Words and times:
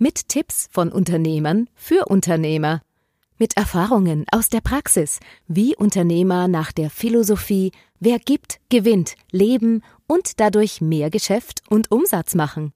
Mit 0.00 0.28
Tipps 0.28 0.68
von 0.70 0.92
Unternehmern 0.92 1.68
für 1.74 2.04
Unternehmer. 2.06 2.82
Mit 3.36 3.56
Erfahrungen 3.56 4.26
aus 4.30 4.48
der 4.48 4.60
Praxis, 4.60 5.18
wie 5.48 5.74
Unternehmer 5.74 6.46
nach 6.46 6.70
der 6.70 6.88
Philosophie 6.88 7.72
Wer 7.98 8.20
gibt, 8.20 8.60
gewinnt, 8.68 9.16
leben 9.32 9.82
und 10.06 10.38
dadurch 10.38 10.80
mehr 10.80 11.10
Geschäft 11.10 11.62
und 11.68 11.90
Umsatz 11.90 12.36
machen. 12.36 12.72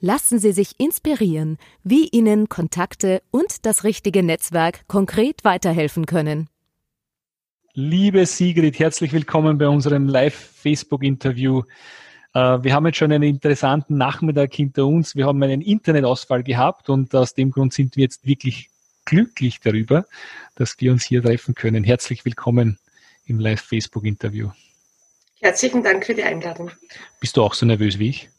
Lassen 0.00 0.38
Sie 0.38 0.52
sich 0.52 0.78
inspirieren, 0.78 1.56
wie 1.82 2.08
Ihnen 2.08 2.50
Kontakte 2.50 3.22
und 3.30 3.64
das 3.64 3.84
richtige 3.84 4.22
Netzwerk 4.22 4.86
konkret 4.86 5.44
weiterhelfen 5.44 6.04
können. 6.04 6.50
Liebe 7.72 8.26
Sigrid, 8.26 8.78
herzlich 8.78 9.14
willkommen 9.14 9.56
bei 9.56 9.68
unserem 9.68 10.06
Live-Facebook-Interview. 10.06 11.62
Äh, 12.34 12.62
wir 12.62 12.74
haben 12.74 12.86
jetzt 12.86 12.98
schon 12.98 13.12
einen 13.12 13.22
interessanten 13.28 13.96
Nachmittag 13.96 14.54
hinter 14.54 14.86
uns. 14.86 15.16
Wir 15.16 15.26
haben 15.26 15.42
einen 15.42 15.60
Internetausfall 15.60 16.42
gehabt 16.42 16.88
und 16.88 17.14
aus 17.14 17.34
dem 17.34 17.50
Grund 17.50 17.72
sind 17.72 17.96
wir 17.96 18.02
jetzt 18.02 18.26
wirklich 18.26 18.70
glücklich 19.04 19.60
darüber, 19.60 20.04
dass 20.54 20.78
wir 20.80 20.92
uns 20.92 21.04
hier 21.04 21.22
treffen 21.22 21.54
können. 21.54 21.84
Herzlich 21.84 22.24
willkommen 22.24 22.78
im 23.26 23.38
Live-Facebook-Interview. 23.40 24.50
Herzlichen 25.40 25.82
Dank 25.82 26.04
für 26.04 26.14
die 26.14 26.24
Einladung. 26.24 26.70
Bist 27.20 27.36
du 27.36 27.42
auch 27.42 27.54
so 27.54 27.64
nervös 27.64 27.98
wie 27.98 28.10
ich? 28.10 28.30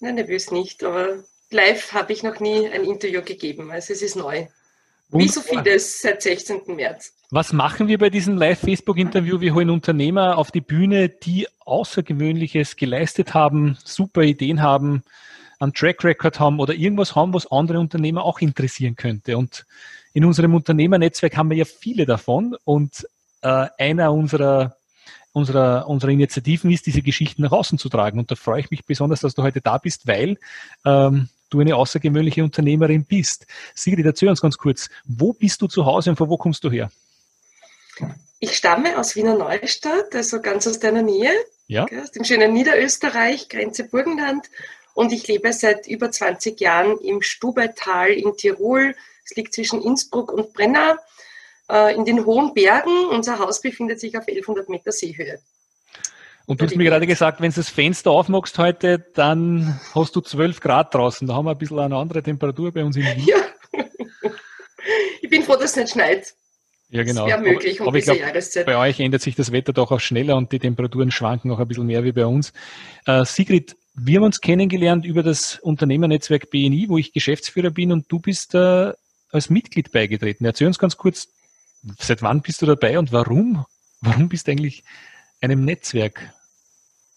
Nein, 0.00 0.16
nervös 0.16 0.50
nicht, 0.50 0.84
aber 0.84 1.24
live 1.50 1.92
habe 1.92 2.12
ich 2.12 2.22
noch 2.22 2.38
nie 2.38 2.68
ein 2.68 2.84
Interview 2.84 3.22
gegeben. 3.22 3.70
Also 3.70 3.92
es 3.92 4.02
ist 4.02 4.14
neu. 4.14 4.46
Wie 5.10 5.28
so 5.28 5.40
vieles 5.40 6.02
seit 6.02 6.22
16. 6.22 6.62
März. 6.76 7.14
Was 7.30 7.52
machen 7.52 7.88
wir 7.88 7.98
bei 7.98 8.10
diesem 8.10 8.36
Live-Facebook-Interview? 8.36 9.40
Wir 9.40 9.54
holen 9.54 9.70
Unternehmer 9.70 10.36
auf 10.36 10.50
die 10.50 10.60
Bühne, 10.60 11.08
die 11.08 11.46
Außergewöhnliches 11.60 12.76
geleistet 12.76 13.34
haben, 13.34 13.78
super 13.84 14.22
Ideen 14.22 14.62
haben, 14.62 15.02
einen 15.60 15.72
Track 15.72 16.04
Record 16.04 16.40
haben 16.40 16.60
oder 16.60 16.74
irgendwas 16.74 17.14
haben, 17.14 17.32
was 17.32 17.50
andere 17.50 17.80
Unternehmer 17.80 18.22
auch 18.22 18.40
interessieren 18.40 18.96
könnte. 18.96 19.36
Und 19.38 19.66
in 20.12 20.24
unserem 20.24 20.54
Unternehmernetzwerk 20.54 21.36
haben 21.36 21.50
wir 21.50 21.56
ja 21.56 21.64
viele 21.64 22.06
davon 22.06 22.56
und 22.64 23.06
äh, 23.42 23.66
einer 23.78 24.12
unserer 24.12 24.76
unserer, 25.32 25.88
unserer 25.88 26.10
Initiativen 26.10 26.70
ist, 26.70 26.86
diese 26.86 27.02
Geschichten 27.02 27.42
nach 27.42 27.52
außen 27.52 27.78
zu 27.78 27.88
tragen. 27.88 28.18
Und 28.18 28.30
da 28.30 28.34
freue 28.34 28.60
ich 28.60 28.70
mich 28.70 28.84
besonders, 28.84 29.20
dass 29.20 29.34
du 29.34 29.42
heute 29.42 29.60
da 29.60 29.78
bist, 29.78 30.06
weil 30.06 30.38
ähm, 30.84 31.28
du 31.50 31.60
eine 31.60 31.76
außergewöhnliche 31.76 32.42
Unternehmerin 32.42 33.04
bist. 33.04 33.46
Sigrid, 33.74 34.06
erzähl 34.06 34.28
uns 34.28 34.40
ganz 34.40 34.56
kurz, 34.56 34.88
wo 35.04 35.32
bist 35.32 35.62
du 35.62 35.66
zu 35.66 35.84
Hause 35.86 36.10
und 36.10 36.16
von 36.16 36.28
wo 36.28 36.36
kommst 36.36 36.64
du 36.64 36.70
her? 36.70 36.90
Ich 38.40 38.56
stamme 38.56 38.98
aus 38.98 39.16
Wiener 39.16 39.36
Neustadt, 39.36 40.14
also 40.14 40.40
ganz 40.40 40.66
aus 40.66 40.78
deiner 40.78 41.02
Nähe, 41.02 41.32
ja. 41.66 41.86
aus 42.00 42.12
dem 42.12 42.24
schönen 42.24 42.52
Niederösterreich, 42.52 43.48
Grenze 43.48 43.84
Burgenland. 43.84 44.48
Und 44.94 45.12
ich 45.12 45.26
lebe 45.26 45.52
seit 45.52 45.86
über 45.86 46.10
20 46.10 46.60
Jahren 46.60 46.98
im 46.98 47.22
Stubaital 47.22 48.10
in 48.10 48.36
Tirol. 48.36 48.94
Es 49.24 49.36
liegt 49.36 49.54
zwischen 49.54 49.82
Innsbruck 49.82 50.32
und 50.32 50.52
Brenna 50.52 50.98
äh, 51.70 51.94
in 51.94 52.04
den 52.04 52.24
hohen 52.24 52.54
Bergen. 52.54 53.06
Unser 53.08 53.38
Haus 53.38 53.60
befindet 53.60 54.00
sich 54.00 54.16
auf 54.16 54.26
1100 54.26 54.68
Meter 54.68 54.92
Seehöhe. 54.92 55.40
Und 56.48 56.62
du 56.62 56.64
hast 56.64 56.76
mir 56.76 56.84
gerade 56.84 57.06
gesagt, 57.06 57.42
wenn 57.42 57.50
du 57.50 57.56
das 57.56 57.68
Fenster 57.68 58.10
aufmachst 58.10 58.58
heute, 58.58 59.04
dann 59.14 59.78
hast 59.94 60.16
du 60.16 60.22
12 60.22 60.60
Grad 60.60 60.94
draußen. 60.94 61.28
Da 61.28 61.34
haben 61.34 61.44
wir 61.44 61.50
ein 61.50 61.58
bisschen 61.58 61.78
eine 61.78 61.94
andere 61.94 62.22
Temperatur 62.22 62.72
bei 62.72 62.82
uns 62.82 62.96
in 62.96 63.02
Wien. 63.04 63.26
Ja. 63.26 63.82
Ich 65.20 65.28
bin 65.28 65.42
froh, 65.42 65.56
dass 65.56 65.72
es 65.72 65.76
nicht 65.76 65.90
schneit. 65.90 66.32
Ja, 66.88 67.02
genau. 67.02 67.28
Das 67.28 67.42
wäre 67.42 67.42
möglich 67.42 67.80
aber, 67.80 67.88
um 67.88 67.88
aber 67.88 67.98
diese 67.98 68.12
glaub, 68.12 68.26
Jahreszeit. 68.26 68.64
Bei 68.64 68.78
euch 68.78 68.98
ändert 68.98 69.20
sich 69.20 69.34
das 69.34 69.52
Wetter 69.52 69.74
doch 69.74 69.92
auch 69.92 70.00
schneller 70.00 70.36
und 70.36 70.50
die 70.50 70.58
Temperaturen 70.58 71.10
schwanken 71.10 71.50
auch 71.50 71.58
ein 71.58 71.68
bisschen 71.68 71.84
mehr 71.84 72.02
wie 72.02 72.12
bei 72.12 72.24
uns. 72.24 72.54
Äh, 73.04 73.26
Sigrid, 73.26 73.76
wir 73.94 74.16
haben 74.16 74.24
uns 74.24 74.40
kennengelernt 74.40 75.04
über 75.04 75.22
das 75.22 75.58
Unternehmernetzwerk 75.58 76.48
BNI, 76.48 76.86
wo 76.88 76.96
ich 76.96 77.12
Geschäftsführer 77.12 77.70
bin 77.70 77.92
und 77.92 78.10
du 78.10 78.20
bist 78.20 78.54
äh, 78.54 78.94
als 79.30 79.50
Mitglied 79.50 79.92
beigetreten. 79.92 80.46
Erzähl 80.46 80.66
uns 80.66 80.78
ganz 80.78 80.96
kurz, 80.96 81.28
seit 81.98 82.22
wann 82.22 82.40
bist 82.40 82.62
du 82.62 82.66
dabei 82.66 82.98
und 82.98 83.12
warum? 83.12 83.66
Warum 84.00 84.30
bist 84.30 84.46
du 84.46 84.52
eigentlich 84.52 84.82
einem 85.42 85.66
Netzwerk 85.66 86.32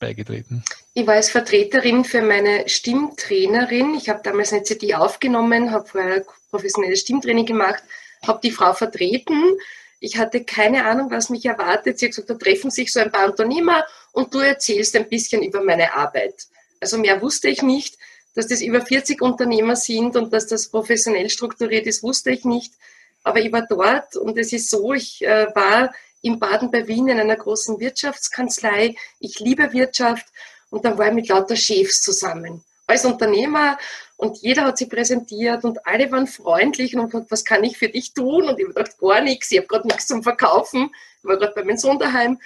beigetreten? 0.02 0.64
Ich 0.94 1.08
war 1.08 1.14
als 1.14 1.30
Vertreterin 1.30 2.04
für 2.04 2.22
meine 2.22 2.68
Stimmtrainerin. 2.68 3.94
Ich 3.96 4.10
habe 4.10 4.20
damals 4.22 4.52
eine 4.52 4.64
CD 4.64 4.96
aufgenommen, 4.96 5.72
habe 5.72 5.88
vorher 5.88 6.26
professionelles 6.50 7.00
Stimmtraining 7.00 7.46
gemacht, 7.46 7.82
habe 8.28 8.42
die 8.44 8.52
Frau 8.52 8.74
vertreten. 8.74 9.58
Ich 10.02 10.18
hatte 10.18 10.44
keine 10.44 10.86
Ahnung, 10.86 11.12
was 11.12 11.30
mich 11.30 11.46
erwartet. 11.46 12.00
Sie 12.00 12.08
hat 12.08 12.12
gesagt, 12.12 12.30
da 12.30 12.34
treffen 12.34 12.72
sich 12.72 12.92
so 12.92 13.00
ein 13.00 13.12
paar 13.12 13.30
Unternehmer 13.30 13.86
und 14.12 14.34
du 14.34 14.40
erzählst 14.40 14.96
ein 14.98 15.08
bisschen 15.08 15.44
über 15.44 15.64
meine 15.64 15.94
Arbeit. 15.94 16.48
Also 16.82 16.98
mehr 16.98 17.22
wusste 17.22 17.48
ich 17.48 17.62
nicht. 17.62 17.98
Dass 18.34 18.48
das 18.48 18.62
über 18.62 18.82
40 18.82 19.22
Unternehmer 19.22 19.76
sind 19.76 20.16
und 20.16 20.32
dass 20.32 20.48
das 20.48 20.70
professionell 20.70 21.30
strukturiert 21.30 21.86
ist, 21.86 22.02
wusste 22.02 22.32
ich 22.32 22.46
nicht. 22.46 22.74
Aber 23.24 23.40
ich 23.40 23.52
war 23.52 23.66
dort 23.68 24.16
und 24.16 24.38
es 24.38 24.54
ist 24.54 24.70
so, 24.70 24.94
ich 24.94 25.22
äh, 25.22 25.48
war 25.54 25.94
in 26.22 26.40
Baden 26.40 26.72
bei 26.72 26.88
Wien 26.88 27.08
in 27.08 27.20
einer 27.20 27.36
großen 27.36 27.80
Wirtschaftskanzlei. 27.80 28.96
Ich 29.20 29.40
liebe 29.40 29.74
Wirtschaft 29.74 30.26
und 30.70 30.86
dann 30.86 30.98
war 30.98 31.08
ich 31.08 31.14
mit 31.14 31.28
lauter 31.28 31.56
Chefs 31.56 32.02
zusammen. 32.02 32.64
Als 32.88 33.06
Unternehmer 33.06 33.78
und 34.18 34.38
jeder 34.42 34.64
hat 34.64 34.78
sich 34.78 34.90
präsentiert 34.90 35.64
und 35.64 35.86
alle 35.88 36.12
waren 36.12 36.28
freundlich 36.28 36.96
und 36.96 37.09
gesagt, 37.09 37.32
was 37.32 37.46
kann 37.46 37.64
ich 37.64 37.78
für 37.78 37.90
dich 37.90 38.14
tun? 38.14 38.48
Und 38.48 38.59
ich 38.59 38.66
habe 38.66 38.74
gedacht, 38.74 39.00
gar 39.00 39.22
nichts, 39.22 39.52
ich 39.52 39.58
habe 39.58 39.68
gerade 39.68 39.88
nichts 39.88 40.08
zum 40.08 40.24
Verkaufen. 40.24 40.92
Ich 41.20 41.26
war 41.26 41.38
gerade 41.38 41.54
bei 41.56 41.64
meinem 41.64 41.78
Sohn 41.78 41.98
daheim 41.98 42.40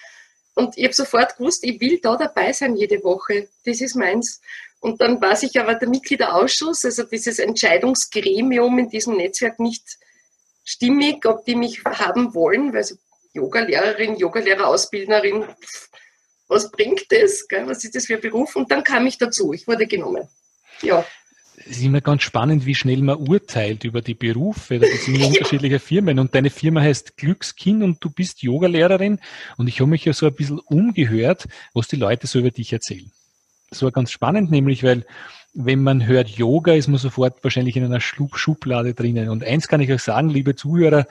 und 0.56 0.78
ich 0.78 0.86
habe 0.86 0.94
sofort 0.94 1.38
gewusst, 1.38 1.64
ich 1.64 1.80
will 1.82 2.00
da 2.02 2.16
dabei 2.16 2.54
sein 2.54 2.76
jede 2.76 3.04
Woche. 3.04 3.50
Das 3.66 3.82
ist 3.82 3.96
meins. 3.96 4.42
Und 4.80 5.02
dann 5.02 5.22
war 5.22 5.36
sich 5.36 5.60
aber 5.60 5.76
der 5.76 5.90
Mitgliederausschuss, 5.90 6.86
also 6.86 7.04
dieses 7.04 7.40
Entscheidungsgremium 7.40 8.80
in 8.80 8.90
diesem 8.90 9.18
Netzwerk 9.18 9.60
nicht 9.60 9.98
stimmig, 10.64 11.26
ob 11.26 11.44
die 11.46 11.56
mich 11.56 11.84
haben 11.84 12.34
wollen, 12.34 12.74
weil 12.74 12.84
so 12.84 12.96
Yoga-Lehrerin, 13.36 14.16
Yoga-Lehrer-Ausbildnerin, 14.18 15.46
was 16.48 16.72
bringt 16.72 17.06
das? 17.10 17.48
Gell? 17.48 17.68
Was 17.68 17.84
ist 17.84 17.96
das 17.96 18.06
für 18.06 18.16
ein 18.16 18.22
Beruf? 18.22 18.56
Und 18.56 18.72
dann 18.72 18.84
kam 18.84 19.06
ich 19.08 19.18
dazu, 19.18 19.54
ich 19.54 19.68
wurde 19.68 19.88
genommen. 19.88 20.28
Ja. 20.82 21.06
Es 21.58 21.78
ist 21.78 21.84
immer 21.84 22.02
ganz 22.02 22.22
spannend, 22.22 22.66
wie 22.66 22.76
schnell 22.76 23.02
man 23.02 23.18
urteilt 23.18 23.84
über 23.84 24.02
die 24.02 24.14
Berufe. 24.14 24.78
Das 24.80 24.90
sind 25.06 25.16
ja 25.16 25.28
unterschiedliche 25.28 25.80
Firmen 25.80 26.20
und 26.20 26.36
deine 26.36 26.50
Firma 26.50 26.82
heißt 26.82 27.18
Glückskind 27.18 27.82
und 27.82 28.04
du 28.04 28.10
bist 28.10 28.44
Yogalehrerin 28.44 29.20
und 29.58 29.68
ich 29.68 29.80
habe 29.80 29.90
mich 29.90 30.06
ja 30.06 30.14
so 30.14 30.28
ein 30.28 30.36
bisschen 30.36 30.60
umgehört, 30.60 31.48
was 31.74 31.88
die 31.88 31.96
Leute 31.96 32.28
so 32.28 32.40
über 32.40 32.52
dich 32.52 32.72
erzählen. 32.72 33.12
Das 33.70 33.82
war 33.82 33.92
ganz 33.92 34.12
spannend, 34.12 34.52
nämlich 34.52 34.84
weil 34.84 35.06
wenn 35.54 35.82
man 35.82 36.06
hört 36.06 36.28
Yoga, 36.30 36.74
ist 36.74 36.88
man 36.88 36.98
sofort 36.98 37.42
wahrscheinlich 37.44 37.78
in 37.78 37.86
einer 37.86 38.02
Schublade 38.02 38.94
drinnen. 38.94 39.30
Und 39.30 39.44
eins 39.44 39.68
kann 39.68 39.80
ich 39.80 39.92
euch 39.92 40.02
sagen, 40.02 40.30
liebe 40.30 40.56
Zuhörer, 40.56 41.08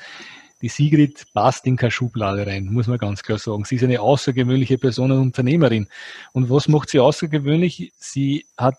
die 0.65 0.71
Sigrid 0.71 1.27
passt 1.35 1.67
in 1.67 1.77
keine 1.77 1.91
Schublade 1.91 2.47
rein, 2.47 2.73
muss 2.73 2.87
man 2.87 2.97
ganz 2.97 3.23
klar 3.23 3.39
sagen. 3.39 3.67
Sie 3.67 3.75
ist 3.75 3.85
eine 3.85 4.01
außergewöhnliche 4.01 4.79
Person 4.79 5.13
und 5.13 5.19
Unternehmerin. 5.19 5.89
Und 6.33 6.49
was 6.49 6.69
macht 6.69 6.89
sie 6.89 7.01
außergewöhnlich? 7.01 7.93
Sie 7.99 8.47
hat, 8.57 8.79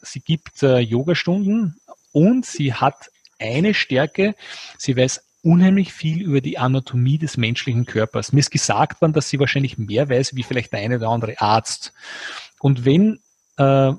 sie 0.00 0.20
gibt 0.20 0.62
äh, 0.62 0.78
Yogastunden 0.78 1.80
und 2.12 2.46
sie 2.46 2.72
hat 2.72 3.10
eine 3.40 3.74
Stärke. 3.74 4.36
Sie 4.78 4.96
weiß 4.96 5.24
unheimlich 5.42 5.92
viel 5.92 6.22
über 6.22 6.40
die 6.40 6.56
Anatomie 6.56 7.18
des 7.18 7.36
menschlichen 7.36 7.84
Körpers. 7.84 8.32
Mir 8.32 8.38
ist 8.38 8.52
gesagt 8.52 9.00
worden, 9.00 9.12
dass 9.12 9.28
sie 9.28 9.40
wahrscheinlich 9.40 9.76
mehr 9.76 10.08
weiß 10.08 10.36
wie 10.36 10.44
vielleicht 10.44 10.72
der 10.72 10.82
eine 10.82 10.98
oder 10.98 11.08
andere 11.08 11.40
Arzt. 11.40 11.92
Und 12.60 12.84
wenn 12.84 13.18
äh, 13.56 13.92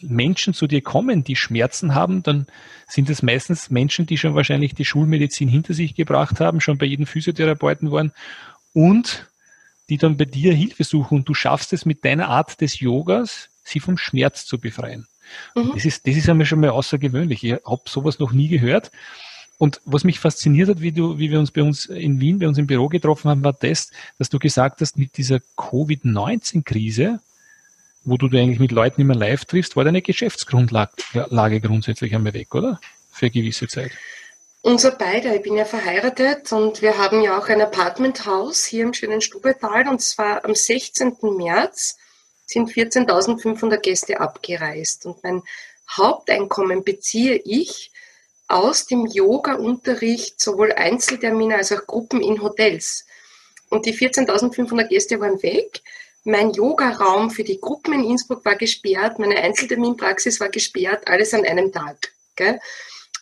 Menschen 0.00 0.54
zu 0.54 0.66
dir 0.66 0.82
kommen, 0.82 1.24
die 1.24 1.36
Schmerzen 1.36 1.94
haben, 1.94 2.22
dann 2.22 2.46
sind 2.86 3.08
es 3.10 3.22
meistens 3.22 3.70
Menschen, 3.70 4.06
die 4.06 4.18
schon 4.18 4.34
wahrscheinlich 4.34 4.74
die 4.74 4.84
Schulmedizin 4.84 5.48
hinter 5.48 5.74
sich 5.74 5.94
gebracht 5.94 6.40
haben, 6.40 6.60
schon 6.60 6.78
bei 6.78 6.86
jedem 6.86 7.06
Physiotherapeuten 7.06 7.90
waren 7.90 8.12
und 8.72 9.26
die 9.88 9.98
dann 9.98 10.16
bei 10.16 10.24
dir 10.24 10.52
Hilfe 10.52 10.84
suchen 10.84 11.18
und 11.18 11.28
du 11.28 11.34
schaffst 11.34 11.72
es 11.72 11.86
mit 11.86 12.04
deiner 12.04 12.28
Art 12.28 12.60
des 12.60 12.80
Yogas, 12.80 13.48
sie 13.62 13.80
vom 13.80 13.96
Schmerz 13.98 14.44
zu 14.44 14.58
befreien. 14.58 15.06
Mhm. 15.54 15.72
Das 15.74 15.84
ist, 15.84 16.06
das 16.06 16.16
ist 16.16 16.28
einmal 16.28 16.46
schon 16.46 16.60
mal 16.60 16.70
außergewöhnlich. 16.70 17.42
Ich 17.44 17.52
habe 17.52 17.82
sowas 17.86 18.18
noch 18.18 18.32
nie 18.32 18.48
gehört. 18.48 18.90
Und 19.58 19.80
was 19.86 20.04
mich 20.04 20.20
fasziniert 20.20 20.68
hat, 20.68 20.80
wie 20.82 20.92
du, 20.92 21.18
wie 21.18 21.30
wir 21.30 21.38
uns 21.38 21.50
bei 21.50 21.62
uns 21.62 21.86
in 21.86 22.20
Wien, 22.20 22.38
bei 22.38 22.46
uns 22.46 22.58
im 22.58 22.66
Büro 22.66 22.88
getroffen 22.88 23.30
haben, 23.30 23.42
war 23.42 23.54
das, 23.54 23.90
dass 24.18 24.28
du 24.28 24.38
gesagt 24.38 24.82
hast, 24.82 24.98
mit 24.98 25.16
dieser 25.16 25.40
Covid-19-Krise 25.56 27.20
wo 28.06 28.16
du 28.16 28.26
eigentlich 28.26 28.60
mit 28.60 28.72
Leuten 28.72 29.00
immer 29.00 29.14
live 29.14 29.44
triffst, 29.44 29.76
war 29.76 29.84
deine 29.84 30.00
Geschäftsgrundlage 30.00 31.60
grundsätzlich 31.60 32.14
einmal 32.14 32.32
weg, 32.32 32.54
oder? 32.54 32.80
Für 33.10 33.26
eine 33.26 33.32
gewisse 33.32 33.66
Zeit. 33.66 33.90
Unser 34.62 34.92
beider, 34.92 35.34
ich 35.34 35.42
bin 35.42 35.56
ja 35.56 35.64
verheiratet 35.64 36.50
und 36.52 36.82
wir 36.82 36.98
haben 36.98 37.22
ja 37.22 37.38
auch 37.38 37.48
ein 37.48 37.60
Apartmenthaus 37.60 38.64
hier 38.64 38.84
im 38.84 38.94
schönen 38.94 39.20
Stubetal 39.20 39.88
und 39.88 40.00
zwar 40.00 40.44
am 40.44 40.54
16. 40.54 41.16
März 41.36 41.98
sind 42.46 42.70
14.500 42.70 43.76
Gäste 43.78 44.20
abgereist 44.20 45.06
und 45.06 45.22
mein 45.22 45.42
Haupteinkommen 45.88 46.84
beziehe 46.84 47.40
ich 47.44 47.92
aus 48.48 48.86
dem 48.86 49.06
Yoga-Unterricht 49.06 50.40
sowohl 50.40 50.72
Einzeltermine 50.72 51.56
als 51.56 51.72
auch 51.72 51.86
Gruppen 51.86 52.20
in 52.20 52.42
Hotels. 52.42 53.04
Und 53.70 53.86
die 53.86 53.94
14.500 53.94 54.88
Gäste 54.88 55.20
waren 55.20 55.42
weg. 55.42 55.82
Mein 56.26 56.52
Yoga-Raum 56.52 57.30
für 57.30 57.44
die 57.44 57.60
Gruppen 57.60 57.94
in 57.94 58.04
Innsbruck 58.04 58.44
war 58.44 58.56
gesperrt, 58.56 59.18
meine 59.18 59.36
Einzelterminpraxis 59.36 60.40
war 60.40 60.48
gesperrt, 60.48 61.06
alles 61.06 61.32
an 61.32 61.44
einem 61.44 61.72
Tag. 61.72 62.12
Gell? 62.34 62.58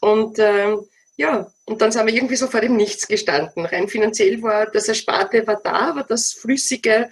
Und 0.01 0.39
äh, 0.39 0.77
ja, 1.17 1.47
und 1.67 1.81
dann 1.81 1.93
sind 1.93 2.07
wir 2.07 2.15
irgendwie 2.15 2.37
so 2.37 2.47
vor 2.47 2.61
dem 2.61 2.77
Nichts 2.77 3.07
gestanden. 3.07 3.67
Rein 3.67 3.89
finanziell 3.89 4.43
war 4.43 4.67
das 4.67 4.89
Ersparte 4.89 5.47
war 5.47 5.61
da, 5.63 5.91
aber 5.91 6.03
das 6.03 6.33
Flüssige, 6.33 7.11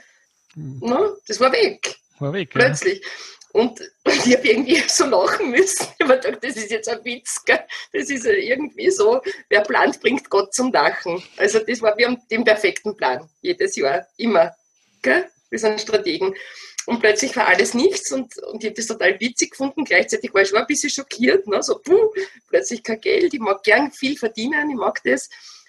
mhm. 0.54 0.80
ne, 0.80 1.16
das 1.28 1.38
war 1.40 1.52
weg. 1.52 1.96
War 2.18 2.32
weg, 2.32 2.50
Plötzlich. 2.50 3.00
Ja. 3.00 3.60
Und, 3.60 3.80
und 3.80 3.90
ich 4.26 4.34
habe 4.34 4.48
irgendwie 4.48 4.82
so 4.88 5.04
lachen 5.04 5.50
müssen. 5.50 5.86
Ich 5.98 6.06
habe 6.06 6.18
gedacht, 6.18 6.42
das 6.42 6.56
ist 6.56 6.70
jetzt 6.70 6.88
ein 6.88 7.04
Witz. 7.04 7.44
Gell? 7.44 7.60
Das 7.92 8.08
ist 8.08 8.24
irgendwie 8.24 8.90
so, 8.90 9.20
wer 9.48 9.60
plant, 9.60 10.00
bringt 10.00 10.30
Gott 10.30 10.54
zum 10.54 10.72
Lachen. 10.72 11.22
Also 11.36 11.60
das 11.60 11.82
war, 11.82 11.96
wir 11.96 12.06
haben 12.06 12.18
den 12.30 12.44
perfekten 12.44 12.96
Plan, 12.96 13.28
jedes 13.42 13.76
Jahr, 13.76 14.06
immer. 14.16 14.52
Gell? 15.02 15.28
Wir 15.52 15.58
sind 15.58 15.80
Strategen. 15.80 16.34
Und 16.86 17.00
plötzlich 17.00 17.36
war 17.36 17.46
alles 17.46 17.74
nichts 17.74 18.10
und, 18.10 18.36
und 18.38 18.64
ich 18.64 18.70
habe 18.70 18.74
das 18.74 18.86
total 18.86 19.20
witzig 19.20 19.52
gefunden. 19.52 19.84
Gleichzeitig 19.84 20.34
war 20.34 20.42
ich 20.42 20.48
schon 20.48 20.58
ein 20.58 20.66
bisschen 20.66 20.90
schockiert. 20.90 21.46
Ne? 21.46 21.62
So, 21.62 21.78
puh, 21.78 22.12
plötzlich 22.48 22.82
kein 22.82 23.00
Geld. 23.00 23.34
Ich 23.34 23.40
mag 23.40 23.62
gern 23.62 23.92
viel 23.92 24.16
verdienen, 24.16 24.70
ich 24.70 24.76
mag 24.76 25.00
das. 25.04 25.28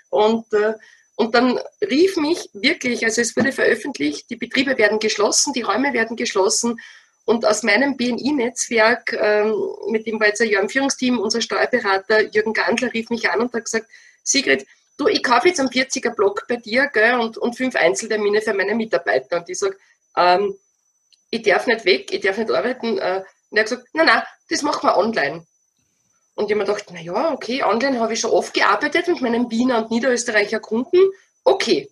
Und, 0.09 0.51
äh, 0.53 0.74
und 1.15 1.35
dann 1.35 1.59
rief 1.81 2.18
mich 2.18 2.50
wirklich, 2.53 3.06
also 3.06 3.21
es 3.21 3.35
wurde 3.38 3.51
veröffentlicht, 3.51 4.30
die 4.31 4.35
Betriebe 4.35 4.77
werden 4.80 4.97
geschlossen, 4.97 5.53
die 5.53 5.62
Räume 5.62 5.94
werden 5.94 6.18
geschlossen. 6.18 6.79
Und 7.25 7.45
aus 7.45 7.63
meinem 7.63 7.95
BNI-Netzwerk, 7.95 9.13
ähm, 9.13 9.53
mit 9.89 10.07
dem 10.07 10.19
war 10.19 10.27
jetzt 10.27 10.41
ein 10.41 10.50
Jahr 10.50 10.63
im 10.63 10.69
Führungsteam, 10.69 11.19
unser 11.19 11.41
Steuerberater 11.41 12.21
Jürgen 12.33 12.53
Gandler 12.53 12.91
rief 12.94 13.09
mich 13.09 13.29
an 13.29 13.41
und 13.41 13.53
hat 13.53 13.65
gesagt, 13.65 13.88
Sigrid, 14.24 14.65
du, 14.98 15.07
ich 15.07 15.24
kaufe 15.24 15.48
jetzt 15.48 15.60
einen 15.60 15.69
40er-Block 15.69 16.45
bei 16.48 16.57
dir 16.57 16.88
gell, 16.88 17.19
und, 17.19 17.38
und 17.38 17.56
fünf 17.56 17.75
Einzeltermine 17.75 18.42
für 18.42 18.54
meine 18.54 18.75
Mitarbeiter. 18.75 19.38
Und 19.38 19.50
ich 19.50 19.60
sage, 19.60 19.78
ähm, 20.18 20.56
ich 21.30 21.42
darf 21.42 21.68
nicht 21.68 21.86
weg, 21.86 22.12
ich 22.13 22.22
darf 22.22 22.38
nicht 22.38 22.51
arbeiten. 22.51 22.98
Äh, 22.98 23.24
und 23.50 23.57
er 23.57 23.63
hat 23.63 23.69
gesagt, 23.69 23.88
nein, 23.94 24.06
nein, 24.06 24.22
das 24.50 24.62
machen 24.62 24.88
wir 24.88 24.98
online. 24.98 25.45
Und 26.36 26.45
ich 26.45 26.51
habe 26.51 26.56
mir 26.56 26.66
gedacht, 26.66 26.86
na 26.92 27.00
ja, 27.00 27.31
okay, 27.31 27.63
online 27.63 28.00
habe 28.00 28.13
ich 28.13 28.19
schon 28.19 28.31
oft 28.31 28.54
gearbeitet 28.54 29.07
mit 29.07 29.22
meinen 29.22 29.51
Wiener 29.51 29.84
und 29.84 29.92
Niederösterreicher 29.92 30.60
Kunden. 30.60 30.98
Okay. 31.44 31.89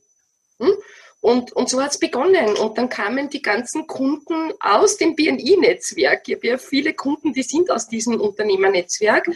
Hm? 0.60 0.74
Und, 1.20 1.52
und 1.52 1.70
so 1.70 1.82
hat 1.82 1.92
es 1.92 2.00
begonnen. 2.00 2.58
Und 2.58 2.78
dann 2.78 2.90
kamen 2.90 3.30
die 3.30 3.44
ganzen 3.44 3.86
Kunden 3.86 4.54
aus 4.60 4.98
dem 4.98 5.16
BNI-Netzwerk. 5.16 6.28
Ich 6.28 6.36
habe 6.36 6.48
ja 6.48 6.58
viele 6.58 6.94
Kunden, 6.94 7.34
die 7.34 7.44
sind 7.44 7.70
aus 7.70 7.88
diesem 7.88 8.20
Unternehmernetzwerk 8.20 9.30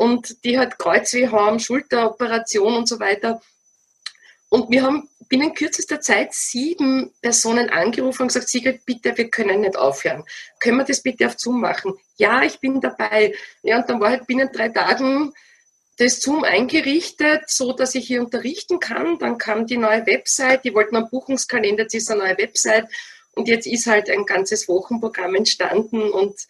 und 0.00 0.44
die 0.44 0.58
halt 0.58 0.78
Kreuzweh 0.78 1.28
haben, 1.28 1.60
Schulteroperation 1.60 2.74
und 2.74 2.88
so 2.88 2.98
weiter. 3.00 3.42
Und 4.48 4.70
wir 4.70 4.82
haben 4.82 5.10
binnen 5.28 5.52
kürzester 5.52 6.00
Zeit 6.00 6.32
sieben 6.32 7.12
Personen 7.20 7.68
angerufen 7.68 8.22
und 8.22 8.28
gesagt, 8.28 8.48
Sigrid, 8.48 8.86
bitte, 8.86 9.14
wir 9.18 9.28
können 9.28 9.60
nicht 9.60 9.76
aufhören. 9.76 10.24
Können 10.58 10.78
wir 10.78 10.84
das 10.84 11.02
bitte 11.02 11.26
auf 11.26 11.38
Zoom 11.38 11.60
machen? 11.60 11.98
Ja, 12.16 12.42
ich 12.42 12.60
bin 12.60 12.80
dabei. 12.80 13.34
Ja, 13.62 13.80
und 13.80 13.90
dann 13.90 14.00
war 14.00 14.08
halt 14.08 14.26
binnen 14.26 14.48
drei 14.50 14.70
Tagen 14.70 15.34
das 15.98 16.22
Zoom 16.22 16.44
eingerichtet, 16.44 17.42
so 17.50 17.74
dass 17.74 17.94
ich 17.94 18.06
hier 18.06 18.22
unterrichten 18.22 18.80
kann. 18.80 19.18
Dann 19.18 19.36
kam 19.36 19.66
die 19.66 19.76
neue 19.76 20.06
Website, 20.06 20.64
die 20.64 20.72
wollten 20.72 20.96
einen 20.96 21.10
Buchungskalender, 21.10 21.82
jetzt 21.82 21.94
ist 21.94 22.10
eine 22.10 22.22
neue 22.22 22.38
Website. 22.38 22.86
Und 23.32 23.48
jetzt 23.48 23.66
ist 23.66 23.86
halt 23.86 24.08
ein 24.08 24.24
ganzes 24.24 24.66
Wochenprogramm 24.66 25.34
entstanden 25.34 26.10
und 26.10 26.40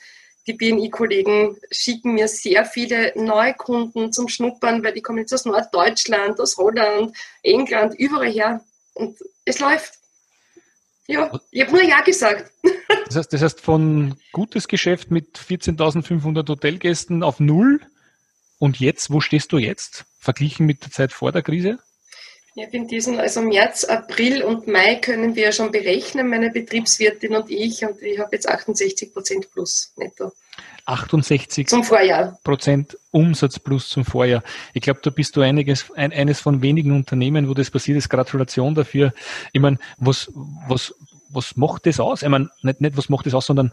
die 0.46 0.54
BNI-Kollegen 0.54 1.56
schicken 1.70 2.14
mir 2.14 2.28
sehr 2.28 2.64
viele 2.64 3.12
Neukunden 3.14 4.12
zum 4.12 4.28
Schnuppern, 4.28 4.82
weil 4.82 4.94
die 4.94 5.02
kommen 5.02 5.18
jetzt 5.18 5.32
aus 5.34 5.44
Norddeutschland, 5.44 6.40
aus 6.40 6.56
Holland, 6.56 7.16
England, 7.42 7.94
überall 7.94 8.30
her. 8.30 8.64
Und 8.94 9.18
es 9.44 9.60
läuft. 9.60 9.94
Ja, 11.06 11.38
ich 11.50 11.62
habe 11.62 11.72
nur 11.72 11.82
Ja 11.82 12.00
gesagt. 12.00 12.50
Das 13.06 13.16
heißt, 13.16 13.32
das 13.32 13.42
heißt, 13.42 13.60
von 13.60 14.14
gutes 14.30 14.68
Geschäft 14.68 15.10
mit 15.10 15.36
14.500 15.36 16.48
Hotelgästen 16.48 17.24
auf 17.24 17.40
Null. 17.40 17.80
Und 18.58 18.78
jetzt, 18.78 19.10
wo 19.10 19.20
stehst 19.20 19.50
du 19.50 19.58
jetzt, 19.58 20.04
verglichen 20.20 20.64
mit 20.64 20.84
der 20.84 20.92
Zeit 20.92 21.12
vor 21.12 21.32
der 21.32 21.42
Krise? 21.42 21.80
Ja, 22.54 22.66
in 22.66 22.88
diesen, 22.88 23.20
also 23.20 23.42
März, 23.42 23.84
April 23.84 24.42
und 24.42 24.66
Mai 24.66 24.96
können 24.96 25.36
wir 25.36 25.52
schon 25.52 25.70
berechnen, 25.70 26.28
meine 26.28 26.50
Betriebswirtin 26.50 27.36
und 27.36 27.48
ich, 27.48 27.84
und 27.84 28.02
ich 28.02 28.18
habe 28.18 28.30
jetzt 28.32 28.48
68 28.48 29.12
Prozent 29.12 29.50
plus 29.52 29.92
netto. 29.96 30.32
68 30.86 31.68
zum 31.68 31.84
Vorjahr. 31.84 32.38
Prozent 32.42 32.98
Umsatz 33.12 33.58
plus 33.60 33.88
zum 33.88 34.04
Vorjahr. 34.04 34.42
Ich 34.74 34.82
glaube, 34.82 35.00
da 35.02 35.10
bist 35.10 35.36
du 35.36 35.42
einiges, 35.42 35.92
ein, 35.92 36.12
eines 36.12 36.40
von 36.40 36.62
wenigen 36.62 36.92
Unternehmen, 36.92 37.48
wo 37.48 37.54
das 37.54 37.70
passiert 37.70 37.98
ist. 37.98 38.08
Gratulation 38.08 38.74
dafür. 38.74 39.12
Ich 39.52 39.60
meine, 39.60 39.78
was, 39.98 40.32
was, 40.66 40.92
was 41.28 41.56
macht 41.56 41.86
das 41.86 42.00
aus? 42.00 42.22
Ich 42.22 42.28
meine, 42.28 42.50
nicht, 42.62 42.80
nicht 42.80 42.96
was 42.96 43.08
macht 43.08 43.26
das 43.26 43.34
aus, 43.34 43.46
sondern 43.46 43.72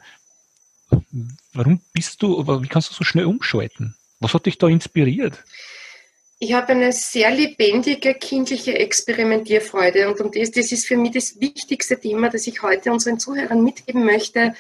warum 1.54 1.82
bist 1.94 2.22
du, 2.22 2.46
wie 2.62 2.68
kannst 2.68 2.92
du 2.92 2.94
so 2.94 3.04
schnell 3.04 3.26
umschalten? 3.26 3.96
Was 4.20 4.34
hat 4.34 4.46
dich 4.46 4.58
da 4.58 4.68
inspiriert? 4.68 5.44
Ich 6.40 6.54
habe 6.54 6.74
eine 6.74 6.92
sehr 6.92 7.32
lebendige 7.32 8.14
kindliche 8.14 8.78
Experimentierfreude 8.78 10.08
und 10.08 10.22
um 10.22 10.32
das, 10.32 10.52
das 10.52 10.72
ist 10.72 10.86
für 10.86 10.96
mich 10.96 11.12
das 11.12 11.40
wichtigste 11.40 12.00
Thema, 12.00 12.30
das 12.30 12.46
ich 12.46 12.62
heute 12.62 12.92
unseren 12.92 13.20
Zuhörern 13.20 13.64
mitgeben 13.64 14.06
möchte. 14.06 14.54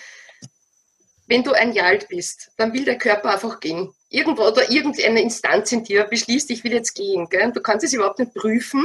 Wenn 1.28 1.44
du 1.44 1.52
ein 1.52 1.74
Jahr 1.74 1.88
alt 1.88 2.08
bist, 2.08 2.50
dann 2.58 2.74
will 2.74 2.84
der 2.84 2.98
Körper 2.98 3.32
einfach 3.32 3.60
gehen. 3.60 3.94
Irgendwo 4.10 4.48
oder 4.48 4.72
irgendeine 4.72 5.22
Instanz 5.22 5.72
in 5.72 5.84
dir 5.84 6.06
beschließt, 6.06 6.50
ich 6.50 6.64
will 6.64 6.74
jetzt 6.74 6.96
gehen. 6.96 7.28
Gell? 7.30 7.52
Du 7.52 7.62
kannst 7.62 7.86
es 7.86 7.94
überhaupt 7.94 8.18
nicht 8.18 8.34
prüfen, 8.34 8.84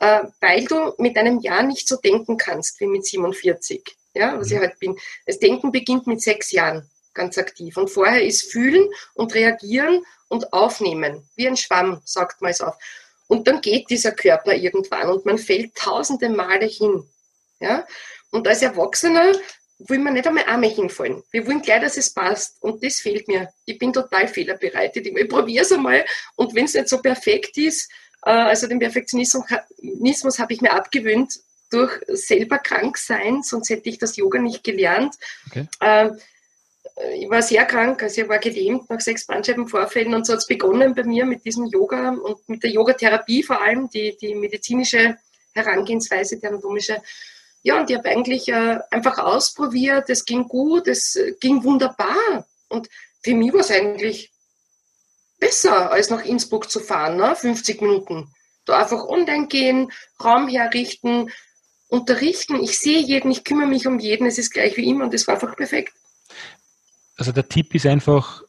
äh, 0.00 0.24
weil 0.40 0.64
du 0.64 0.94
mit 0.98 1.16
einem 1.16 1.38
Jahr 1.38 1.62
nicht 1.62 1.86
so 1.86 1.96
denken 1.96 2.38
kannst 2.38 2.80
wie 2.80 2.86
mit 2.86 3.06
47, 3.06 3.84
ja, 4.14 4.36
was 4.36 4.50
ich 4.50 4.58
halt 4.58 4.80
bin. 4.80 4.98
Das 5.26 5.38
Denken 5.38 5.70
beginnt 5.70 6.08
mit 6.08 6.20
sechs 6.20 6.50
Jahren 6.50 6.90
ganz 7.14 7.38
aktiv. 7.38 7.76
Und 7.76 7.88
vorher 7.88 8.24
ist 8.24 8.50
Fühlen 8.50 8.88
und 9.14 9.32
Reagieren 9.34 10.02
und 10.28 10.52
Aufnehmen, 10.52 11.28
wie 11.36 11.48
ein 11.48 11.56
Schwamm, 11.56 12.00
sagt 12.04 12.42
man 12.42 12.50
es 12.50 12.60
auf. 12.60 12.76
Und 13.28 13.48
dann 13.48 13.60
geht 13.60 13.90
dieser 13.90 14.12
Körper 14.12 14.54
irgendwann 14.54 15.08
und 15.10 15.26
man 15.26 15.38
fällt 15.38 15.74
tausende 15.74 16.28
Male 16.28 16.66
hin. 16.66 17.04
Ja? 17.60 17.86
Und 18.30 18.46
als 18.46 18.62
Erwachsener 18.62 19.32
will 19.78 19.98
man 19.98 20.14
nicht 20.14 20.26
einmal 20.26 20.44
einmal 20.44 20.70
hinfallen. 20.70 21.22
Wir 21.30 21.46
wollen 21.46 21.60
gleich, 21.60 21.82
dass 21.82 21.96
es 21.96 22.10
passt. 22.10 22.62
Und 22.62 22.82
das 22.82 23.00
fehlt 23.00 23.28
mir. 23.28 23.48
Ich 23.64 23.78
bin 23.78 23.92
total 23.92 24.28
fehlerbereitet. 24.28 25.06
Ich 25.06 25.28
probiere 25.28 25.64
es 25.64 25.72
einmal. 25.72 26.04
Und 26.34 26.54
wenn 26.54 26.64
es 26.64 26.74
nicht 26.74 26.88
so 26.88 27.02
perfekt 27.02 27.58
ist, 27.58 27.90
äh, 28.24 28.30
also 28.30 28.66
den 28.66 28.78
Perfektionismus 28.78 30.38
habe 30.38 30.52
ich 30.52 30.60
mir 30.60 30.72
abgewöhnt 30.72 31.40
durch 31.70 31.92
selber 32.08 32.58
krank 32.58 32.96
sein, 32.96 33.42
sonst 33.42 33.70
hätte 33.70 33.88
ich 33.88 33.98
das 33.98 34.16
Yoga 34.16 34.38
nicht 34.38 34.62
gelernt. 34.62 35.16
Okay. 35.48 35.66
Ich 37.14 37.28
war 37.28 37.42
sehr 37.42 37.66
krank, 37.66 38.02
also 38.02 38.22
ich 38.22 38.28
war 38.28 38.38
gelähmt 38.38 38.88
nach 38.88 39.00
sechs 39.00 39.26
Bandscheibenvorfällen 39.26 40.14
und 40.14 40.26
so 40.26 40.32
hat 40.32 40.40
es 40.40 40.46
begonnen 40.46 40.94
bei 40.94 41.04
mir 41.04 41.26
mit 41.26 41.44
diesem 41.44 41.66
Yoga 41.66 42.08
und 42.08 42.48
mit 42.48 42.62
der 42.62 42.70
Yogatherapie 42.70 43.42
vor 43.42 43.60
allem, 43.60 43.90
die, 43.90 44.16
die 44.16 44.34
medizinische 44.34 45.18
Herangehensweise, 45.54 46.38
die 46.38 46.46
anatomische. 46.46 47.02
Ja, 47.62 47.78
und 47.80 47.90
ich 47.90 47.96
habe 47.98 48.08
eigentlich 48.08 48.48
äh, 48.48 48.78
einfach 48.90 49.18
ausprobiert, 49.18 50.08
es 50.08 50.24
ging 50.24 50.48
gut, 50.48 50.88
es 50.88 51.18
ging 51.38 51.62
wunderbar. 51.64 52.46
Und 52.68 52.88
für 53.22 53.34
mich 53.34 53.52
war 53.52 53.60
es 53.60 53.70
eigentlich 53.70 54.32
besser, 55.38 55.90
als 55.90 56.08
nach 56.08 56.24
Innsbruck 56.24 56.70
zu 56.70 56.80
fahren, 56.80 57.16
ne? 57.16 57.36
50 57.36 57.82
Minuten. 57.82 58.32
Da 58.64 58.78
einfach 58.78 59.04
online 59.04 59.48
gehen, 59.48 59.92
Raum 60.24 60.48
herrichten, 60.48 61.30
unterrichten. 61.88 62.62
Ich 62.62 62.78
sehe 62.78 63.00
jeden, 63.00 63.30
ich 63.30 63.44
kümmere 63.44 63.68
mich 63.68 63.86
um 63.86 63.98
jeden, 63.98 64.26
es 64.26 64.38
ist 64.38 64.52
gleich 64.52 64.78
wie 64.78 64.88
immer 64.88 65.04
und 65.04 65.12
das 65.12 65.26
war 65.26 65.34
einfach 65.34 65.56
perfekt 65.56 65.92
also 67.16 67.32
der 67.32 67.48
Tipp 67.48 67.74
ist 67.74 67.86
einfach 67.86 68.42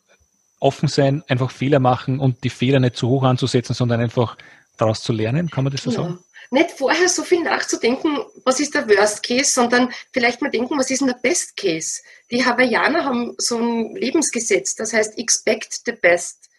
offen 0.60 0.88
sein, 0.88 1.24
einfach 1.28 1.52
Fehler 1.52 1.80
machen 1.80 2.20
und 2.20 2.44
die 2.44 2.50
Fehler 2.50 2.80
nicht 2.80 2.96
zu 2.96 3.08
hoch 3.10 3.24
anzusetzen, 3.24 3.74
sondern 3.74 4.02
einfach 4.02 4.38
daraus 4.78 5.02
zu 5.02 5.14
lernen. 5.14 5.50
Kann 5.50 5.64
man 5.64 5.74
das 5.74 5.84
so 5.84 5.92
ja. 5.92 5.98
sagen? 5.98 6.20
Nicht 6.50 6.72
vorher 6.72 7.10
so 7.10 7.24
viel 7.24 7.44
nachzudenken, 7.44 8.20
was 8.46 8.62
ist 8.62 8.74
der 8.74 8.88
Worst 8.88 9.22
Case, 9.24 9.52
sondern 9.52 9.92
vielleicht 10.14 10.42
mal 10.42 10.50
denken, 10.50 10.78
was 10.80 10.90
ist 10.90 11.02
denn 11.02 11.10
der 11.10 11.16
Best 11.16 11.58
Case? 11.58 12.02
Die 12.32 12.46
Hawaiianer 12.46 13.04
haben 13.04 13.36
so 13.38 13.58
ein 13.58 13.96
Lebensgesetz, 13.96 14.76
das 14.76 14.94
heißt 14.94 15.18
expect 15.18 15.82
the 15.86 15.92
best. 15.92 16.50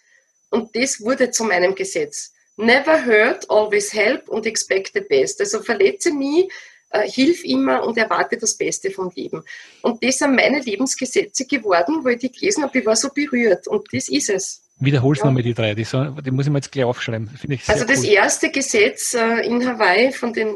Und 0.50 0.76
das 0.76 1.00
wurde 1.00 1.30
zu 1.30 1.44
meinem 1.44 1.74
Gesetz. 1.74 2.32
Never 2.56 3.06
hurt, 3.06 3.48
always 3.48 3.92
help 3.92 4.28
und 4.28 4.44
expect 4.44 4.92
the 4.92 5.00
best. 5.00 5.40
Also 5.40 5.62
verletze 5.62 6.10
nie, 6.10 6.50
äh, 6.90 7.08
hilf 7.08 7.44
immer 7.44 7.84
und 7.84 7.98
erwarte 7.98 8.36
das 8.36 8.54
Beste 8.54 8.90
vom 8.90 9.10
Leben. 9.14 9.42
Und 9.82 10.02
das 10.02 10.18
sind 10.18 10.34
meine 10.34 10.60
Lebensgesetze 10.60 11.46
geworden, 11.46 12.04
weil 12.04 12.14
ich 12.14 12.20
die 12.20 12.32
gelesen 12.32 12.64
habe, 12.64 12.78
ich 12.78 12.86
war 12.86 12.96
so 12.96 13.10
berührt 13.10 13.66
und 13.68 13.86
das 13.92 14.08
ist 14.08 14.30
es. 14.30 14.62
Wiederholst 14.80 15.24
ja. 15.24 15.30
mal 15.30 15.42
die 15.42 15.54
drei, 15.54 15.74
die, 15.74 15.84
die, 15.84 16.30
muss 16.30 16.46
ich 16.46 16.52
mir 16.52 16.58
jetzt 16.58 16.70
gleich 16.70 16.84
aufschreiben. 16.84 17.30
also 17.66 17.84
das 17.84 18.00
cool. 18.00 18.06
erste 18.06 18.50
Gesetz 18.50 19.14
äh, 19.14 19.46
in 19.46 19.66
Hawaii 19.66 20.12
von 20.12 20.32
den 20.32 20.54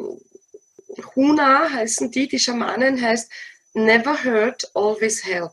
Huna 1.16 1.70
heißen 1.70 2.10
die, 2.10 2.28
die 2.28 2.38
Schamanen 2.38 3.00
heißt 3.00 3.30
Never 3.74 4.22
hurt, 4.22 4.70
always 4.74 5.24
help. 5.24 5.52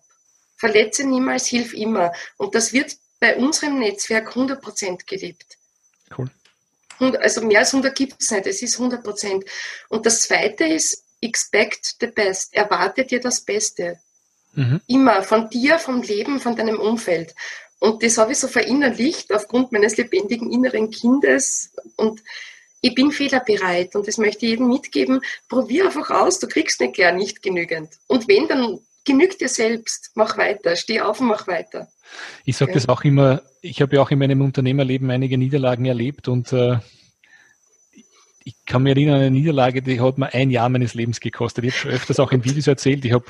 Verletze 0.57 1.05
niemals, 1.05 1.47
hilf 1.47 1.73
immer. 1.73 2.11
Und 2.37 2.53
das 2.53 2.73
wird 2.73 2.97
bei 3.19 3.37
unserem 3.37 3.79
Netzwerk 3.79 4.35
100% 4.35 5.05
gelebt. 5.05 5.57
Cool. 6.17 6.29
Also 6.99 7.41
mehr 7.41 7.59
als 7.59 7.73
100 7.73 7.95
gibt 7.95 8.15
es 8.19 8.31
nicht, 8.31 8.47
es 8.47 8.61
ist 8.61 8.77
100%. 8.77 9.45
Und 9.89 10.05
das 10.05 10.21
zweite 10.21 10.65
ist, 10.65 11.03
expect 11.21 11.95
the 11.99 12.07
best. 12.07 12.53
Erwarte 12.53 13.05
dir 13.05 13.19
das 13.19 13.41
Beste. 13.41 13.99
Mhm. 14.53 14.81
Immer 14.87 15.23
von 15.23 15.49
dir, 15.49 15.79
vom 15.79 16.01
Leben, 16.01 16.39
von 16.39 16.55
deinem 16.55 16.79
Umfeld. 16.79 17.35
Und 17.79 18.03
das 18.03 18.17
habe 18.17 18.33
ich 18.33 18.39
so 18.39 18.47
verinnerlicht 18.47 19.33
aufgrund 19.33 19.71
meines 19.71 19.97
lebendigen 19.97 20.51
inneren 20.51 20.91
Kindes. 20.91 21.71
Und 21.95 22.21
ich 22.81 22.95
bin 22.95 23.11
fehlerbereit 23.11 23.95
und 23.95 24.07
das 24.07 24.17
möchte 24.17 24.45
ich 24.45 24.51
jedem 24.51 24.67
mitgeben. 24.67 25.21
Probier 25.47 25.85
einfach 25.85 26.09
aus, 26.09 26.39
du 26.39 26.47
kriegst 26.47 26.79
nicht 26.81 26.95
gern 26.95 27.17
nicht 27.17 27.41
genügend. 27.41 27.89
Und 28.07 28.27
wenn, 28.27 28.47
dann 28.47 28.79
genügt 29.09 29.41
dir 29.41 29.49
selbst. 29.49 30.11
Mach 30.13 30.37
weiter, 30.37 30.75
steh 30.75 31.01
auf 31.01 31.19
und 31.19 31.27
mach 31.27 31.47
weiter. 31.47 31.87
Ich 32.45 32.57
sage 32.57 32.71
okay. 32.71 32.79
das 32.79 32.89
auch 32.89 33.03
immer, 33.03 33.41
ich 33.61 33.81
habe 33.81 33.95
ja 33.95 34.01
auch 34.01 34.11
in 34.11 34.19
meinem 34.19 34.41
Unternehmerleben 34.41 35.09
einige 35.09 35.37
Niederlagen 35.37 35.85
erlebt 35.85 36.27
und 36.27 36.53
äh, 36.53 36.77
ich 38.43 38.55
kann 38.65 38.83
mich 38.83 38.91
erinnern 38.91 39.15
an 39.15 39.21
eine 39.21 39.31
Niederlage, 39.31 39.81
die 39.81 39.99
hat 39.99 40.17
mir 40.17 40.33
ein 40.33 40.51
Jahr 40.51 40.69
meines 40.69 40.93
Lebens 40.93 41.19
gekostet. 41.19 41.65
Ich 41.65 41.71
habe 41.73 41.79
schon 41.79 41.91
öfters 41.91 42.19
auch 42.19 42.31
in 42.31 42.45
Videos 42.45 42.67
erzählt, 42.67 43.03
ich 43.03 43.13
habe 43.13 43.25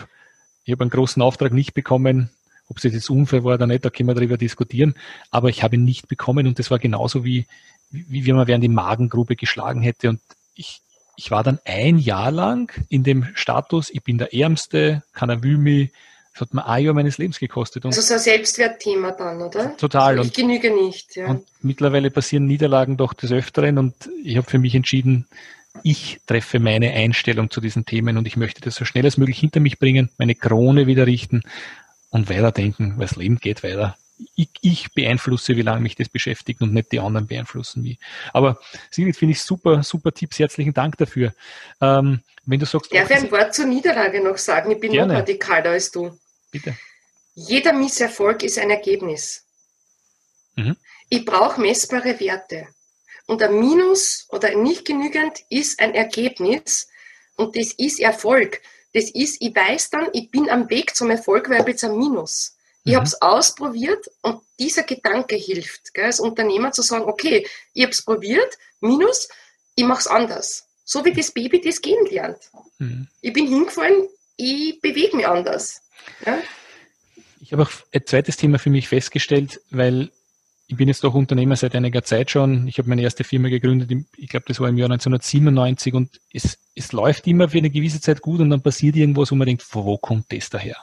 ich 0.65 0.73
hab 0.73 0.81
einen 0.81 0.89
großen 0.89 1.21
Auftrag 1.21 1.53
nicht 1.53 1.73
bekommen, 1.73 2.29
ob 2.67 2.77
es 2.77 2.83
jetzt 2.83 3.09
unfair 3.09 3.43
war 3.43 3.55
oder 3.55 3.67
nicht, 3.67 3.83
da 3.85 3.89
können 3.89 4.09
wir 4.09 4.15
darüber 4.15 4.37
diskutieren, 4.37 4.95
aber 5.31 5.49
ich 5.49 5.63
habe 5.63 5.75
ihn 5.75 5.85
nicht 5.85 6.07
bekommen 6.09 6.45
und 6.45 6.59
das 6.59 6.69
war 6.71 6.79
genauso 6.79 7.23
wie, 7.23 7.47
wie 7.89 8.25
wenn 8.25 8.35
man 8.35 8.47
während 8.47 8.63
die 8.63 8.69
Magengrube 8.69 9.35
geschlagen 9.35 9.81
hätte 9.81 10.09
und 10.09 10.19
ich, 10.55 10.81
ich 11.19 11.31
war 11.31 11.43
dann 11.43 11.59
ein 11.65 11.97
Jahr 11.97 12.31
lang 12.31 12.71
in 12.87 13.03
dem 13.03 13.27
Status, 13.33 13.89
ich 13.89 14.03
bin 14.03 14.17
der 14.17 14.33
Ärmste, 14.33 15.03
will 15.19 15.57
mich, 15.57 15.91
das 16.31 16.41
hat 16.41 16.53
mir 16.53 16.65
ein 16.65 16.85
Jahr 16.85 16.93
meines 16.93 17.17
Lebens 17.17 17.39
gekostet. 17.39 17.83
Und 17.83 17.89
also 17.89 18.01
so 18.01 18.13
ein 18.13 18.21
Selbstwertthema 18.21 19.11
dann, 19.11 19.41
oder? 19.41 19.75
Total. 19.75 20.17
Also 20.17 20.29
ich 20.29 20.33
genüge 20.33 20.73
nicht. 20.73 21.17
Ja. 21.17 21.27
Und 21.27 21.45
mittlerweile 21.61 22.09
passieren 22.09 22.45
Niederlagen 22.45 22.95
doch 22.95 23.13
des 23.13 23.33
Öfteren 23.33 23.77
und 23.77 24.09
ich 24.23 24.37
habe 24.37 24.49
für 24.49 24.59
mich 24.59 24.75
entschieden, 24.75 25.27
ich 25.83 26.21
treffe 26.25 26.59
meine 26.59 26.93
Einstellung 26.93 27.51
zu 27.51 27.59
diesen 27.59 27.85
Themen 27.85 28.17
und 28.17 28.25
ich 28.25 28.37
möchte 28.37 28.61
das 28.61 28.75
so 28.75 28.85
schnell 28.85 29.03
als 29.03 29.17
möglich 29.17 29.39
hinter 29.39 29.59
mich 29.59 29.77
bringen, 29.77 30.09
meine 30.17 30.35
Krone 30.35 30.87
wieder 30.87 31.05
richten 31.05 31.43
und 32.11 32.29
weiterdenken, 32.29 32.93
weil 32.95 33.07
das 33.07 33.17
Leben 33.17 33.39
geht 33.39 33.61
weiter 33.61 33.97
ich, 34.35 34.49
ich 34.61 34.93
beeinflusse, 34.93 35.55
wie 35.55 35.61
lange 35.61 35.81
mich 35.81 35.95
das 35.95 36.09
beschäftigt 36.09 36.61
und 36.61 36.73
nicht 36.73 36.91
die 36.91 36.99
anderen 36.99 37.27
beeinflussen 37.27 37.83
mich. 37.83 37.99
Aber 38.33 38.59
Sigrid, 38.91 39.15
finde 39.15 39.33
ich 39.33 39.41
super, 39.41 39.83
super 39.83 40.11
Tipps. 40.11 40.39
Herzlichen 40.39 40.73
Dank 40.73 40.97
dafür. 40.97 41.33
Ähm, 41.81 42.21
wenn 42.45 42.59
du 42.59 42.65
sagst, 42.65 42.93
Darf 42.93 43.09
ich 43.09 43.15
ein 43.15 43.31
Wort 43.31 43.53
zur 43.53 43.65
Niederlage 43.65 44.23
noch 44.23 44.37
sagen? 44.37 44.71
Ich 44.71 44.79
bin 44.79 44.91
gerne. 44.91 45.13
noch 45.13 45.19
radikaler 45.19 45.71
als 45.71 45.91
du. 45.91 46.17
Bitte. 46.51 46.75
Jeder 47.35 47.73
Misserfolg 47.73 48.43
ist 48.43 48.59
ein 48.59 48.69
Ergebnis. 48.69 49.45
Mhm. 50.55 50.75
Ich 51.09 51.25
brauche 51.25 51.61
messbare 51.61 52.19
Werte. 52.19 52.67
Und 53.27 53.43
ein 53.43 53.59
Minus 53.59 54.25
oder 54.29 54.55
nicht 54.55 54.85
genügend 54.85 55.39
ist 55.49 55.79
ein 55.79 55.93
Ergebnis 55.93 56.89
und 57.35 57.55
das 57.55 57.73
ist 57.73 57.99
Erfolg. 57.99 58.61
Das 58.93 59.11
ist, 59.11 59.37
ich 59.39 59.55
weiß 59.55 59.91
dann, 59.91 60.07
ich 60.13 60.31
bin 60.31 60.49
am 60.49 60.69
Weg 60.69 60.95
zum 60.95 61.11
Erfolg, 61.11 61.49
weil 61.49 61.61
ich 61.61 61.67
jetzt 61.67 61.83
ein 61.83 61.97
Minus. 61.97 62.57
Ich 62.83 62.93
mhm. 62.93 62.97
habe 62.97 63.05
es 63.05 63.21
ausprobiert 63.21 64.09
und 64.21 64.41
dieser 64.59 64.83
Gedanke 64.83 65.35
hilft, 65.35 65.93
gell, 65.93 66.05
als 66.05 66.19
Unternehmer 66.19 66.71
zu 66.71 66.81
sagen, 66.81 67.05
okay, 67.05 67.47
ich 67.73 67.83
habe 67.83 67.91
es 67.91 68.01
probiert, 68.01 68.57
minus, 68.79 69.29
ich 69.75 69.83
mache 69.83 69.99
es 69.99 70.07
anders. 70.07 70.67
So 70.85 71.05
wie 71.05 71.13
das 71.13 71.31
Baby 71.31 71.61
das 71.61 71.81
gehen 71.81 72.05
lernt. 72.09 72.39
Mhm. 72.79 73.07
Ich 73.21 73.33
bin 73.33 73.47
hingefallen, 73.47 74.07
ich 74.37 74.79
bewege 74.81 75.17
mich 75.17 75.27
anders. 75.27 75.81
Ja? 76.25 76.39
Ich 77.41 77.53
habe 77.53 77.63
auch 77.63 77.71
ein 77.93 78.05
zweites 78.05 78.37
Thema 78.37 78.59
für 78.59 78.69
mich 78.69 78.87
festgestellt, 78.87 79.61
weil 79.69 80.11
ich 80.67 80.77
bin 80.77 80.87
jetzt 80.87 81.03
doch 81.03 81.15
Unternehmer 81.15 81.55
seit 81.55 81.75
einiger 81.75 82.03
Zeit 82.03 82.29
schon. 82.29 82.67
Ich 82.67 82.77
habe 82.77 82.87
meine 82.89 83.01
erste 83.01 83.23
Firma 83.23 83.49
gegründet, 83.49 83.91
ich 84.17 84.29
glaube, 84.29 84.45
das 84.47 84.59
war 84.59 84.69
im 84.69 84.77
Jahr 84.77 84.89
1997 84.91 85.93
und 85.95 86.21
es, 86.31 86.59
es 86.75 86.91
läuft 86.91 87.25
immer 87.27 87.49
für 87.49 87.57
eine 87.57 87.71
gewisse 87.71 87.99
Zeit 87.99 88.21
gut 88.21 88.39
und 88.39 88.51
dann 88.51 88.61
passiert 88.61 88.95
irgendwas, 88.95 89.31
wo 89.31 89.35
man 89.35 89.47
denkt, 89.47 89.65
wo 89.71 89.97
kommt 89.97 90.31
das 90.31 90.49
daher? 90.49 90.77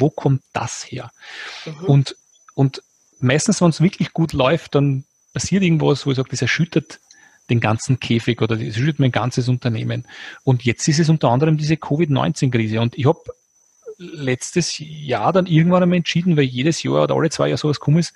Wo 0.00 0.10
kommt 0.10 0.42
das 0.52 0.84
her? 0.90 1.10
Mhm. 1.64 1.84
Und, 1.86 2.16
und 2.54 2.82
meistens, 3.20 3.60
wenn 3.60 3.70
es 3.70 3.80
wirklich 3.80 4.12
gut 4.12 4.32
läuft, 4.32 4.74
dann 4.74 5.04
passiert 5.32 5.62
irgendwas, 5.62 6.06
wo 6.06 6.10
ich 6.10 6.16
sage, 6.16 6.30
das 6.30 6.42
erschüttert 6.42 7.00
den 7.48 7.60
ganzen 7.60 8.00
Käfig 8.00 8.40
oder 8.40 8.56
das 8.56 8.64
erschüttert 8.64 9.00
mein 9.00 9.12
ganzes 9.12 9.48
Unternehmen. 9.48 10.06
Und 10.44 10.64
jetzt 10.64 10.86
ist 10.88 11.00
es 11.00 11.08
unter 11.08 11.28
anderem 11.28 11.56
diese 11.56 11.76
Covid-19-Krise. 11.76 12.80
Und 12.80 12.96
ich 12.96 13.06
habe 13.06 13.20
letztes 13.98 14.76
Jahr 14.78 15.32
dann 15.32 15.46
irgendwann 15.46 15.82
einmal 15.82 15.98
entschieden, 15.98 16.36
weil 16.36 16.44
jedes 16.44 16.82
Jahr 16.82 17.04
oder 17.04 17.14
alle 17.14 17.30
zwei 17.30 17.48
Jahre 17.48 17.58
sowas 17.58 17.80
kommt 17.80 17.98
ist, 17.98 18.14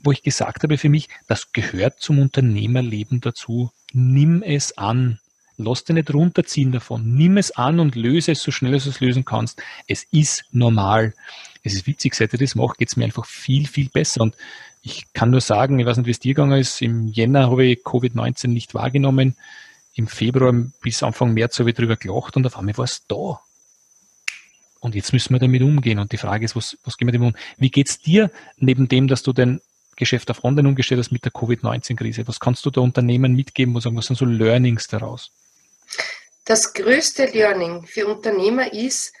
wo 0.00 0.12
ich 0.12 0.22
gesagt 0.22 0.64
habe 0.64 0.78
für 0.78 0.88
mich, 0.88 1.08
das 1.28 1.52
gehört 1.52 2.00
zum 2.00 2.18
Unternehmerleben 2.18 3.20
dazu. 3.20 3.70
Nimm 3.92 4.42
es 4.42 4.76
an. 4.76 5.20
Lass 5.64 5.84
dich 5.84 5.94
nicht 5.94 6.12
runterziehen 6.12 6.72
davon. 6.72 7.14
Nimm 7.14 7.36
es 7.36 7.52
an 7.52 7.80
und 7.80 7.94
löse 7.96 8.32
es 8.32 8.42
so 8.42 8.50
schnell, 8.50 8.74
als 8.74 8.84
du 8.84 8.90
es 8.90 9.00
lösen 9.00 9.24
kannst. 9.24 9.60
Es 9.86 10.04
ist 10.10 10.44
normal. 10.52 11.14
Es 11.62 11.74
ist 11.74 11.86
witzig, 11.86 12.14
seit 12.14 12.34
ich 12.34 12.40
das 12.40 12.54
mache, 12.54 12.74
geht 12.78 12.88
es 12.88 12.96
mir 12.96 13.04
einfach 13.04 13.26
viel, 13.26 13.66
viel 13.66 13.88
besser. 13.88 14.22
Und 14.22 14.36
ich 14.82 15.12
kann 15.12 15.30
nur 15.30 15.40
sagen, 15.40 15.78
ich 15.78 15.86
weiß 15.86 15.96
nicht, 15.96 16.06
wie 16.06 16.10
es 16.10 16.20
dir 16.20 16.34
gegangen 16.34 16.58
ist, 16.58 16.82
im 16.82 17.08
Jänner 17.08 17.50
habe 17.50 17.64
ich 17.64 17.78
Covid-19 17.84 18.48
nicht 18.48 18.74
wahrgenommen. 18.74 19.36
Im 19.94 20.08
Februar 20.08 20.52
bis 20.80 21.02
Anfang 21.02 21.34
März 21.34 21.58
habe 21.60 21.70
ich 21.70 21.76
drüber 21.76 21.96
gelacht 21.96 22.36
und 22.36 22.46
auf 22.46 22.58
einmal 22.58 22.76
war 22.78 22.84
es 22.84 23.06
da. 23.06 23.40
Und 24.80 24.96
jetzt 24.96 25.12
müssen 25.12 25.32
wir 25.32 25.38
damit 25.38 25.62
umgehen. 25.62 26.00
Und 26.00 26.10
die 26.10 26.16
Frage 26.16 26.44
ist, 26.44 26.56
was, 26.56 26.76
was 26.84 26.96
gehen 26.96 27.06
wir 27.06 27.12
dem 27.12 27.22
um? 27.22 27.36
Wie 27.56 27.70
geht's 27.70 28.00
dir 28.00 28.32
neben 28.56 28.88
dem, 28.88 29.06
dass 29.06 29.22
du 29.22 29.32
dein 29.32 29.60
Geschäft 29.94 30.30
auf 30.30 30.42
Online 30.42 30.68
umgestellt 30.68 30.98
hast 30.98 31.12
mit 31.12 31.24
der 31.24 31.30
Covid-19-Krise? 31.30 32.26
Was 32.26 32.40
kannst 32.40 32.66
du 32.66 32.70
da 32.70 32.80
Unternehmen 32.80 33.34
mitgeben? 33.34 33.74
Was 33.74 33.84
sind 33.84 34.16
so 34.16 34.24
Learnings 34.24 34.88
daraus? 34.88 35.30
Das 36.44 36.72
größte 36.72 37.26
Learning 37.26 37.86
für 37.86 38.06
Unternehmer 38.06 38.72
ist, 38.72 39.12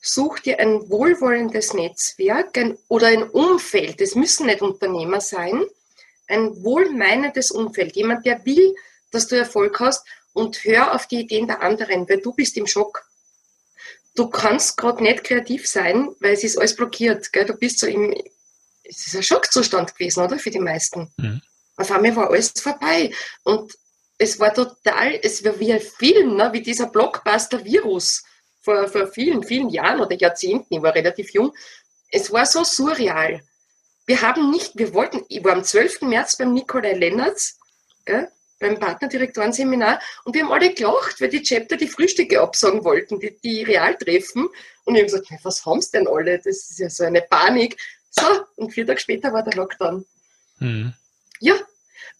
such 0.00 0.40
dir 0.40 0.58
ein 0.58 0.88
wohlwollendes 0.90 1.74
Netzwerk 1.74 2.56
ein, 2.58 2.76
oder 2.88 3.08
ein 3.08 3.22
Umfeld. 3.22 4.00
Es 4.00 4.14
müssen 4.14 4.46
nicht 4.46 4.62
Unternehmer 4.62 5.20
sein. 5.20 5.62
Ein 6.28 6.62
wohlmeinendes 6.62 7.50
Umfeld. 7.50 7.94
Jemand, 7.94 8.26
der 8.26 8.44
will, 8.44 8.74
dass 9.10 9.28
du 9.28 9.36
Erfolg 9.36 9.78
hast 9.80 10.04
und 10.32 10.64
hör 10.64 10.94
auf 10.94 11.06
die 11.06 11.20
Ideen 11.20 11.46
der 11.46 11.62
anderen, 11.62 12.08
weil 12.08 12.20
du 12.20 12.32
bist 12.32 12.56
im 12.56 12.66
Schock. 12.66 13.04
Du 14.14 14.28
kannst 14.28 14.76
gerade 14.76 15.02
nicht 15.02 15.24
kreativ 15.24 15.68
sein, 15.68 16.08
weil 16.20 16.32
es 16.32 16.44
ist 16.44 16.58
alles 16.58 16.76
blockiert. 16.76 17.32
Gell? 17.32 17.46
Du 17.46 17.54
bist 17.54 17.78
so 17.78 17.86
im, 17.86 18.12
es 18.82 19.06
ist 19.06 19.16
ein 19.16 19.22
Schockzustand 19.22 19.94
gewesen, 19.94 20.22
oder? 20.22 20.38
Für 20.38 20.50
die 20.50 20.58
meisten. 20.58 21.12
Mhm. 21.16 21.40
Auf 21.76 21.90
einmal 21.90 22.16
war 22.16 22.30
alles 22.30 22.52
vorbei. 22.56 23.14
Und 23.44 23.72
es 24.22 24.38
war 24.38 24.54
total, 24.54 25.18
es 25.20 25.44
war 25.44 25.58
wie 25.58 25.72
ein 25.72 25.80
Film, 25.80 26.36
ne? 26.36 26.52
wie 26.52 26.62
dieser 26.62 26.86
Blockbuster-Virus 26.86 28.22
vor, 28.60 28.86
vor 28.86 29.08
vielen, 29.08 29.42
vielen 29.42 29.68
Jahren 29.68 30.00
oder 30.00 30.16
Jahrzehnten, 30.16 30.74
ich 30.74 30.82
war 30.82 30.94
relativ 30.94 31.30
jung. 31.32 31.52
Es 32.08 32.32
war 32.32 32.46
so 32.46 32.62
surreal. 32.62 33.42
Wir 34.06 34.22
haben 34.22 34.50
nicht, 34.52 34.78
wir 34.78 34.94
wollten, 34.94 35.24
ich 35.28 35.42
war 35.42 35.54
am 35.54 35.64
12. 35.64 36.02
März 36.02 36.36
beim 36.36 36.52
Nikolai 36.52 36.92
Lennertz, 36.92 37.58
gell, 38.04 38.28
beim 38.60 38.78
Partnerdirektorenseminar 38.78 40.00
und 40.24 40.36
wir 40.36 40.44
haben 40.44 40.52
alle 40.52 40.72
gelacht, 40.72 41.20
weil 41.20 41.28
die 41.28 41.42
Chapter 41.42 41.76
die 41.76 41.88
Frühstücke 41.88 42.40
absagen 42.40 42.84
wollten, 42.84 43.18
die, 43.18 43.36
die 43.42 43.64
Realtreffen. 43.64 44.48
Und 44.84 44.94
ich 44.94 45.02
habe 45.02 45.20
gesagt, 45.20 45.44
was 45.44 45.66
haben 45.66 45.80
sie 45.80 45.90
denn 45.92 46.06
alle? 46.06 46.38
Das 46.38 46.70
ist 46.70 46.78
ja 46.78 46.88
so 46.88 47.02
eine 47.02 47.22
Panik. 47.22 47.76
So, 48.10 48.26
und 48.54 48.70
vier 48.70 48.86
Tage 48.86 49.00
später 49.00 49.32
war 49.32 49.42
der 49.42 49.54
Lockdown. 49.54 50.04
Mhm. 50.60 50.94
Ja, 51.40 51.56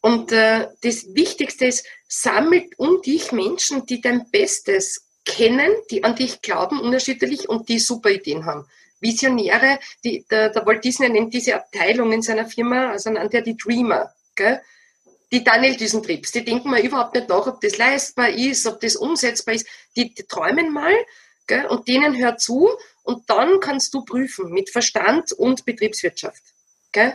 und 0.03 0.33
äh, 0.33 0.69
das 0.83 1.15
Wichtigste 1.15 1.67
ist, 1.67 1.87
sammelt 2.09 2.79
um 2.79 3.01
dich 3.03 3.33
Menschen, 3.33 3.87
die 3.87 4.01
dein 4.01 4.31
Bestes 4.31 5.07
kennen, 5.25 5.71
die 5.91 6.03
an 6.03 6.17
dich 6.17 6.43
glauben, 6.43 6.81
unterschiedlich 6.81 7.49
und 7.49 7.69
die 7.69 7.79
super 7.79 8.11
Ideen 8.11 8.45
haben. 8.45 8.67
Visionäre, 9.01 9.79
die, 10.05 10.25
der, 10.29 10.51
der 10.51 10.67
Walt 10.67 10.85
Disney 10.85 11.09
nennt 11.09 11.33
diese 11.33 11.55
Abteilung 11.55 12.13
in 12.13 12.23
seiner 12.23 12.47
Firma, 12.47 12.91
also 12.91 13.11
an 13.11 13.31
der 13.31 13.43
die 13.43 13.57
Dreamer, 13.57 14.13
gell? 14.35 14.61
die 15.31 15.43
Daniel 15.43 15.77
Düsentriebs, 15.77 16.33
die 16.33 16.45
denken 16.45 16.71
mal 16.71 16.81
überhaupt 16.81 17.15
nicht 17.15 17.29
nach, 17.29 17.47
ob 17.47 17.61
das 17.61 17.79
leistbar 17.79 18.29
ist, 18.29 18.67
ob 18.67 18.81
das 18.81 18.97
umsetzbar 18.97 19.55
ist. 19.55 19.67
Die, 19.97 20.13
die 20.13 20.25
träumen 20.25 20.73
mal 20.73 20.95
gell? 21.47 21.67
und 21.67 21.89
denen 21.89 22.17
hört 22.19 22.41
zu 22.41 22.69
und 23.03 23.31
dann 23.31 23.61
kannst 23.61 23.95
du 23.95 24.05
prüfen 24.05 24.51
mit 24.51 24.69
Verstand 24.69 25.33
und 25.33 25.65
Betriebswirtschaft. 25.65 26.43
Gell? 26.91 27.15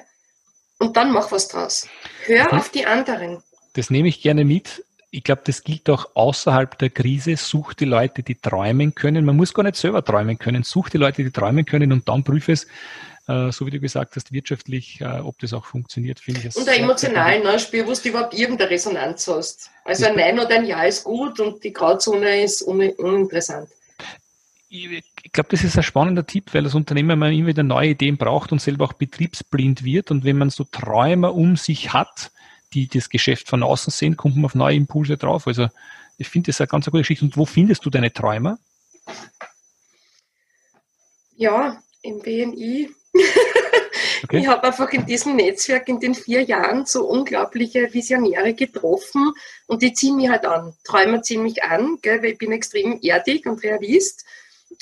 Und 0.79 0.96
dann 0.98 1.12
mach 1.12 1.31
was 1.31 1.48
draus. 1.48 1.88
Hör 2.25 2.46
das 2.46 2.53
auf 2.53 2.69
die 2.69 2.86
anderen. 2.86 3.41
Das 3.74 3.89
nehme 3.89 4.07
ich 4.07 4.22
gerne 4.22 4.46
mit. 4.46 4.84
ich 5.12 5.24
glaube, 5.24 5.41
das 5.46 5.63
gilt 5.63 5.89
auch 5.89 6.10
außerhalb 6.15 6.77
der 6.77 6.89
Krise. 6.89 7.38
Such 7.38 7.74
die 7.74 7.86
Leute, 7.86 8.24
die 8.24 8.36
träumen 8.36 8.93
können. 8.93 9.25
Man 9.25 9.38
muss 9.38 9.53
gar 9.53 9.63
nicht 9.63 9.75
selber 9.75 10.03
träumen 10.03 10.38
können. 10.38 10.63
Such 10.63 10.89
die 10.89 10.98
Leute, 10.98 11.24
die 11.24 11.31
träumen 11.31 11.65
können 11.65 11.91
und 11.91 12.07
dann 12.10 12.24
prüfe 12.24 12.51
es, 12.51 12.67
äh, 13.27 13.51
so 13.51 13.65
wie 13.65 13.72
du 13.72 13.79
gesagt 13.79 14.15
hast, 14.15 14.31
wirtschaftlich, 14.31 15.00
äh, 15.01 15.19
ob 15.19 15.39
das 15.39 15.53
auch 15.53 15.65
funktioniert, 15.65 16.19
finde 16.19 16.48
ich. 16.48 16.55
Und 16.55 16.67
emotional, 16.67 17.39
ne? 17.41 17.60
Spür, 17.60 17.88
wo 17.88 17.93
du 17.93 18.10
überhaupt 18.10 18.34
irgendeine 18.34 18.69
Resonanz 18.69 19.27
hast. 19.27 19.72
Also 19.86 20.05
ein 20.05 20.15
Nein 20.15 20.39
oder 20.39 20.55
ein 20.55 20.65
Ja 20.65 20.84
ist 20.84 21.03
gut 21.03 21.39
und 21.39 21.63
die 21.63 21.74
Grauzone 21.74 22.43
ist 22.43 22.62
un 22.62 22.81
uninteressant. 22.98 23.69
Ich 24.70 25.32
glaube, 25.32 25.50
das 25.50 25.64
ist 25.64 25.78
ein 25.78 25.84
spannender 25.84 26.26
Tipp, 26.26 26.54
weil 26.54 26.66
als 26.66 26.76
Unternehmer 26.76 27.16
man 27.16 27.32
immer 27.32 27.48
wieder 27.48 27.64
neue 27.64 27.92
Ideen 27.92 28.18
braucht 28.18 28.52
und 28.52 28.62
selber 28.62 28.86
auch 28.86 28.94
betriebsblind 28.94 29.84
wird. 29.84 30.12
Und 30.12 30.26
wenn 30.26 30.38
man 30.38 30.50
so 30.50 30.66
Träumer 30.66 31.34
um 31.34 31.56
sich 31.56 31.94
hat, 31.94 32.32
die 32.74 32.88
das 32.88 33.10
Geschäft 33.10 33.48
von 33.48 33.64
außen 33.64 33.92
sehen, 33.92 34.18
kommt 34.18 34.36
man 34.36 34.46
auf 34.46 34.56
neue 34.56 34.76
Impulse 34.76 35.16
drauf. 35.16 35.48
Also 35.48 35.70
ich 36.18 36.28
finde 36.28 36.48
das 36.48 36.60
eine 36.60 36.68
ganz 36.68 36.86
gute 36.86 36.98
Geschichte. 36.98 37.24
Und 37.24 37.38
wo 37.38 37.46
findest 37.46 37.86
du 37.86 37.90
deine 37.90 38.12
Träumer? 38.12 38.60
Ja, 41.38 41.82
im 42.02 42.20
BNI. 42.20 42.90
Okay. 44.24 44.40
Ich 44.40 44.48
habe 44.48 44.64
einfach 44.64 44.90
in 44.92 45.06
diesem 45.06 45.36
Netzwerk 45.36 45.88
in 45.88 46.00
den 46.00 46.16
vier 46.16 46.42
Jahren 46.42 46.86
so 46.86 47.06
unglaubliche 47.06 47.94
Visionäre 47.94 48.54
getroffen 48.56 49.32
und 49.68 49.82
die 49.82 49.94
ziehen 49.94 50.16
mich 50.16 50.30
halt 50.30 50.46
an. 50.46 50.74
Träumer 50.84 51.22
ziehen 51.22 51.44
mich 51.44 51.64
an, 51.64 52.00
gell, 52.02 52.22
weil 52.22 52.32
ich 52.32 52.38
bin 52.38 52.52
extrem 52.52 53.00
erdig 53.02 53.46
und 53.46 53.64
Realist. 53.64 54.26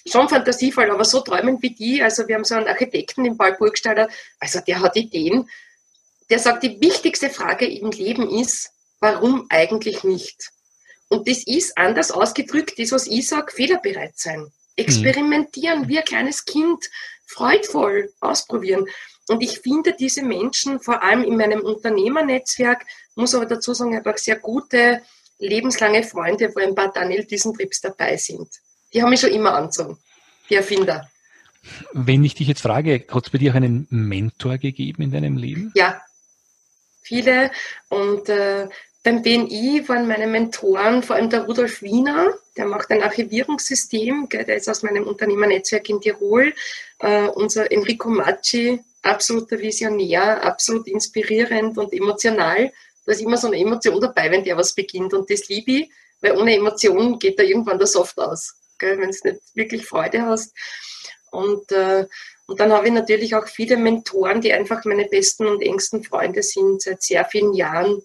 Schon 0.07 0.29
fantasievoll, 0.29 0.91
aber 0.91 1.03
so 1.03 1.21
träumend 1.21 1.61
wie 1.63 1.71
die. 1.71 2.01
Also 2.01 2.27
wir 2.27 2.35
haben 2.35 2.43
so 2.43 2.55
einen 2.55 2.67
Architekten, 2.67 3.23
den 3.23 3.37
Paul 3.37 3.55
Burgstaller, 3.57 4.07
also 4.39 4.59
der 4.59 4.79
hat 4.81 4.95
Ideen, 4.95 5.49
der 6.29 6.39
sagt, 6.39 6.63
die 6.63 6.79
wichtigste 6.81 7.29
Frage 7.29 7.67
im 7.67 7.91
Leben 7.91 8.29
ist, 8.29 8.71
warum 8.99 9.45
eigentlich 9.49 10.03
nicht? 10.03 10.51
Und 11.07 11.27
das 11.27 11.45
ist 11.45 11.77
anders 11.77 12.11
ausgedrückt, 12.11 12.77
das, 12.77 12.91
was 12.91 13.07
ich 13.07 13.27
sage, 13.27 13.51
fehlerbereit 13.51 14.17
sein. 14.17 14.51
Experimentieren 14.75 15.81
mhm. 15.81 15.87
wie 15.87 15.99
ein 15.99 16.05
kleines 16.05 16.45
Kind, 16.45 16.83
freudvoll 17.25 18.11
ausprobieren. 18.19 18.87
Und 19.27 19.41
ich 19.41 19.59
finde 19.59 19.93
diese 19.93 20.23
Menschen, 20.23 20.79
vor 20.79 21.01
allem 21.01 21.23
in 21.23 21.37
meinem 21.37 21.61
Unternehmernetzwerk, 21.61 22.85
muss 23.15 23.33
aber 23.33 23.45
dazu 23.45 23.73
sagen, 23.73 23.93
ich 23.93 23.97
habe 23.97 24.13
auch 24.13 24.17
sehr 24.17 24.37
gute, 24.37 25.01
lebenslange 25.39 26.03
Freunde, 26.03 26.51
wo 26.53 26.59
ein 26.59 26.75
paar 26.75 26.91
Daniel 26.91 27.25
Düsentriebs 27.25 27.81
dabei 27.81 28.17
sind. 28.17 28.49
Die 28.95 29.03
haben 29.03 29.09
mich 29.09 29.19
schon 29.19 29.31
immer 29.31 29.53
angezogen, 29.53 29.97
die 30.49 30.55
Erfinder. 30.55 31.11
Wenn 31.91 32.23
ich 32.23 32.35
dich 32.35 32.47
jetzt 32.47 32.61
frage, 32.61 33.05
hat 33.11 33.25
es 33.25 33.29
bei 33.29 33.37
dir 33.37 33.51
auch 33.51 33.55
einen 33.55 33.87
Mentor 33.89 34.57
gegeben 34.57 35.03
in 35.03 35.11
deinem 35.11 35.35
Leben? 35.35 35.73
Ja, 35.75 36.01
viele. 37.01 37.51
Und 37.89 38.29
äh, 38.29 38.69
beim 39.03 39.21
BNI 39.21 39.83
waren 39.87 40.07
meine 40.07 40.27
Mentoren 40.27 41.03
vor 41.03 41.17
allem 41.17 41.29
der 41.29 41.43
Rudolf 41.43 41.81
Wiener, 41.81 42.33
der 42.55 42.67
macht 42.67 42.89
ein 42.89 43.03
Archivierungssystem, 43.03 44.29
gell, 44.29 44.45
der 44.45 44.55
ist 44.55 44.69
aus 44.69 44.81
meinem 44.81 45.05
Unternehmernetzwerk 45.05 45.89
in 45.89 45.99
Tirol. 45.99 46.53
Äh, 46.99 47.27
unser 47.27 47.69
Enrico 47.71 48.09
Macci, 48.09 48.79
absoluter 49.01 49.59
Visionär, 49.59 50.41
absolut 50.41 50.87
inspirierend 50.87 51.77
und 51.77 51.91
emotional. 51.91 52.71
Da 53.05 53.11
ist 53.11 53.21
immer 53.21 53.37
so 53.37 53.47
eine 53.47 53.57
Emotion 53.57 53.99
dabei, 53.99 54.31
wenn 54.31 54.45
der 54.45 54.55
was 54.55 54.73
beginnt. 54.73 55.13
Und 55.13 55.29
das 55.29 55.49
liebe 55.49 55.71
ich, 55.71 55.89
weil 56.21 56.37
ohne 56.37 56.55
Emotionen 56.55 57.19
geht 57.19 57.37
da 57.37 57.43
irgendwann 57.43 57.77
der 57.77 57.87
Soft 57.87 58.17
aus, 58.17 58.55
wenn 58.79 58.99
du 58.99 59.05
nicht 59.07 59.41
wirklich 59.53 59.85
Freude 59.85 60.23
hast. 60.23 60.55
Und 61.31 61.71
äh, 61.71 62.05
und 62.47 62.59
dann 62.59 62.71
habe 62.71 62.87
ich 62.87 62.93
natürlich 62.93 63.35
auch 63.35 63.47
viele 63.47 63.77
Mentoren, 63.77 64.41
die 64.41 64.53
einfach 64.53 64.85
meine 64.85 65.05
besten 65.05 65.47
und 65.47 65.61
engsten 65.61 66.03
Freunde 66.03 66.43
sind 66.43 66.81
seit 66.81 67.01
sehr 67.01 67.25
vielen 67.25 67.53
Jahren, 67.53 68.01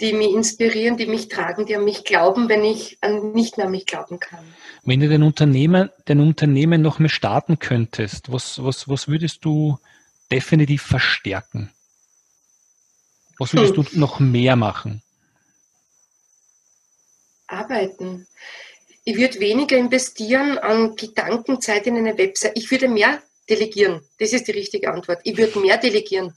die 0.00 0.12
mich 0.12 0.32
inspirieren, 0.32 0.98
die 0.98 1.06
mich 1.06 1.28
tragen, 1.28 1.64
die 1.64 1.74
an 1.74 1.84
mich 1.84 2.04
glauben, 2.04 2.50
wenn 2.50 2.62
ich 2.62 2.98
an 3.00 3.32
nicht 3.32 3.56
mehr 3.56 3.66
an 3.66 3.72
mich 3.72 3.86
glauben 3.86 4.20
kann. 4.20 4.44
Wenn 4.84 5.00
du 5.00 5.08
den 5.08 5.22
Unternehmen, 5.22 5.88
den 6.08 6.20
Unternehmen 6.20 6.82
noch 6.82 6.98
mehr 6.98 7.08
starten 7.08 7.58
könntest, 7.58 8.30
was, 8.30 8.62
was, 8.62 8.86
was 8.88 9.08
würdest 9.08 9.42
du 9.46 9.78
definitiv 10.30 10.82
verstärken? 10.82 11.72
Was 13.38 13.54
würdest 13.54 13.76
hm. 13.76 13.84
du 13.84 13.98
noch 13.98 14.20
mehr 14.20 14.56
machen? 14.56 15.02
Arbeiten 17.46 18.26
ich 19.08 19.16
würde 19.16 19.38
weniger 19.38 19.76
investieren 19.76 20.58
an 20.58 20.96
Gedankenzeit 20.96 21.86
in 21.86 21.96
eine 21.96 22.18
Website. 22.18 22.52
Ich 22.56 22.72
würde 22.72 22.88
mehr 22.88 23.22
delegieren. 23.48 24.00
Das 24.18 24.32
ist 24.32 24.48
die 24.48 24.52
richtige 24.52 24.92
Antwort. 24.92 25.20
Ich 25.22 25.36
würde 25.38 25.60
mehr 25.60 25.78
delegieren. 25.78 26.34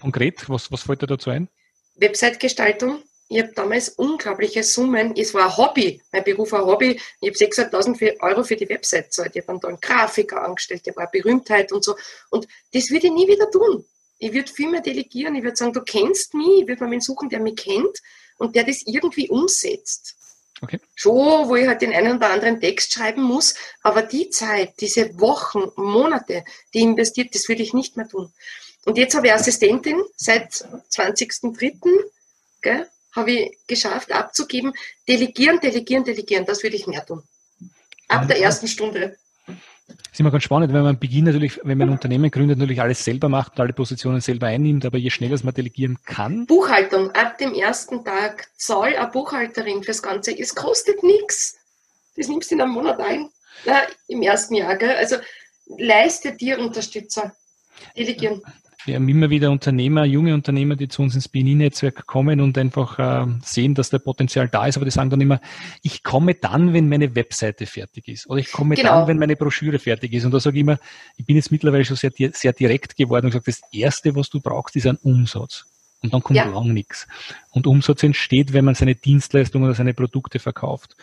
Konkret, 0.00 0.48
was, 0.48 0.72
was 0.72 0.80
fällt 0.80 1.02
dir 1.02 1.06
dazu 1.06 1.28
ein? 1.28 1.48
Website-Gestaltung. 1.96 3.02
Ich 3.28 3.42
habe 3.42 3.52
damals 3.52 3.90
unglaubliche 3.90 4.62
Summen. 4.62 5.12
Es 5.18 5.34
war 5.34 5.44
ein 5.44 5.56
Hobby. 5.58 6.00
Mein 6.12 6.24
Beruf 6.24 6.52
war 6.52 6.60
ein 6.60 6.66
Hobby. 6.66 6.98
Ich 7.20 7.28
habe 7.28 7.52
600.000 7.52 8.20
Euro 8.20 8.42
für 8.42 8.56
die 8.56 8.68
Website 8.70 9.04
gezahlt. 9.04 9.36
Ich 9.36 9.46
habe 9.46 9.58
dann 9.60 9.68
einen 9.68 9.80
Grafiker 9.82 10.42
angestellt. 10.42 10.86
Der 10.86 10.96
war 10.96 11.10
Berühmtheit 11.10 11.72
und 11.72 11.84
so. 11.84 11.94
Und 12.30 12.48
das 12.72 12.88
würde 12.88 13.08
ich 13.08 13.12
nie 13.12 13.28
wieder 13.28 13.50
tun. 13.50 13.84
Ich 14.18 14.32
würde 14.32 14.50
viel 14.50 14.70
mehr 14.70 14.80
delegieren. 14.80 15.34
Ich 15.34 15.42
würde 15.42 15.56
sagen, 15.56 15.74
du 15.74 15.82
kennst 15.82 16.32
mich. 16.32 16.62
Ich 16.62 16.68
würde 16.68 16.86
mal 16.86 17.00
suchen, 17.02 17.28
der 17.28 17.40
mich 17.40 17.56
kennt 17.56 18.00
und 18.38 18.56
der 18.56 18.64
das 18.64 18.82
irgendwie 18.86 19.28
umsetzt. 19.28 20.16
Okay. 20.60 20.80
Schon, 20.94 21.48
wo 21.48 21.56
ich 21.56 21.66
halt 21.66 21.82
den 21.82 21.92
einen 21.92 22.16
oder 22.16 22.30
anderen 22.30 22.60
Text 22.60 22.92
schreiben 22.92 23.22
muss, 23.22 23.54
aber 23.82 24.02
die 24.02 24.30
Zeit, 24.30 24.80
diese 24.80 25.18
Wochen, 25.20 25.64
Monate, 25.76 26.44
die 26.72 26.80
investiert, 26.80 27.34
das 27.34 27.48
würde 27.48 27.62
ich 27.62 27.74
nicht 27.74 27.96
mehr 27.96 28.08
tun. 28.08 28.32
Und 28.84 28.98
jetzt 28.98 29.14
habe 29.14 29.26
ich 29.26 29.32
Assistentin 29.32 30.00
seit 30.16 30.52
20.03. 30.52 32.86
habe 33.12 33.30
ich 33.30 33.58
geschafft 33.66 34.12
abzugeben. 34.12 34.74
Delegieren, 35.08 35.60
delegieren, 35.60 36.04
delegieren, 36.04 36.44
das 36.44 36.62
würde 36.62 36.76
ich 36.76 36.86
mehr 36.86 37.04
tun. 37.04 37.22
Ab 38.08 38.28
der 38.28 38.40
ersten 38.40 38.68
Stunde 38.68 39.16
ist 39.86 40.20
immer 40.20 40.30
ganz 40.30 40.44
spannend, 40.44 40.72
wenn 40.72 40.82
man 40.82 40.98
beginnt 40.98 41.26
natürlich, 41.26 41.60
wenn 41.62 41.76
man 41.76 41.88
ein 41.88 41.92
Unternehmen 41.92 42.30
gründet, 42.30 42.58
natürlich 42.58 42.80
alles 42.80 43.04
selber 43.04 43.28
macht 43.28 43.52
und 43.52 43.60
alle 43.60 43.72
Positionen 43.72 44.20
selber 44.20 44.46
einnimmt, 44.46 44.86
aber 44.86 44.96
je 44.96 45.10
schneller 45.10 45.38
man 45.42 45.54
delegieren 45.54 45.98
kann. 46.04 46.46
Buchhaltung, 46.46 47.10
ab 47.10 47.38
dem 47.38 47.52
ersten 47.52 48.04
Tag 48.04 48.48
Zoll 48.56 48.96
eine 48.96 49.10
Buchhalterin 49.10 49.82
fürs 49.82 50.02
Ganze. 50.02 50.38
Es 50.38 50.54
kostet 50.54 51.02
nichts. 51.02 51.58
Das 52.16 52.28
nimmst 52.28 52.50
du 52.50 52.54
in 52.54 52.60
einem 52.60 52.72
Monat 52.72 53.00
ein. 53.00 53.28
Na, 53.66 53.82
Im 54.08 54.22
ersten 54.22 54.54
Jahr, 54.54 54.76
gell? 54.76 54.94
Also 54.96 55.16
leiste 55.66 56.34
dir 56.34 56.58
Unterstützer. 56.58 57.34
Delegieren 57.96 58.40
wir 58.84 58.96
haben 58.96 59.08
immer 59.08 59.30
wieder 59.30 59.50
Unternehmer, 59.50 60.04
junge 60.04 60.34
Unternehmer, 60.34 60.76
die 60.76 60.88
zu 60.88 61.02
uns 61.02 61.14
ins 61.14 61.28
BNI-Netzwerk 61.28 62.06
kommen 62.06 62.40
und 62.40 62.58
einfach 62.58 62.98
äh, 62.98 63.26
sehen, 63.42 63.74
dass 63.74 63.90
der 63.90 63.98
Potenzial 63.98 64.48
da 64.48 64.66
ist, 64.66 64.76
aber 64.76 64.84
die 64.84 64.90
sagen 64.90 65.10
dann 65.10 65.20
immer, 65.20 65.40
ich 65.82 66.02
komme 66.02 66.34
dann, 66.34 66.72
wenn 66.72 66.88
meine 66.88 67.14
Webseite 67.14 67.66
fertig 67.66 68.08
ist 68.08 68.28
oder 68.28 68.40
ich 68.40 68.52
komme 68.52 68.74
genau. 68.74 69.00
dann, 69.00 69.08
wenn 69.08 69.18
meine 69.18 69.36
Broschüre 69.36 69.78
fertig 69.78 70.12
ist. 70.12 70.24
Und 70.24 70.32
da 70.32 70.40
sage 70.40 70.56
ich 70.56 70.60
immer, 70.62 70.78
ich 71.16 71.24
bin 71.24 71.36
jetzt 71.36 71.50
mittlerweile 71.50 71.84
schon 71.84 71.96
sehr, 71.96 72.12
sehr 72.32 72.52
direkt 72.52 72.96
geworden 72.96 73.26
und 73.26 73.32
sage, 73.32 73.44
das 73.46 73.62
Erste, 73.72 74.14
was 74.14 74.28
du 74.30 74.40
brauchst, 74.40 74.76
ist 74.76 74.86
ein 74.86 74.96
Umsatz 74.96 75.66
und 76.04 76.12
dann 76.12 76.22
kommt 76.22 76.36
ja. 76.36 76.44
lang 76.44 76.74
nichts. 76.74 77.06
Und 77.50 77.66
Umsatz 77.66 78.02
entsteht, 78.02 78.52
wenn 78.52 78.66
man 78.66 78.74
seine 78.74 78.94
Dienstleistungen 78.94 79.64
oder 79.64 79.74
seine 79.74 79.94
Produkte 79.94 80.38
verkauft. 80.38 80.96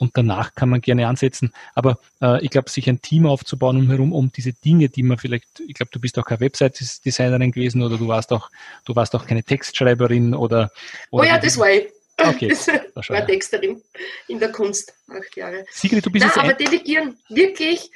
Und 0.00 0.16
danach 0.16 0.56
kann 0.56 0.68
man 0.68 0.80
gerne 0.80 1.06
ansetzen. 1.06 1.52
Aber 1.76 2.00
äh, 2.20 2.44
ich 2.44 2.50
glaube, 2.50 2.68
sich 2.68 2.88
ein 2.88 3.00
Team 3.00 3.26
aufzubauen 3.26 3.76
umherum, 3.76 4.12
um 4.12 4.32
diese 4.32 4.52
Dinge, 4.52 4.88
die 4.88 5.04
man 5.04 5.16
vielleicht, 5.16 5.60
ich 5.64 5.74
glaube, 5.74 5.90
du 5.92 6.00
bist 6.00 6.18
auch 6.18 6.24
keine 6.24 6.40
Website-Designerin 6.40 7.52
gewesen 7.52 7.82
oder 7.82 7.98
du 7.98 8.08
warst 8.08 8.32
auch, 8.32 8.50
du 8.84 8.96
warst 8.96 9.14
auch 9.14 9.26
keine 9.26 9.44
Textschreiberin 9.44 10.34
oder. 10.34 10.72
oder 11.12 11.22
oh 11.22 11.26
ja, 11.26 11.38
das 11.38 11.56
war 11.56 11.70
ich. 11.70 11.86
Okay, 12.20 12.48
das 12.94 13.10
war 13.10 13.24
Texterin 13.24 13.80
in 14.26 14.40
der 14.40 14.50
Kunst, 14.50 14.92
acht 15.08 15.36
Jahre. 15.36 15.64
Sigrid, 15.70 16.04
du 16.04 16.10
bist 16.10 16.26
Nein, 16.26 16.46
aber 16.46 16.54
delegieren, 16.54 17.16
wirklich 17.28 17.92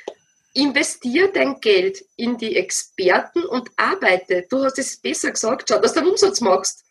investier 0.55 1.31
dein 1.33 1.61
Geld 1.61 2.05
in 2.17 2.37
die 2.37 2.57
Experten 2.57 3.45
und 3.45 3.71
arbeite. 3.77 4.47
Du 4.51 4.65
hast 4.65 4.79
es 4.79 5.01
besser 5.01 5.31
gesagt, 5.31 5.69
schau, 5.69 5.79
dass 5.79 5.95
du 5.95 6.01
einen 6.01 6.11
Umsatz 6.11 6.41
machst. 6.41 6.85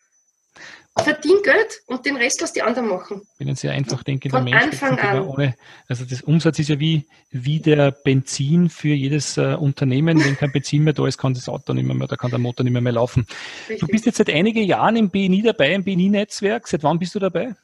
Verdien 0.98 1.42
Geld 1.42 1.80
und 1.86 2.04
den 2.04 2.16
Rest 2.16 2.42
lass 2.42 2.52
die 2.52 2.60
anderen 2.60 2.88
machen. 2.88 3.22
Ich 3.32 3.38
bin 3.38 3.48
ein 3.48 3.56
sehr 3.56 3.72
einfach 3.72 4.02
denkender 4.02 4.42
Mensch. 4.42 4.62
Anfang 4.62 4.98
an. 4.98 5.20
Ohne, 5.22 5.54
also 5.88 6.04
das 6.04 6.20
Umsatz 6.20 6.58
ist 6.58 6.68
ja 6.68 6.78
wie, 6.78 7.06
wie 7.30 7.60
der 7.60 7.92
Benzin 7.92 8.68
für 8.68 8.92
jedes 8.92 9.38
äh, 9.38 9.54
Unternehmen. 9.54 10.22
Wenn 10.22 10.36
kein 10.36 10.52
Benzin 10.52 10.84
mehr 10.84 10.92
da 10.92 11.06
ist, 11.06 11.16
kann 11.16 11.32
das 11.32 11.48
Auto 11.48 11.72
nicht 11.72 11.86
mehr, 11.86 11.96
mehr 11.96 12.08
da 12.08 12.16
kann 12.16 12.30
der 12.30 12.38
Motor 12.38 12.64
nicht 12.64 12.74
mehr, 12.74 12.82
mehr 12.82 12.92
laufen. 12.92 13.26
Richtig. 13.70 13.80
Du 13.80 13.86
bist 13.86 14.04
jetzt 14.04 14.18
seit 14.18 14.28
einigen 14.28 14.64
Jahren 14.64 14.96
im 14.96 15.08
BNI 15.08 15.40
dabei, 15.40 15.72
im 15.72 15.82
BNI-Netzwerk. 15.82 16.68
Seit 16.68 16.82
wann 16.82 16.98
bist 16.98 17.14
du 17.14 17.18
dabei? 17.18 17.54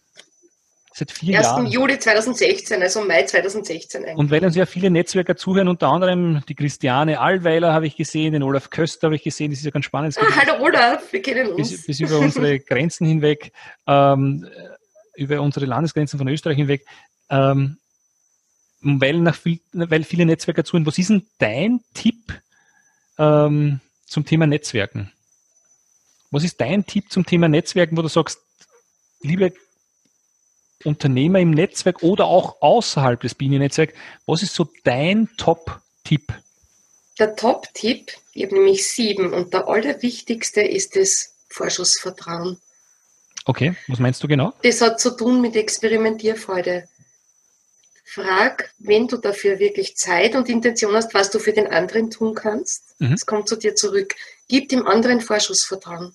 Seit 0.98 1.12
vier 1.12 1.38
1. 1.38 1.46
Jahren. 1.46 1.66
Juli 1.66 1.96
2016, 1.96 2.82
also 2.82 3.04
Mai 3.04 3.22
2016 3.22 4.02
eigentlich. 4.02 4.16
Und 4.16 4.32
weil 4.32 4.44
uns 4.44 4.56
ja 4.56 4.66
viele 4.66 4.90
Netzwerker 4.90 5.36
zuhören, 5.36 5.68
unter 5.68 5.86
anderem 5.90 6.42
die 6.48 6.56
Christiane 6.56 7.20
Allweiler 7.20 7.72
habe 7.72 7.86
ich 7.86 7.94
gesehen, 7.94 8.32
den 8.32 8.42
Olaf 8.42 8.70
Köster 8.70 9.06
habe 9.06 9.14
ich 9.14 9.22
gesehen, 9.22 9.52
das 9.52 9.60
ist 9.60 9.64
ja 9.64 9.70
ganz 9.70 9.84
spannend. 9.84 10.18
Ah, 10.18 10.26
hallo 10.34 10.64
Olaf, 10.64 11.12
wir 11.12 11.22
kennen 11.22 11.52
uns. 11.52 11.70
Bis, 11.70 11.86
bis 11.86 12.00
über 12.00 12.18
unsere 12.18 12.58
Grenzen 12.68 13.06
hinweg, 13.06 13.52
ähm, 13.86 14.48
über 15.14 15.40
unsere 15.40 15.66
Landesgrenzen 15.66 16.18
von 16.18 16.26
Österreich 16.26 16.56
hinweg. 16.56 16.84
Ähm, 17.30 17.78
weil, 18.80 19.20
nach 19.20 19.36
viel, 19.36 19.60
weil 19.70 20.02
viele 20.02 20.26
Netzwerker 20.26 20.64
zuhören, 20.64 20.84
was 20.84 20.98
ist 20.98 21.10
denn 21.10 21.28
dein 21.38 21.78
Tipp 21.94 22.40
ähm, 23.18 23.78
zum 24.04 24.26
Thema 24.26 24.48
Netzwerken? 24.48 25.12
Was 26.32 26.42
ist 26.42 26.60
dein 26.60 26.84
Tipp 26.86 27.12
zum 27.12 27.24
Thema 27.24 27.46
Netzwerken, 27.46 27.96
wo 27.96 28.02
du 28.02 28.08
sagst, 28.08 28.40
liebe 29.20 29.52
Unternehmer 30.84 31.40
im 31.40 31.50
Netzwerk 31.50 32.02
oder 32.02 32.26
auch 32.26 32.62
außerhalb 32.62 33.20
des 33.20 33.34
Bienennetzwerks, 33.34 33.94
was 34.26 34.42
ist 34.42 34.54
so 34.54 34.68
dein 34.84 35.28
Top-Tipp? 35.36 36.32
Der 37.18 37.34
Top-Tipp, 37.34 38.12
ich 38.32 38.44
habe 38.44 38.54
nämlich 38.54 38.88
sieben 38.88 39.32
und 39.32 39.52
der 39.52 39.68
allerwichtigste 39.68 40.62
ist 40.62 40.94
das 40.94 41.34
Vorschussvertrauen. 41.48 42.58
Okay, 43.44 43.74
was 43.88 43.98
meinst 43.98 44.22
du 44.22 44.28
genau? 44.28 44.52
Das 44.62 44.80
hat 44.80 45.00
zu 45.00 45.16
tun 45.16 45.40
mit 45.40 45.56
Experimentierfreude. 45.56 46.86
Frag, 48.04 48.72
wenn 48.78 49.08
du 49.08 49.16
dafür 49.16 49.58
wirklich 49.58 49.96
Zeit 49.96 50.34
und 50.34 50.48
Intention 50.48 50.94
hast, 50.94 51.12
was 51.12 51.30
du 51.30 51.38
für 51.38 51.52
den 51.52 51.66
anderen 51.66 52.10
tun 52.10 52.34
kannst. 52.34 52.94
Mhm. 53.00 53.12
Es 53.12 53.26
kommt 53.26 53.48
zu 53.48 53.56
dir 53.56 53.74
zurück. 53.74 54.14
Gib 54.48 54.68
dem 54.68 54.86
anderen 54.86 55.20
Vorschussvertrauen. 55.20 56.14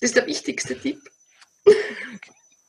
Das 0.00 0.10
ist 0.10 0.16
der 0.16 0.26
wichtigste 0.26 0.78
Tipp. 0.78 1.00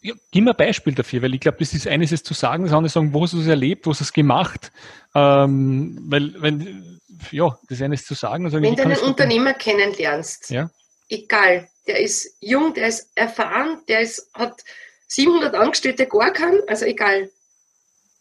Ja, 0.01 0.13
gib 0.31 0.43
mir 0.43 0.51
ein 0.51 0.57
Beispiel 0.57 0.93
dafür, 0.93 1.23
weil 1.23 1.33
ich 1.33 1.39
glaube, 1.39 1.57
das 1.57 1.73
ist 1.73 1.87
eines 1.87 2.11
ist 2.11 2.27
zu 2.27 2.35
sagen, 2.35 2.65
das 2.65 2.73
andere 2.73 2.91
sagen, 2.91 3.11
wo 3.11 3.23
hast 3.23 3.33
du 3.33 3.41
es 3.41 3.47
erlebt, 3.47 3.87
wo 3.87 3.89
hast 3.89 4.01
du 4.01 4.03
es 4.03 4.13
gemacht. 4.13 4.71
Ähm, 5.15 5.97
weil, 6.07 6.39
wenn, 6.39 6.99
ja, 7.31 7.57
das 7.67 7.81
eine 7.81 7.95
ist 7.95 8.05
zu 8.05 8.13
sagen. 8.13 8.45
Also 8.45 8.61
wenn 8.61 8.75
du 8.75 8.83
einen 8.83 8.99
Unternehmer 8.99 9.53
kennenlernst, 9.53 10.51
ja? 10.51 10.69
egal, 11.09 11.67
der 11.87 11.99
ist 12.01 12.37
jung, 12.39 12.75
der 12.75 12.87
ist 12.87 13.09
erfahren, 13.15 13.81
der 13.87 14.01
ist, 14.01 14.29
hat 14.35 14.63
700 15.07 15.55
Angestellte 15.55 16.05
gar 16.05 16.31
keinen, 16.31 16.61
also 16.67 16.85
egal. 16.85 17.31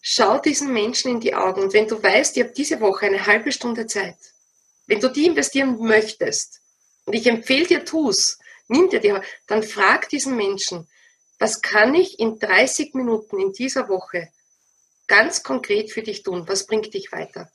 Schau 0.01 0.39
diesen 0.39 0.73
Menschen 0.73 1.11
in 1.11 1.21
die 1.21 1.35
Augen 1.35 1.63
und 1.63 1.73
wenn 1.73 1.89
du 1.89 2.03
weißt, 2.03 2.37
ich 2.37 2.45
habe 2.45 2.55
diese 2.55 2.81
Woche 2.81 3.07
eine 3.07 3.27
halbe 3.27 3.53
Stunde 3.53 3.87
Zeit, 3.87 4.17
wenn 4.87 5.01
du 5.01 5.09
die 5.09 5.27
investieren 5.27 5.79
möchtest, 5.79 6.61
und 7.07 7.13
ich 7.15 7.27
empfehle 7.27 7.67
dir, 7.67 7.85
tu's, 7.85 8.39
nimm 8.69 8.89
dir 8.89 9.01
die, 9.01 9.15
dann 9.47 9.63
frag 9.63 10.09
diesen 10.09 10.37
Menschen, 10.37 10.89
was 11.39 11.61
kann 11.63 11.95
ich 11.95 12.19
in 12.19 12.39
30 12.39 12.95
Minuten 12.95 13.41
in 13.41 13.53
dieser 13.53 13.89
Woche 13.89 14.29
ganz 15.07 15.43
konkret 15.43 15.91
für 15.91 16.03
dich 16.03 16.23
tun? 16.23 16.45
Was 16.47 16.67
bringt 16.67 16.95
dich 16.95 17.13
weiter? 17.13 17.51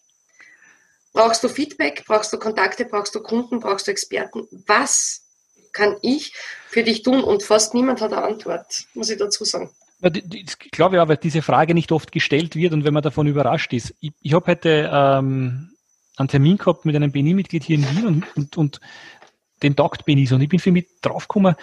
Brauchst 1.13 1.43
du 1.43 1.49
Feedback? 1.49 2.03
Brauchst 2.05 2.31
du 2.31 2.37
Kontakte? 2.37 2.85
Brauchst 2.85 3.15
du 3.15 3.21
Kunden? 3.21 3.59
Brauchst 3.59 3.87
du 3.87 3.91
Experten? 3.91 4.47
Was 4.67 5.25
kann 5.71 5.97
ich 6.01 6.33
für 6.67 6.83
dich 6.83 7.03
tun? 7.03 7.23
Und 7.23 7.43
fast 7.43 7.73
niemand 7.73 8.01
hat 8.01 8.13
eine 8.13 8.23
Antwort, 8.23 8.85
muss 8.93 9.09
ich 9.09 9.17
dazu 9.17 9.43
sagen. 9.43 9.71
Ich 10.01 10.71
glaube 10.71 10.97
weil 11.07 11.17
diese 11.17 11.41
Frage 11.41 11.73
nicht 11.73 11.91
oft 11.91 12.11
gestellt 12.11 12.55
wird 12.55 12.73
und 12.73 12.85
wenn 12.85 12.93
man 12.93 13.03
davon 13.03 13.27
überrascht 13.27 13.73
ist. 13.73 13.93
Ich, 13.99 14.11
ich 14.21 14.33
habe 14.33 14.51
heute 14.51 14.89
ähm, 14.93 15.71
einen 16.15 16.29
Termin 16.29 16.57
gehabt 16.57 16.85
mit 16.85 16.95
einem 16.95 17.11
BNI-Mitglied 17.11 17.63
hier 17.63 17.77
in 17.77 17.89
Wien 17.89 18.07
und, 18.07 18.37
und, 18.37 18.57
und 18.57 18.79
den 19.61 19.75
taugt 19.75 20.05
BNI 20.05 20.31
und 20.31 20.41
ich 20.41 20.49
bin 20.49 20.59
für 20.59 20.71
mich 20.71 20.87
draufgekommen, 21.01 21.55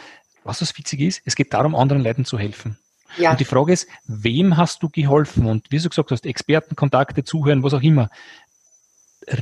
was 0.45 0.61
das 0.61 0.77
witzig 0.79 1.01
ist, 1.01 1.23
es 1.25 1.35
geht 1.35 1.53
darum, 1.53 1.75
anderen 1.75 2.03
Leuten 2.03 2.25
zu 2.25 2.39
helfen. 2.39 2.79
Ja. 3.17 3.33
Und 3.33 3.41
die 3.41 3.45
Frage 3.45 3.73
ist, 3.73 3.89
wem 4.07 4.57
hast 4.57 4.83
du 4.83 4.89
geholfen? 4.89 5.47
Und 5.47 5.71
wie 5.71 5.79
du 5.79 5.89
gesagt 5.89 6.11
hast, 6.11 6.27
Experten, 6.27 6.77
Kontakte, 6.77 7.25
Zuhören, 7.25 7.63
was 7.63 7.75
auch 7.75 7.83
immer. 7.83 8.11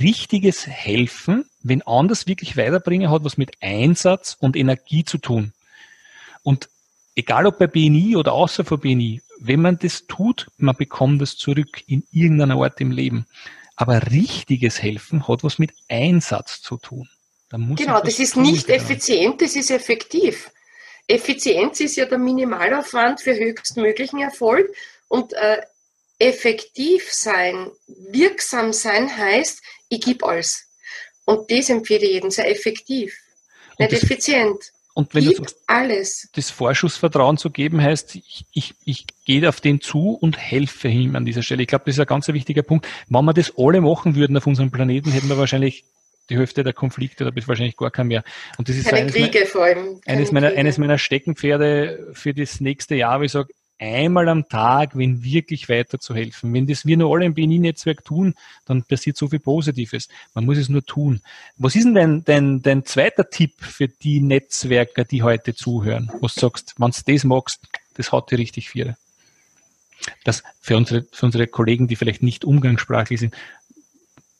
Richtiges 0.00 0.66
Helfen, 0.66 1.44
wenn 1.62 1.82
anders 1.82 2.26
wirklich 2.26 2.56
weiterbringen, 2.56 3.10
hat 3.10 3.24
was 3.24 3.36
mit 3.36 3.52
Einsatz 3.60 4.36
und 4.38 4.56
Energie 4.56 5.04
zu 5.04 5.18
tun. 5.18 5.52
Und 6.42 6.68
egal 7.16 7.46
ob 7.46 7.58
bei 7.58 7.66
BNI 7.66 8.16
oder 8.16 8.32
außer 8.32 8.64
von 8.64 8.80
BNI, 8.80 9.20
wenn 9.40 9.60
man 9.60 9.78
das 9.78 10.06
tut, 10.06 10.46
man 10.56 10.76
bekommt 10.76 11.20
es 11.20 11.36
zurück 11.36 11.82
in 11.86 12.04
irgendeiner 12.12 12.56
Art 12.62 12.80
im 12.80 12.92
Leben. 12.92 13.26
Aber 13.76 14.10
richtiges 14.10 14.80
Helfen 14.80 15.26
hat 15.26 15.42
was 15.42 15.58
mit 15.58 15.72
Einsatz 15.88 16.62
zu 16.62 16.76
tun. 16.76 17.08
Genau, 17.58 18.00
das 18.00 18.18
ist 18.18 18.36
nicht 18.36 18.68
effizient, 18.68 19.40
das 19.40 19.56
ist 19.56 19.70
effektiv. 19.70 20.50
Effizienz 21.06 21.80
ist 21.80 21.96
ja 21.96 22.06
der 22.06 22.18
Minimalaufwand 22.18 23.20
für 23.20 23.34
höchstmöglichen 23.34 24.20
Erfolg 24.20 24.74
und 25.08 25.32
äh, 25.34 25.60
effektiv 26.18 27.12
sein, 27.12 27.70
wirksam 27.86 28.72
sein 28.72 29.14
heißt, 29.14 29.60
ich 29.88 30.00
gebe 30.00 30.26
alles. 30.26 30.68
Und 31.26 31.50
das 31.50 31.68
empfehle 31.70 32.04
ich 32.04 32.12
jedem, 32.12 32.30
sei 32.30 32.44
effektiv, 32.50 33.14
nicht 33.78 33.92
das, 33.92 34.02
effizient. 34.02 34.72
Und 34.94 35.12
wenn 35.14 35.24
Gib 35.24 35.36
du 35.36 35.42
sagst, 35.42 35.56
alles. 35.66 36.28
das 36.34 36.50
Vorschussvertrauen 36.50 37.36
zu 37.36 37.50
geben, 37.50 37.82
heißt, 37.82 38.14
ich, 38.14 38.46
ich, 38.52 38.74
ich 38.84 39.06
gehe 39.24 39.48
auf 39.48 39.60
den 39.60 39.80
zu 39.80 40.10
und 40.10 40.38
helfe 40.38 40.88
ihm 40.88 41.16
an 41.16 41.24
dieser 41.24 41.42
Stelle. 41.42 41.62
Ich 41.62 41.68
glaube, 41.68 41.84
das 41.86 41.96
ist 41.96 42.00
ein 42.00 42.06
ganz 42.06 42.28
wichtiger 42.28 42.62
Punkt. 42.62 42.86
Wenn 43.08 43.24
wir 43.24 43.34
das 43.34 43.52
alle 43.58 43.80
machen 43.80 44.14
würden 44.14 44.36
auf 44.36 44.46
unserem 44.46 44.70
Planeten, 44.70 45.10
hätten 45.10 45.28
wir 45.28 45.36
wahrscheinlich 45.36 45.84
die 46.30 46.36
Hälfte 46.36 46.64
der 46.64 46.72
Konflikte 46.72 47.24
oder 47.24 47.32
bis 47.32 47.48
wahrscheinlich 47.48 47.76
gar 47.76 47.90
kein 47.90 48.08
mehr. 48.08 48.24
Und 48.58 48.68
das 48.68 48.76
ist 48.76 48.86
Keine 48.86 49.02
eines, 49.02 49.14
Kriege 49.14 49.38
meiner, 49.38 49.46
vor 49.46 49.64
allem. 49.64 50.00
eines, 50.06 50.32
meiner, 50.32 50.48
eines 50.48 50.78
meiner 50.78 50.98
Steckenpferde 50.98 52.10
für 52.12 52.34
das 52.34 52.60
nächste 52.60 52.94
Jahr, 52.94 53.20
wo 53.20 53.24
ich 53.24 53.32
sage, 53.32 53.52
einmal 53.78 54.28
am 54.28 54.48
Tag, 54.48 54.96
wenn 54.96 55.22
wirklich 55.24 55.68
weiter 55.68 55.98
zu 55.98 56.14
helfen. 56.14 56.52
Wenn 56.52 56.66
das 56.66 56.86
wir 56.86 56.96
nur 56.96 57.14
alle 57.14 57.26
im 57.26 57.34
BNI-Netzwerk 57.34 58.04
tun, 58.04 58.34
dann 58.66 58.84
passiert 58.84 59.16
so 59.16 59.28
viel 59.28 59.40
Positives. 59.40 60.08
Man 60.32 60.44
muss 60.44 60.58
es 60.58 60.68
nur 60.68 60.84
tun. 60.84 61.20
Was 61.56 61.76
ist 61.76 61.84
denn 61.84 61.94
dein, 61.94 62.24
dein, 62.24 62.62
dein 62.62 62.84
zweiter 62.84 63.28
Tipp 63.28 63.52
für 63.60 63.88
die 63.88 64.20
Netzwerker, 64.20 65.04
die 65.04 65.22
heute 65.22 65.54
zuhören? 65.54 66.10
Was 66.20 66.34
du 66.34 66.40
sagst, 66.40 66.74
wenn 66.78 66.90
du 66.90 67.12
das 67.12 67.24
magst, 67.24 67.60
das 67.94 68.12
haut 68.12 68.30
dir 68.30 68.38
richtig 68.38 68.70
viel. 68.70 68.96
Das 70.24 70.42
für 70.60 70.76
unsere, 70.76 71.06
für 71.12 71.26
unsere 71.26 71.46
Kollegen, 71.46 71.88
die 71.88 71.96
vielleicht 71.96 72.22
nicht 72.22 72.44
umgangssprachlich 72.44 73.20
sind, 73.20 73.34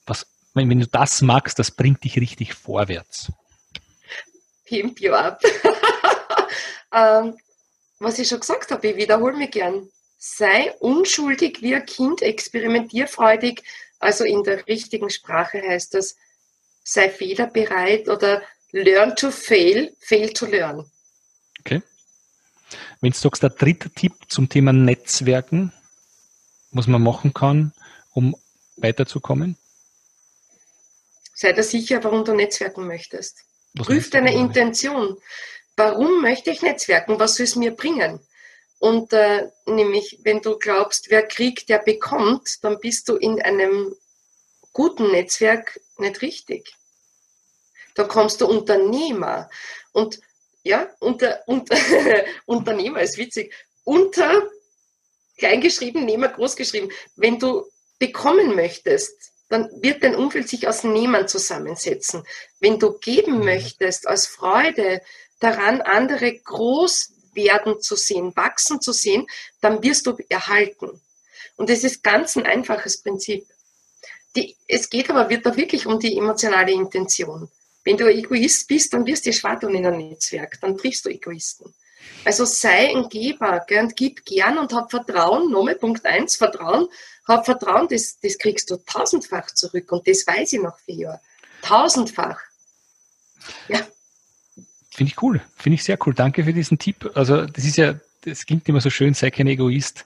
was 0.06 0.26
wenn, 0.54 0.70
wenn 0.70 0.80
du 0.80 0.86
das 0.86 1.20
magst, 1.20 1.58
das 1.58 1.70
bringt 1.70 2.04
dich 2.04 2.16
richtig 2.16 2.54
vorwärts. 2.54 3.30
Pimp 4.64 5.00
you 5.00 5.12
up. 5.12 5.40
ähm, 6.92 7.36
was 7.98 8.18
ich 8.18 8.28
schon 8.28 8.40
gesagt 8.40 8.70
habe, 8.70 8.88
ich 8.88 8.96
wiederhole 8.96 9.36
mich 9.36 9.50
gern. 9.50 9.88
Sei 10.16 10.72
unschuldig 10.80 11.60
wie 11.60 11.74
ein 11.74 11.84
Kind, 11.84 12.22
experimentierfreudig. 12.22 13.62
Also 13.98 14.24
in 14.24 14.42
der 14.42 14.66
richtigen 14.66 15.10
Sprache 15.10 15.60
heißt 15.60 15.94
das, 15.94 16.16
sei 16.82 17.10
fehlerbereit 17.10 18.08
oder 18.08 18.42
learn 18.72 19.14
to 19.16 19.30
fail, 19.30 19.94
fail 20.00 20.32
to 20.32 20.46
learn. 20.46 20.90
Okay. 21.60 21.82
Wenn 23.00 23.12
du 23.12 23.18
sagst, 23.18 23.42
der 23.42 23.50
dritte 23.50 23.90
Tipp 23.90 24.14
zum 24.28 24.48
Thema 24.48 24.72
Netzwerken, 24.72 25.72
was 26.70 26.86
man 26.86 27.02
machen 27.02 27.34
kann, 27.34 27.72
um 28.12 28.34
weiterzukommen? 28.76 29.56
Sei 31.34 31.52
dir 31.52 31.62
sicher, 31.62 32.02
warum 32.04 32.24
du 32.24 32.32
netzwerken 32.32 32.86
möchtest. 32.86 33.44
Was 33.74 33.86
Prüf 33.86 34.10
deine 34.10 34.32
Intention. 34.32 35.18
Warum 35.76 36.22
möchte 36.22 36.50
ich 36.50 36.62
netzwerken? 36.62 37.18
Was 37.18 37.34
soll 37.34 37.44
es 37.44 37.56
mir 37.56 37.72
bringen? 37.72 38.20
Und 38.78 39.12
äh, 39.12 39.50
nämlich, 39.66 40.20
wenn 40.22 40.40
du 40.40 40.58
glaubst, 40.58 41.10
wer 41.10 41.26
kriegt, 41.26 41.68
der 41.68 41.78
bekommt, 41.78 42.62
dann 42.62 42.78
bist 42.78 43.08
du 43.08 43.16
in 43.16 43.42
einem 43.42 43.94
guten 44.72 45.10
Netzwerk 45.10 45.80
nicht 45.98 46.22
richtig. 46.22 46.74
Da 47.94 48.04
kommst 48.04 48.40
du 48.40 48.46
Unternehmer. 48.46 49.48
Und 49.92 50.20
ja, 50.62 50.88
unter, 51.00 51.42
unter 51.46 51.76
Unternehmer 52.46 53.00
ist 53.00 53.16
witzig. 53.16 53.54
Unter 53.84 54.48
kleingeschrieben, 55.38 56.04
Nehmer 56.04 56.28
großgeschrieben. 56.28 56.90
Wenn 57.16 57.38
du 57.38 57.64
bekommen 57.98 58.54
möchtest, 58.54 59.33
dann 59.54 59.70
wird 59.80 60.02
dein 60.02 60.16
Umfeld 60.16 60.48
sich 60.48 60.66
aus 60.66 60.82
Nehmern 60.82 61.28
zusammensetzen. 61.28 62.24
Wenn 62.58 62.80
du 62.80 62.98
geben 62.98 63.38
mhm. 63.38 63.44
möchtest, 63.44 64.08
aus 64.08 64.26
Freude 64.26 65.00
daran, 65.38 65.80
andere 65.80 66.36
groß 66.36 67.12
werden 67.34 67.80
zu 67.80 67.94
sehen, 67.94 68.34
wachsen 68.34 68.80
zu 68.80 68.92
sehen, 68.92 69.28
dann 69.60 69.80
wirst 69.84 70.06
du 70.06 70.16
erhalten. 70.28 71.00
Und 71.56 71.70
das 71.70 71.84
ist 71.84 72.02
ganz 72.02 72.36
ein 72.36 72.46
einfaches 72.46 73.00
Prinzip. 73.00 73.46
Die, 74.34 74.56
es 74.66 74.90
geht 74.90 75.08
aber 75.08 75.30
wird 75.30 75.46
da 75.46 75.56
wirklich 75.56 75.86
um 75.86 76.00
die 76.00 76.18
emotionale 76.18 76.72
Intention. 76.72 77.48
Wenn 77.84 77.96
du 77.96 78.12
Egoist 78.12 78.66
bist, 78.66 78.92
dann 78.92 79.06
wirst 79.06 79.24
du 79.24 79.32
schwach 79.32 79.62
in 79.62 79.86
einem 79.86 80.08
Netzwerk, 80.08 80.58
dann 80.60 80.76
triffst 80.76 81.04
du 81.04 81.10
Egoisten. 81.10 81.72
Also 82.24 82.44
sei 82.44 82.94
ein 82.94 83.08
Geber 83.08 83.64
gell, 83.66 83.84
und 83.84 83.96
gib 83.96 84.24
gern 84.24 84.58
und 84.58 84.72
hab 84.72 84.90
Vertrauen. 84.90 85.50
Nochmal 85.50 85.74
Punkt 85.74 86.04
eins 86.06 86.36
Vertrauen. 86.36 86.88
Hab 87.26 87.44
Vertrauen, 87.44 87.86
das, 87.88 88.18
das 88.20 88.38
kriegst 88.38 88.70
du 88.70 88.76
tausendfach 88.76 89.46
zurück. 89.52 89.92
Und 89.92 90.06
das 90.08 90.26
weiß 90.26 90.54
ich 90.54 90.60
nach 90.60 90.78
vier 90.78 90.94
Jahren. 90.94 91.20
Tausendfach. 91.62 92.40
Ja. 93.68 93.80
Finde 94.90 95.12
ich 95.12 95.22
cool. 95.22 95.42
Finde 95.56 95.74
ich 95.74 95.84
sehr 95.84 95.98
cool. 96.06 96.14
Danke 96.14 96.44
für 96.44 96.52
diesen 96.52 96.78
Tipp. 96.78 97.10
Also, 97.14 97.46
das 97.46 97.64
ist 97.64 97.76
ja, 97.76 97.94
das 98.22 98.46
klingt 98.46 98.68
immer 98.68 98.80
so 98.80 98.90
schön, 98.90 99.12
sei 99.12 99.30
kein 99.30 99.46
Egoist. 99.46 100.04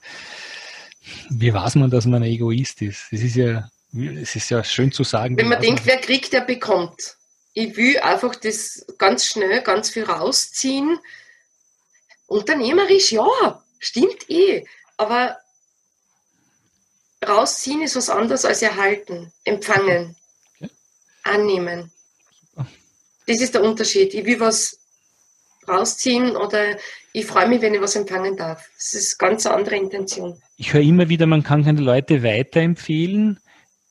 Wie 1.29 1.53
weiß 1.53 1.75
man, 1.75 1.89
dass 1.89 2.05
man 2.05 2.23
ein 2.23 2.29
Egoist 2.29 2.81
ist? 2.81 3.07
Das 3.11 3.21
ist 3.21 3.35
ja, 3.35 3.69
es 3.93 4.35
ist 4.35 4.49
ja 4.49 4.63
schön 4.63 4.91
zu 4.91 5.03
sagen. 5.03 5.37
Wenn 5.37 5.47
man 5.47 5.61
denkt, 5.61 5.85
wer 5.85 5.97
kriegt, 5.97 6.33
der 6.33 6.41
bekommt. 6.41 7.17
Ich 7.53 7.75
will 7.77 7.99
einfach 7.99 8.35
das 8.35 8.85
ganz 8.97 9.25
schnell, 9.25 9.61
ganz 9.61 9.89
viel 9.89 10.03
rausziehen 10.03 10.99
Unternehmerisch, 12.29 13.11
ja, 13.11 13.61
stimmt 13.79 14.29
eh. 14.29 14.65
Aber 14.97 15.37
rausziehen 17.27 17.81
ist 17.81 17.95
was 17.95 18.09
anderes 18.09 18.45
als 18.45 18.61
erhalten, 18.61 19.31
empfangen, 19.43 20.15
okay. 20.59 20.71
annehmen. 21.23 21.91
Das 23.27 23.41
ist 23.41 23.53
der 23.53 23.63
Unterschied. 23.63 24.13
Ich 24.13 24.25
will 24.25 24.39
was 24.39 24.79
rausziehen 25.67 26.35
oder 26.35 26.77
ich 27.13 27.25
freue 27.25 27.47
mich, 27.47 27.61
wenn 27.61 27.73
ich 27.73 27.81
was 27.81 27.95
empfangen 27.95 28.35
darf. 28.35 28.69
Das 28.75 28.93
ist 28.93 29.19
eine 29.19 29.29
ganz 29.29 29.45
andere 29.45 29.75
Intention. 29.75 30.41
Ich 30.57 30.73
höre 30.73 30.81
immer 30.81 31.09
wieder, 31.09 31.27
man 31.27 31.43
kann 31.43 31.63
keine 31.63 31.81
Leute 31.81 32.23
weiterempfehlen, 32.23 33.39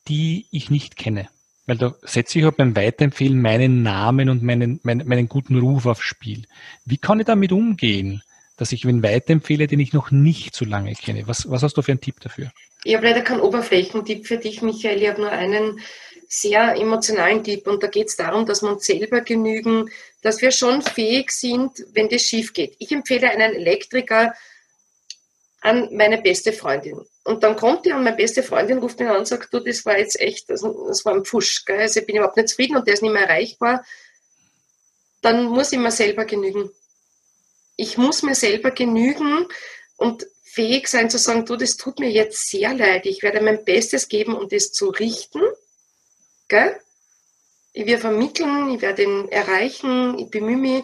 die 0.07 0.47
ich 0.51 0.69
nicht 0.69 0.97
kenne. 0.97 1.29
Weil 1.67 1.77
da 1.77 1.95
setze 2.01 2.39
ich 2.39 2.45
auch 2.45 2.51
beim 2.51 2.75
Weiterempfehlen 2.75 3.41
meinen 3.41 3.83
Namen 3.83 4.29
und 4.29 4.43
meinen, 4.43 4.79
meinen, 4.83 5.07
meinen 5.07 5.29
guten 5.29 5.57
Ruf 5.59 5.85
aufs 5.85 6.03
Spiel. 6.03 6.45
Wie 6.83 6.97
kann 6.97 7.19
ich 7.19 7.27
damit 7.27 7.51
umgehen, 7.51 8.23
dass 8.59 8.71
ich 8.71 8.85
wen 8.85 9.03
weiterempfehle, 9.03 9.67
den 9.67 9.79
ich 9.79 9.93
noch 9.93 10.11
nicht 10.11 10.55
so 10.55 10.65
lange 10.65 10.93
kenne? 10.93 11.27
Was, 11.27 11.49
was 11.49 11.63
hast 11.63 11.77
du 11.77 11.81
für 11.81 11.91
einen 11.91 12.01
Tipp 12.01 12.19
dafür? 12.19 12.51
Ich 12.83 12.95
habe 12.95 13.07
leider 13.07 13.21
keinen 13.21 13.41
Oberflächentipp 13.41 14.27
für 14.27 14.37
dich, 14.37 14.61
Michael. 14.61 15.01
Ich 15.01 15.09
habe 15.09 15.21
nur 15.21 15.31
einen 15.31 15.79
sehr 16.27 16.75
emotionalen 16.75 17.43
Tipp. 17.43 17.67
Und 17.67 17.81
da 17.83 17.87
geht 17.87 18.07
es 18.07 18.15
darum, 18.15 18.45
dass 18.45 18.61
wir 18.61 18.69
uns 18.69 18.85
selber 18.85 19.21
genügen, 19.21 19.89
dass 20.21 20.41
wir 20.41 20.51
schon 20.51 20.81
fähig 20.81 21.31
sind, 21.31 21.71
wenn 21.93 22.07
das 22.07 22.21
schief 22.21 22.53
geht. 22.53 22.75
Ich 22.79 22.91
empfehle 22.91 23.29
einen 23.29 23.55
Elektriker 23.55 24.33
an 25.61 25.89
meine 25.91 26.21
beste 26.21 26.53
Freundin. 26.53 27.01
Und 27.23 27.43
dann 27.43 27.55
kommt 27.55 27.85
die 27.85 27.91
und 27.91 28.03
meine 28.03 28.15
beste 28.15 28.43
Freundin 28.43 28.77
ruft 28.77 28.99
mich 28.99 29.09
an 29.09 29.17
und 29.17 29.27
sagt, 29.27 29.53
du, 29.53 29.59
das 29.59 29.85
war 29.85 29.97
jetzt 29.97 30.19
echt, 30.19 30.49
das, 30.49 30.63
war 30.63 31.13
ein 31.13 31.25
Pfusch. 31.25 31.65
Gell? 31.65 31.79
Also 31.79 31.99
ich 31.99 32.05
bin 32.05 32.15
überhaupt 32.15 32.37
nicht 32.37 32.49
zufrieden 32.49 32.77
und 32.77 32.87
der 32.87 32.93
ist 32.93 33.01
nicht 33.01 33.11
mehr 33.11 33.27
erreichbar. 33.27 33.83
Dann 35.21 35.45
muss 35.45 35.71
ich 35.71 35.79
mir 35.79 35.91
selber 35.91 36.25
genügen. 36.25 36.69
Ich 37.79 37.97
muss 37.97 38.23
mir 38.23 38.35
selber 38.35 38.71
genügen 38.71 39.47
und 39.97 40.27
fähig 40.43 40.87
sein 40.87 41.09
zu 41.09 41.17
sagen, 41.17 41.45
du, 41.45 41.55
das 41.55 41.77
tut 41.77 41.99
mir 41.99 42.09
jetzt 42.09 42.49
sehr 42.49 42.73
leid. 42.73 43.05
Ich 43.05 43.23
werde 43.23 43.41
mein 43.41 43.63
Bestes 43.63 44.09
geben, 44.09 44.35
um 44.35 44.49
das 44.49 44.71
zu 44.71 44.89
richten 44.89 45.41
Gell? 46.49 46.75
Ich 47.71 47.85
werde 47.85 48.01
vermitteln, 48.01 48.71
ich 48.71 48.81
werde 48.81 49.03
ihn 49.03 49.29
erreichen, 49.29 50.17
ich 50.17 50.29
bemühe 50.29 50.57
mich 50.57 50.83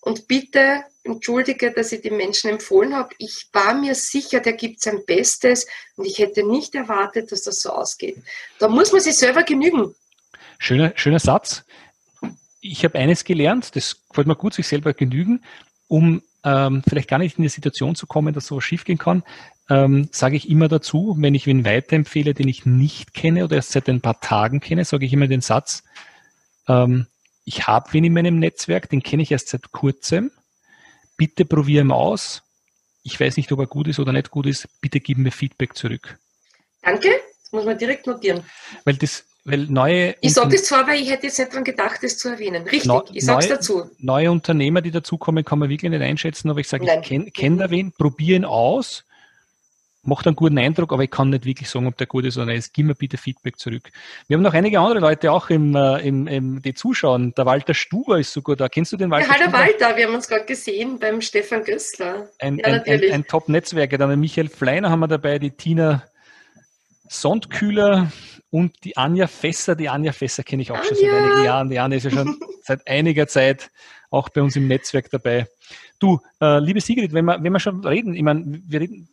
und 0.00 0.26
bitte 0.26 0.82
entschuldige, 1.04 1.70
dass 1.72 1.92
ich 1.92 2.00
die 2.00 2.10
Menschen 2.10 2.50
empfohlen 2.50 2.96
habe. 2.96 3.10
Ich 3.18 3.48
war 3.52 3.74
mir 3.74 3.94
sicher, 3.94 4.40
der 4.40 4.54
gibt 4.54 4.80
sein 4.80 5.04
Bestes 5.06 5.66
und 5.96 6.06
ich 6.06 6.18
hätte 6.18 6.42
nicht 6.42 6.74
erwartet, 6.74 7.30
dass 7.30 7.42
das 7.42 7.60
so 7.60 7.70
ausgeht. 7.70 8.16
Da 8.58 8.68
muss 8.68 8.90
man 8.92 9.02
sich 9.02 9.14
selber 9.14 9.42
genügen. 9.42 9.94
Schöner, 10.58 10.92
schöner 10.96 11.20
Satz. 11.20 11.64
Ich 12.60 12.84
habe 12.84 12.98
eines 12.98 13.24
gelernt, 13.24 13.76
das 13.76 14.06
gefällt 14.08 14.26
mir 14.26 14.36
gut, 14.36 14.54
sich 14.54 14.66
selber 14.66 14.94
genügen, 14.94 15.44
um 15.88 16.22
ähm, 16.44 16.82
vielleicht 16.88 17.08
gar 17.08 17.18
nicht 17.18 17.38
in 17.38 17.42
die 17.42 17.48
Situation 17.48 17.94
zu 17.94 18.06
kommen, 18.06 18.34
dass 18.34 18.46
sowas 18.46 18.64
schiefgehen 18.64 18.98
kann, 18.98 19.22
ähm, 19.70 20.08
sage 20.12 20.36
ich 20.36 20.48
immer 20.50 20.68
dazu, 20.68 21.16
wenn 21.18 21.34
ich 21.34 21.46
wen 21.46 21.64
weiterempfehle, 21.64 22.34
den 22.34 22.48
ich 22.48 22.66
nicht 22.66 23.14
kenne 23.14 23.44
oder 23.44 23.56
erst 23.56 23.72
seit 23.72 23.88
ein 23.88 24.00
paar 24.00 24.20
Tagen 24.20 24.60
kenne, 24.60 24.84
sage 24.84 25.06
ich 25.06 25.12
immer 25.12 25.28
den 25.28 25.40
Satz, 25.40 25.84
ähm, 26.68 27.06
ich 27.44 27.66
habe 27.66 27.92
wen 27.92 28.04
in 28.04 28.12
meinem 28.12 28.38
Netzwerk, 28.38 28.88
den 28.90 29.02
kenne 29.02 29.22
ich 29.22 29.32
erst 29.32 29.48
seit 29.48 29.72
kurzem, 29.72 30.30
bitte 31.16 31.44
probiere 31.44 31.84
ihn 31.84 31.92
aus. 31.92 32.42
Ich 33.02 33.18
weiß 33.18 33.36
nicht, 33.36 33.50
ob 33.50 33.58
er 33.58 33.66
gut 33.66 33.88
ist 33.88 33.98
oder 33.98 34.12
nicht 34.12 34.30
gut 34.30 34.46
ist, 34.46 34.68
bitte 34.80 35.00
gib 35.00 35.18
mir 35.18 35.32
Feedback 35.32 35.76
zurück. 35.76 36.18
Danke, 36.82 37.08
das 37.42 37.52
muss 37.52 37.64
man 37.64 37.78
direkt 37.78 38.06
notieren. 38.06 38.44
Weil 38.84 38.94
das, 38.96 39.24
weil 39.44 39.66
neue. 39.66 40.14
Ich 40.20 40.34
sage 40.34 40.50
das 40.50 40.64
zwar, 40.64 40.86
weil 40.86 41.00
ich 41.00 41.10
hätte 41.10 41.26
jetzt 41.26 41.38
nicht 41.38 41.50
daran 41.50 41.64
gedacht, 41.64 42.02
das 42.02 42.18
zu 42.18 42.28
erwähnen. 42.28 42.62
Richtig, 42.64 42.92
ich 43.12 43.24
sage 43.24 43.40
es 43.40 43.48
dazu. 43.48 43.90
Neue 43.98 44.30
Unternehmer, 44.30 44.80
die 44.80 44.90
dazukommen, 44.90 45.44
kann 45.44 45.58
man 45.58 45.68
wirklich 45.68 45.90
nicht 45.90 46.02
einschätzen, 46.02 46.50
aber 46.50 46.60
ich 46.60 46.68
sage, 46.68 46.84
ich 46.84 47.08
kenne 47.08 47.30
kenn 47.30 47.58
da 47.58 47.70
wen, 47.70 47.92
probiere 47.92 48.36
ihn 48.36 48.44
aus 48.44 49.04
macht 50.04 50.26
einen 50.26 50.36
guten 50.36 50.58
Eindruck, 50.58 50.92
aber 50.92 51.04
ich 51.04 51.10
kann 51.10 51.30
nicht 51.30 51.44
wirklich 51.44 51.70
sagen, 51.70 51.86
ob 51.86 51.96
der 51.96 52.06
gut 52.06 52.24
ist 52.24 52.36
oder 52.36 52.46
nicht. 52.46 52.72
Gib 52.74 52.86
mir 52.86 52.94
bitte 52.94 53.16
Feedback 53.16 53.58
zurück. 53.58 53.90
Wir 54.26 54.36
haben 54.36 54.42
noch 54.42 54.54
einige 54.54 54.80
andere 54.80 54.98
Leute 54.98 55.30
auch 55.30 55.48
im, 55.48 55.76
äh, 55.76 56.00
im, 56.00 56.26
im 56.26 56.62
die 56.62 56.74
zuschauen. 56.74 57.32
Der 57.36 57.46
Walter 57.46 57.74
Stuber 57.74 58.18
ist 58.18 58.32
sogar 58.32 58.56
da. 58.56 58.68
Kennst 58.68 58.92
du 58.92 58.96
den 58.96 59.10
Walter? 59.10 59.28
Ja, 59.28 59.38
hallo 59.38 59.52
Walter, 59.52 59.96
wir 59.96 60.06
haben 60.06 60.14
uns 60.14 60.28
gerade 60.28 60.44
gesehen 60.44 60.98
beim 60.98 61.20
Stefan 61.20 61.64
Gößler. 61.64 62.28
Ein, 62.40 62.58
ja, 62.58 62.64
ein, 62.64 62.82
ein, 62.82 63.12
ein 63.12 63.26
Top-Netzwerker. 63.26 63.96
Dann 63.98 64.18
Michael 64.18 64.48
Fleiner 64.48 64.90
haben 64.90 65.00
wir 65.00 65.08
dabei, 65.08 65.38
die 65.38 65.52
Tina 65.52 66.02
Sondkühler 67.08 68.10
und 68.52 68.84
die 68.84 68.96
Anja 68.98 69.26
Fässer. 69.26 69.74
Die 69.74 69.88
Anja 69.88 70.12
Fässer 70.12 70.44
kenne 70.44 70.62
ich 70.62 70.70
auch 70.70 70.76
Anja. 70.76 70.88
schon 70.88 70.98
seit 70.98 71.10
einigen 71.10 71.44
Jahren. 71.44 71.70
Die 71.70 71.78
Anja 71.78 71.96
ist 71.96 72.04
ja 72.04 72.10
schon 72.10 72.38
seit 72.62 72.86
einiger 72.86 73.26
Zeit 73.26 73.70
auch 74.10 74.28
bei 74.28 74.42
uns 74.42 74.54
im 74.56 74.68
Netzwerk 74.68 75.10
dabei. 75.10 75.48
Du, 75.98 76.20
äh, 76.40 76.58
liebe 76.58 76.80
Sigrid, 76.80 77.14
wenn 77.14 77.24
wir, 77.24 77.42
wenn 77.42 77.52
wir 77.52 77.60
schon 77.60 77.84
reden, 77.84 78.14
ich 78.14 78.22
meine, 78.22 78.44
wir 78.66 78.80
reden, 78.80 79.08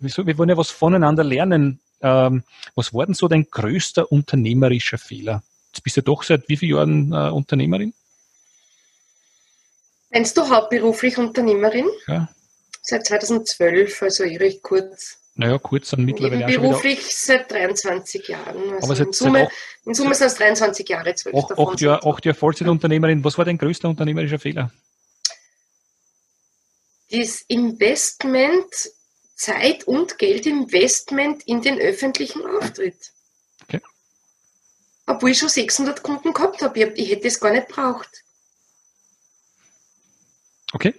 wir 0.00 0.38
wollen 0.38 0.48
ja 0.48 0.56
was 0.56 0.70
voneinander 0.70 1.22
lernen. 1.22 1.80
Ähm, 2.00 2.44
was 2.74 2.94
war 2.94 3.04
denn 3.04 3.14
so 3.14 3.28
dein 3.28 3.44
größter 3.50 4.10
unternehmerischer 4.10 4.96
Fehler? 4.96 5.42
Jetzt 5.72 5.82
bist 5.82 5.98
du 5.98 6.02
doch 6.02 6.22
seit 6.22 6.48
wie 6.48 6.56
vielen 6.56 7.12
Jahren 7.12 7.12
äh, 7.12 7.30
Unternehmerin? 7.30 7.92
Meinst 10.10 10.34
du 10.38 10.48
hauptberuflich 10.48 11.18
Unternehmerin? 11.18 11.86
Ja. 12.06 12.28
Seit 12.80 13.04
2012, 13.04 14.02
also 14.02 14.24
recht 14.24 14.62
kurz. 14.62 15.18
Naja, 15.38 15.58
kurz 15.58 15.90
dann 15.90 16.04
mittlerweile. 16.04 16.46
Beruflich 16.46 17.16
seit 17.16 17.50
23 17.50 18.28
Jahren. 18.28 18.72
Also 18.74 18.86
Aber 18.86 18.96
seit, 18.96 19.06
in 19.06 19.12
Summe, 19.12 19.46
auch, 19.46 19.50
in 19.86 19.94
Summe 19.94 20.14
sind 20.14 20.26
es 20.26 20.34
23 20.34 20.88
Jahre, 20.88 21.14
12 21.14 21.34
acht, 21.34 21.50
davon. 21.50 21.68
Acht 21.68 21.80
Jahre, 21.80 22.06
acht 22.06 22.24
Jahre 22.24 22.36
Vollzeitunternehmerin. 22.36 23.24
Was 23.24 23.38
war 23.38 23.44
dein 23.44 23.56
größter 23.56 23.88
unternehmerischer 23.88 24.38
Fehler? 24.38 24.72
das 27.10 27.42
Investment, 27.48 28.90
Zeit 29.34 29.84
und 29.84 30.18
Geldinvestment 30.18 31.42
in 31.46 31.62
den 31.62 31.78
öffentlichen 31.78 32.44
Auftritt. 32.44 33.12
Okay. 33.62 33.80
Obwohl 35.06 35.30
ich 35.30 35.38
schon 35.38 35.48
600 35.48 36.02
Kunden 36.02 36.32
gehabt 36.32 36.60
habe. 36.60 36.78
Ich, 36.78 36.86
ich 36.96 37.10
hätte 37.10 37.28
es 37.28 37.40
gar 37.40 37.52
nicht 37.52 37.68
braucht. 37.68 38.24
Okay. 40.72 40.94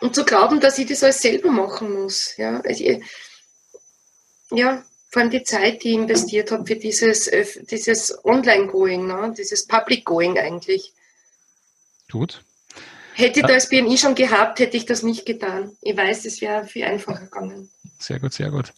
Und 0.00 0.14
zu 0.14 0.24
glauben, 0.24 0.60
dass 0.60 0.78
ich 0.78 0.88
das 0.88 1.04
alles 1.04 1.22
selber 1.22 1.50
machen 1.50 1.92
muss. 1.92 2.36
Ja, 2.36 2.60
also 2.60 2.84
ja 4.56 4.82
vor 5.14 5.22
allem 5.22 5.30
die 5.30 5.44
Zeit, 5.44 5.84
die 5.84 5.90
ich 5.90 5.94
investiert 5.94 6.50
habe 6.50 6.66
für 6.66 6.74
dieses, 6.74 7.30
dieses 7.70 8.24
Online-Going, 8.24 9.06
ne? 9.06 9.32
dieses 9.38 9.64
Public-Going 9.64 10.38
eigentlich. 10.38 10.92
Gut. 12.10 12.42
Hätte 13.14 13.40
ja. 13.40 13.46
das 13.46 13.68
BNI 13.68 13.96
schon 13.96 14.16
gehabt, 14.16 14.58
hätte 14.58 14.76
ich 14.76 14.86
das 14.86 15.04
nicht 15.04 15.24
getan. 15.24 15.76
Ich 15.82 15.96
weiß, 15.96 16.24
es 16.24 16.40
wäre 16.40 16.66
viel 16.66 16.84
einfacher 16.84 17.26
gegangen. 17.26 17.70
Sehr 18.00 18.18
gut, 18.18 18.32
sehr 18.32 18.50
gut. 18.50 18.72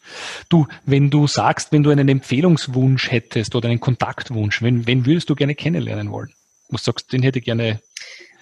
Du, 0.51 0.67
wenn 0.85 1.09
du 1.09 1.27
sagst, 1.27 1.73
wenn 1.73 1.83
du 1.83 1.89
einen 1.89 2.11
Empfehlungswunsch 2.11 3.11
hättest 3.11 3.55
oder 3.55 3.71
einen 3.71 3.81
Kontaktwunsch, 3.81 4.61
wen, 4.61 4.87
wen 4.87 5.07
würdest 5.07 5.31
du 5.31 5.35
gerne 5.35 5.55
kennenlernen 5.55 6.12
wollen? 6.12 6.35
Was 6.69 6.85
sagst 6.85 7.11
du, 7.11 7.17
den 7.17 7.23
hätte 7.23 7.39
ich 7.39 7.47
gerne? 7.47 7.81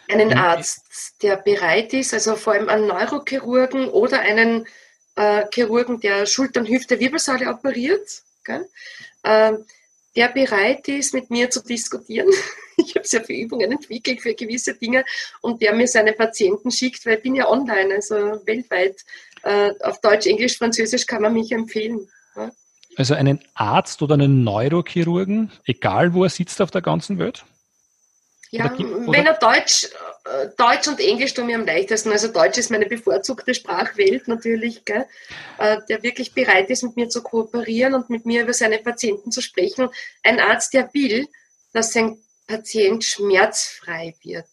Einen 0.09 0.37
Arzt, 0.37 1.15
der 1.23 1.37
bereit 1.37 1.93
ist, 1.93 2.13
also 2.13 2.35
vor 2.35 2.55
allem 2.55 2.69
einen 2.69 2.89
Neurochirurgen 2.89 3.89
oder 3.89 4.19
einen 4.19 4.67
äh, 5.17 5.45
Chirurgen, 5.53 6.01
der 6.01 6.27
Schultern, 6.27 6.67
Hüfte, 6.67 6.99
Wirbelsäule 6.99 7.49
operiert? 7.49 8.23
Äh, 9.23 9.53
der 10.17 10.29
bereit 10.29 10.87
ist, 10.89 11.15
mit 11.15 11.31
mir 11.31 11.51
zu 11.51 11.63
diskutieren. 11.63 12.29
Ich 12.77 12.97
habe 12.97 13.07
sehr 13.07 13.23
viele 13.23 13.45
Übungen 13.45 13.71
entwickelt 13.71 14.21
für 14.21 14.35
gewisse 14.35 14.75
Dinge 14.75 15.05
und 15.43 15.63
der 15.63 15.77
mir 15.77 15.87
seine 15.87 16.13
Patienten 16.13 16.73
schickt, 16.73 17.07
weil 17.07 17.19
ich 17.19 17.23
bin 17.23 17.37
ja 17.37 17.49
online, 17.49 17.95
also 17.95 18.17
weltweit. 18.47 18.97
Äh, 19.45 19.71
auf 19.81 20.01
Deutsch, 20.01 20.27
Englisch, 20.27 20.59
Französisch 20.59 21.07
kann 21.07 21.23
man 21.23 21.35
mich 21.35 21.53
empfehlen. 21.53 22.09
Also 22.97 23.15
einen 23.15 23.41
Arzt 23.55 24.03
oder 24.03 24.15
einen 24.15 24.43
Neurochirurgen, 24.43 25.53
egal 25.65 26.15
wo 26.15 26.25
er 26.25 26.31
sitzt 26.31 26.61
auf 26.61 26.73
der 26.73 26.83
ganzen 26.83 27.19
Welt? 27.21 27.45
Ja, 28.51 28.73
oder, 28.73 28.97
oder? 28.97 29.13
wenn 29.13 29.27
er 29.27 29.35
Deutsch, 29.35 29.89
Deutsch 30.57 30.89
und 30.89 31.01
Englisch 31.01 31.35
tun 31.35 31.47
mir 31.47 31.57
am 31.57 31.67
leichtesten. 31.67 32.11
Also 32.11 32.29
Deutsch 32.29 32.57
ist 32.57 32.71
meine 32.71 32.87
bevorzugte 32.87 33.55
Sprachwelt 33.55 34.27
natürlich, 34.27 34.85
gell? 34.85 35.07
Äh, 35.59 35.79
der 35.89 36.03
wirklich 36.03 36.33
bereit 36.33 36.71
ist, 36.71 36.83
mit 36.83 36.97
mir 36.97 37.09
zu 37.11 37.23
kooperieren 37.23 37.95
und 37.95 38.09
mit 38.09 38.25
mir 38.25 38.43
über 38.43 38.55
seine 38.55 38.79
Patienten 38.79 39.31
zu 39.31 39.43
sprechen. 39.43 39.89
Ein 40.23 40.41
Arzt, 40.41 40.73
der 40.73 40.89
will, 40.95 41.27
dass 41.75 41.93
sein 41.93 42.17
Patient 42.47 43.05
schmerzfrei 43.05 44.15
wird. 44.23 44.47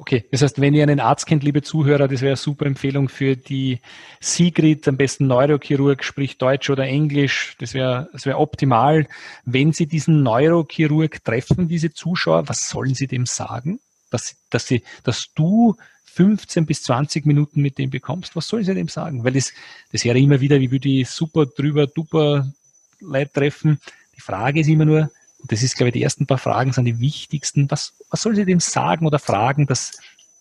Okay, 0.00 0.24
das 0.30 0.42
heißt, 0.42 0.60
wenn 0.60 0.74
ihr 0.74 0.84
einen 0.84 1.00
Arzt 1.00 1.26
kennt, 1.26 1.42
liebe 1.42 1.62
Zuhörer, 1.62 2.06
das 2.06 2.20
wäre 2.20 2.30
eine 2.30 2.36
super 2.36 2.66
Empfehlung 2.66 3.08
für 3.08 3.36
die 3.36 3.80
Sigrid, 4.20 4.86
am 4.86 4.96
besten 4.96 5.26
Neurochirurg, 5.26 6.04
spricht 6.04 6.40
Deutsch 6.40 6.70
oder 6.70 6.84
Englisch. 6.84 7.56
Das 7.58 7.74
wäre 7.74 8.08
das 8.12 8.24
wäre 8.24 8.38
optimal. 8.38 9.06
Wenn 9.44 9.72
Sie 9.72 9.86
diesen 9.86 10.22
Neurochirurg 10.22 11.22
treffen, 11.24 11.68
diese 11.68 11.92
Zuschauer, 11.92 12.48
was 12.48 12.68
sollen 12.68 12.94
Sie 12.94 13.08
dem 13.08 13.26
sagen? 13.26 13.80
Dass, 14.10 14.36
dass, 14.50 14.66
sie, 14.66 14.82
dass 15.02 15.32
du 15.34 15.76
15 16.04 16.66
bis 16.66 16.82
20 16.82 17.26
Minuten 17.26 17.60
mit 17.60 17.78
dem 17.78 17.90
bekommst, 17.90 18.34
was 18.34 18.48
sollen 18.48 18.64
Sie 18.64 18.74
dem 18.74 18.88
sagen? 18.88 19.22
Weil 19.22 19.32
das, 19.32 19.52
das 19.92 20.04
wäre 20.04 20.18
immer 20.18 20.40
wieder, 20.40 20.58
wie 20.60 20.70
würde 20.70 20.88
ich 20.88 21.08
super 21.08 21.46
drüber, 21.46 21.86
duper 21.86 22.52
Leid 23.00 23.34
treffen. 23.34 23.80
Die 24.16 24.20
Frage 24.20 24.60
ist 24.60 24.68
immer 24.68 24.84
nur, 24.84 25.10
das 25.44 25.62
ist, 25.62 25.76
glaube 25.76 25.90
ich, 25.90 25.92
die 25.92 26.02
ersten 26.02 26.26
paar 26.26 26.38
Fragen 26.38 26.72
sind 26.72 26.86
die 26.86 26.98
wichtigsten. 26.98 27.70
Was, 27.70 27.94
was 28.10 28.22
soll 28.22 28.34
sie 28.34 28.44
dem 28.44 28.60
sagen 28.60 29.06
oder 29.06 29.18
fragen, 29.18 29.66
dass 29.66 29.92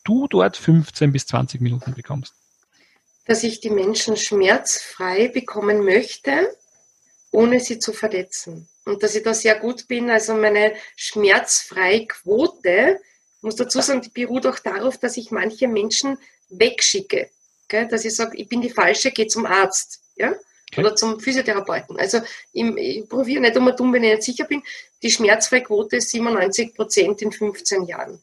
du 0.03 0.27
dort 0.27 0.58
15 0.58 1.12
bis 1.12 1.27
20 1.27 1.62
Minuten 1.62 1.93
bekommst? 1.93 2.34
Dass 3.25 3.43
ich 3.43 3.60
die 3.60 3.69
Menschen 3.69 4.17
schmerzfrei 4.17 5.27
bekommen 5.27 5.84
möchte, 5.84 6.56
ohne 7.32 7.60
sie 7.60 7.77
zu 7.77 7.93
verletzen. 7.93 8.67
Und 8.86 9.03
dass 9.03 9.15
ich 9.15 9.23
da 9.23 9.34
sehr 9.34 9.60
gut 9.60 9.88
bin. 9.88 10.10
Also 10.10 10.34
meine 10.34 10.73
schmerzfreie 10.95 12.08
Quote 12.08 12.99
muss 13.47 13.55
dazu 13.55 13.79
sagen, 13.81 14.01
die 14.01 14.10
beruht 14.10 14.45
auch 14.45 14.60
darauf, 14.60 14.97
dass 14.97 15.15
ich 15.15 15.31
manche 15.31 15.67
Menschen 15.69 16.17
wegschicke. 16.49 17.29
Gell? 17.69 17.88
Dass 17.88 18.03
ich 18.03 18.13
sage, 18.13 18.38
ich 18.38 18.49
bin 18.49 18.62
die 18.62 18.69
Falsche, 18.69 19.12
gehe 19.12 19.27
zum 19.27 19.45
Arzt. 19.45 20.01
Ja? 20.17 20.33
Okay. 20.71 20.81
Oder 20.81 20.95
zum 20.95 21.19
Physiotherapeuten. 21.19 21.97
Also 21.97 22.19
ich, 22.51 22.65
ich 22.75 23.10
probiere 23.10 23.41
nicht 23.41 23.55
immer 23.55 23.71
dumm, 23.71 23.93
wenn 23.93 24.03
ich 24.03 24.12
nicht 24.12 24.23
sicher 24.23 24.43
bin. 24.43 24.62
Die 25.01 25.10
Schmerzfreiquote 25.10 25.95
ist 25.95 26.10
97 26.10 26.75
Prozent 26.75 27.21
in 27.21 27.31
15 27.31 27.86
Jahren. 27.86 28.21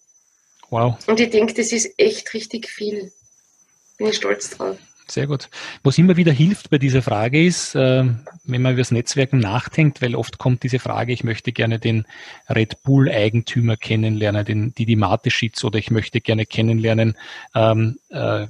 Wow. 0.68 0.96
Und 1.06 1.18
ich 1.20 1.30
denke, 1.30 1.54
das 1.54 1.72
ist 1.72 1.94
echt 1.96 2.34
richtig 2.34 2.68
viel. 2.68 3.10
Bin 3.96 4.08
ich 4.08 4.16
stolz 4.16 4.50
drauf. 4.50 4.76
Sehr 5.06 5.26
gut. 5.26 5.50
Was 5.82 5.98
immer 5.98 6.16
wieder 6.16 6.32
hilft 6.32 6.70
bei 6.70 6.78
dieser 6.78 7.02
Frage 7.02 7.44
ist, 7.44 7.74
äh, 7.74 8.04
wenn 8.44 8.62
man 8.62 8.72
über 8.72 8.80
das 8.80 8.90
Netzwerken 8.90 9.38
nachdenkt, 9.38 10.00
weil 10.00 10.14
oft 10.14 10.38
kommt 10.38 10.62
diese 10.62 10.78
Frage, 10.78 11.12
ich 11.12 11.24
möchte 11.24 11.52
gerne 11.52 11.78
den 11.78 12.06
Red 12.48 12.82
Bull-Eigentümer 12.84 13.76
kennenlernen, 13.76 14.46
den 14.46 14.74
Didi 14.74 14.96
Mateschitz 14.96 15.62
oder 15.62 15.78
ich 15.78 15.90
möchte 15.90 16.22
gerne 16.22 16.46
kennenlernen, 16.46 17.16
ähm, 17.54 17.98
äh, 18.08 18.46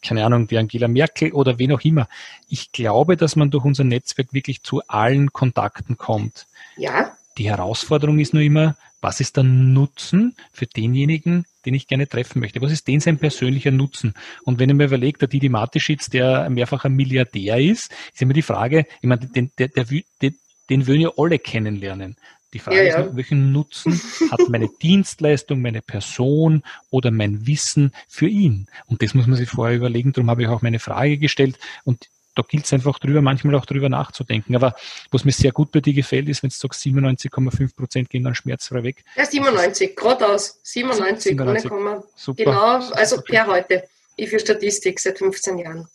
keine 0.00 0.24
Ahnung, 0.24 0.46
die 0.46 0.58
Angela 0.58 0.86
Merkel 0.86 1.32
oder 1.32 1.58
wen 1.58 1.72
auch 1.72 1.82
immer. 1.82 2.08
Ich 2.48 2.70
glaube, 2.70 3.16
dass 3.16 3.34
man 3.34 3.50
durch 3.50 3.64
unser 3.64 3.84
Netzwerk 3.84 4.32
wirklich 4.32 4.62
zu 4.62 4.82
allen 4.86 5.32
Kontakten 5.32 5.98
kommt. 5.98 6.46
Ja. 6.76 7.16
Die 7.36 7.50
Herausforderung 7.50 8.20
ist 8.20 8.32
nur 8.32 8.42
immer, 8.42 8.76
was 9.00 9.20
ist 9.20 9.36
der 9.36 9.44
Nutzen 9.44 10.34
für 10.52 10.66
denjenigen, 10.66 11.44
den 11.64 11.74
ich 11.74 11.86
gerne 11.86 12.08
treffen 12.08 12.40
möchte? 12.40 12.60
Was 12.60 12.72
ist 12.72 12.88
denn 12.88 13.00
sein 13.00 13.18
persönlicher 13.18 13.70
Nutzen? 13.70 14.14
Und 14.44 14.58
wenn 14.58 14.70
ich 14.70 14.76
mir 14.76 14.86
überlege, 14.86 15.18
der 15.18 15.28
Didi 15.28 15.48
Mateschitz, 15.48 16.08
der 16.08 16.48
mehrfacher 16.50 16.88
Milliardär 16.88 17.58
ist, 17.58 17.92
ist 18.12 18.22
immer 18.22 18.32
die 18.32 18.42
Frage, 18.42 18.86
ich 19.00 19.08
meine, 19.08 19.26
den, 19.26 19.50
der, 19.58 19.68
der, 19.68 19.84
der, 19.84 20.32
den 20.70 20.86
würden 20.86 21.02
ja 21.02 21.10
alle 21.16 21.38
kennenlernen. 21.38 22.16
Die 22.52 22.58
Frage 22.58 22.78
ja, 22.78 22.84
ja. 22.84 23.00
ist, 23.00 23.16
welchen 23.16 23.52
Nutzen 23.52 24.00
hat 24.30 24.40
meine 24.48 24.68
Dienstleistung, 24.82 25.60
meine 25.60 25.82
Person 25.82 26.62
oder 26.90 27.10
mein 27.10 27.46
Wissen 27.46 27.92
für 28.08 28.28
ihn? 28.28 28.66
Und 28.86 29.02
das 29.02 29.14
muss 29.14 29.26
man 29.26 29.36
sich 29.36 29.48
vorher 29.48 29.76
überlegen. 29.76 30.12
Darum 30.12 30.30
habe 30.30 30.42
ich 30.42 30.48
auch 30.48 30.62
meine 30.62 30.78
Frage 30.78 31.18
gestellt. 31.18 31.58
Und 31.84 32.08
da 32.36 32.42
gilt 32.46 32.66
es 32.66 32.72
einfach 32.72 32.98
drüber, 32.98 33.22
manchmal 33.22 33.54
auch 33.56 33.66
drüber 33.66 33.88
nachzudenken. 33.88 34.54
Aber 34.54 34.76
was 35.10 35.24
mir 35.24 35.32
sehr 35.32 35.52
gut 35.52 35.72
bei 35.72 35.80
dir 35.80 35.94
gefällt, 35.94 36.28
ist, 36.28 36.42
wenn 36.42 36.50
du 36.50 36.56
sagst, 36.56 36.82
97,5 36.82 37.74
Prozent 37.74 38.10
gehen 38.10 38.22
dann 38.22 38.34
schmerzfrei 38.34 38.82
weg. 38.84 39.04
Ja, 39.16 39.24
97, 39.24 39.96
geradeaus. 39.96 40.60
97, 40.62 41.36
97. 41.36 41.40
ohne 41.40 41.62
Komma. 41.62 42.02
Super. 42.14 42.44
Genau, 42.44 42.92
also 42.92 43.20
per 43.22 43.46
heute. 43.46 43.88
Ich 44.16 44.30
für 44.30 44.38
Statistik 44.38 45.00
seit 45.00 45.18
15 45.18 45.58
Jahren. 45.58 45.88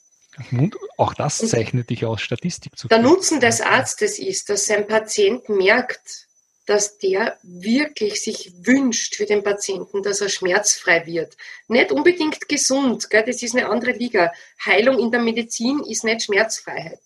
Und 0.52 0.76
auch 0.98 1.14
das 1.14 1.38
zeichnet 1.38 1.90
dich 1.90 2.06
aus, 2.06 2.22
Statistik 2.22 2.78
zu 2.78 2.88
Der 2.88 3.00
Nutzen 3.00 3.40
des 3.40 3.62
Arztes 3.62 4.18
ist, 4.18 4.50
dass 4.50 4.66
sein 4.66 4.88
Patient 4.88 5.48
merkt, 5.50 6.28
dass 6.72 6.98
der 7.00 7.38
wirklich 7.44 8.22
sich 8.22 8.54
wünscht 8.64 9.18
für 9.18 9.26
den 9.26 9.44
Patienten, 9.44 10.02
dass 10.04 10.22
er 10.22 10.30
schmerzfrei 10.30 11.06
wird. 11.06 11.36
Nicht 11.68 11.92
unbedingt 11.92 12.48
gesund, 12.48 13.10
gell? 13.10 13.26
das 13.28 13.44
ist 13.44 13.54
eine 13.54 13.68
andere 13.68 13.92
Liga. 13.92 14.32
Heilung 14.66 14.98
in 14.98 15.12
der 15.12 15.20
Medizin 15.20 15.82
ist 15.82 16.06
nicht 16.06 16.24
Schmerzfreiheit. 16.24 17.02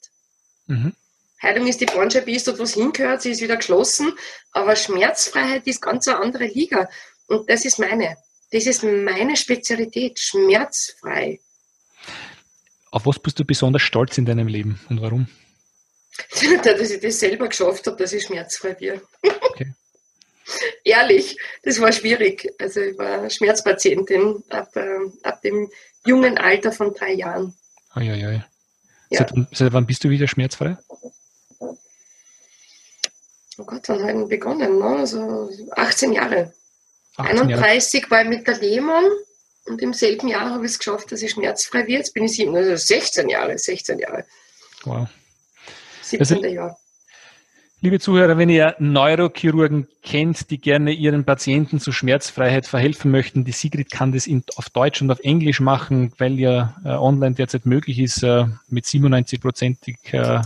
Mhm. 0.67 0.93
Heilung 1.41 1.65
ist 1.65 1.81
die 1.81 1.87
Bandscheibe, 1.87 2.29
ist 2.29 2.47
dort 2.47 2.59
was 2.59 2.75
hingehört, 2.75 3.23
sie 3.23 3.31
ist 3.31 3.41
wieder 3.41 3.57
geschlossen, 3.57 4.13
aber 4.51 4.75
Schmerzfreiheit 4.75 5.65
ist 5.65 5.81
ganz 5.81 6.07
eine 6.07 6.19
andere 6.19 6.45
Liga. 6.45 6.87
Und 7.25 7.49
das 7.49 7.65
ist 7.65 7.79
meine. 7.79 8.17
Das 8.51 8.67
ist 8.67 8.83
meine 8.83 9.35
Spezialität, 9.35 10.19
schmerzfrei. 10.19 11.39
Auf 12.91 13.07
was 13.07 13.17
bist 13.17 13.39
du 13.39 13.45
besonders 13.45 13.81
stolz 13.81 14.19
in 14.19 14.25
deinem 14.25 14.47
Leben 14.47 14.79
und 14.89 15.01
warum? 15.01 15.27
dass 16.63 16.89
ich 16.89 17.01
das 17.01 17.19
selber 17.19 17.47
geschafft 17.47 17.87
habe, 17.87 17.97
dass 17.97 18.13
ich 18.13 18.23
schmerzfrei 18.23 18.73
bin. 18.73 19.01
Okay. 19.41 19.73
Ehrlich, 20.83 21.37
das 21.63 21.79
war 21.79 21.91
schwierig. 21.91 22.53
Also 22.59 22.81
ich 22.81 22.97
war 22.97 23.29
Schmerzpatientin 23.29 24.43
ab, 24.49 24.75
äh, 24.75 24.99
ab 25.23 25.41
dem 25.41 25.69
jungen 26.05 26.37
Alter 26.37 26.71
von 26.71 26.93
drei 26.93 27.13
Jahren. 27.13 27.55
Oi. 27.95 28.03
Ja. 29.09 29.19
Seit, 29.19 29.33
seit, 29.51 29.73
wann 29.73 29.85
bist 29.85 30.03
du 30.03 30.09
wieder 30.09 30.27
schmerzfrei? 30.27 30.77
Oh 33.57 33.63
Gott, 33.63 33.87
wann 33.87 34.03
haben 34.03 34.19
wir 34.21 34.27
begonnen? 34.27 34.79
Ne? 34.79 34.85
Also 34.85 35.49
18 35.71 36.13
Jahre. 36.13 36.53
18 37.17 37.39
31 37.39 38.01
Jahre. 38.01 38.11
war 38.11 38.21
ich 38.23 38.27
mit 38.27 38.47
der 38.47 38.57
Lehmann 38.57 39.05
und 39.65 39.81
im 39.81 39.93
selben 39.93 40.27
Jahr 40.27 40.51
habe 40.51 40.65
ich 40.65 40.73
es 40.73 40.79
geschafft, 40.79 41.11
dass 41.11 41.21
ich 41.21 41.31
schmerzfrei 41.31 41.79
werde. 41.79 41.93
Jetzt 41.93 42.13
bin 42.13 42.25
ich 42.25 42.33
sieben, 42.33 42.55
also 42.55 42.75
16 42.75 43.29
Jahre, 43.29 43.57
16 43.57 43.99
Jahre. 43.99 44.25
Wow. 44.83 45.07
17. 46.05 46.37
Also, 46.37 46.47
Jahr. 46.47 46.77
Liebe 47.81 47.99
Zuhörer, 47.99 48.37
wenn 48.37 48.49
ihr 48.49 48.75
Neurochirurgen 48.79 49.87
kennt, 50.01 50.49
die 50.49 50.57
gerne 50.57 50.91
ihren 50.91 51.25
Patienten 51.25 51.79
zur 51.79 51.93
Schmerzfreiheit 51.93 52.65
verhelfen 52.65 53.11
möchten, 53.11 53.43
die 53.43 53.51
Sigrid 53.51 53.91
kann 53.91 54.11
das 54.11 54.27
in, 54.27 54.43
auf 54.55 54.69
Deutsch 54.69 55.01
und 55.01 55.11
auf 55.11 55.19
Englisch 55.19 55.59
machen, 55.59 56.13
weil 56.17 56.39
ja 56.39 56.75
äh, 56.83 56.89
online 56.89 57.35
derzeit 57.35 57.65
möglich 57.65 57.99
ist, 57.99 58.23
äh, 58.23 58.45
mit 58.69 58.85
97-prozentig, 58.85 59.97
äh, 60.13 60.41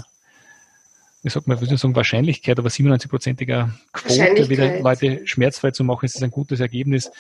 wie 1.22 1.30
sagt 1.30 1.48
man, 1.48 1.56
ich 1.58 1.62
würde 1.62 1.78
sagen 1.78 1.96
Wahrscheinlichkeit, 1.96 2.58
aber 2.60 2.70
97-prozentiger 2.70 3.70
Quote 3.94 4.50
wieder 4.50 4.80
Leute 4.82 5.26
schmerzfrei 5.26 5.72
zu 5.72 5.84
machen, 5.84 6.06
ist 6.06 6.22
ein 6.22 6.32
gutes 6.32 6.60
Ergebnis. 6.60 7.12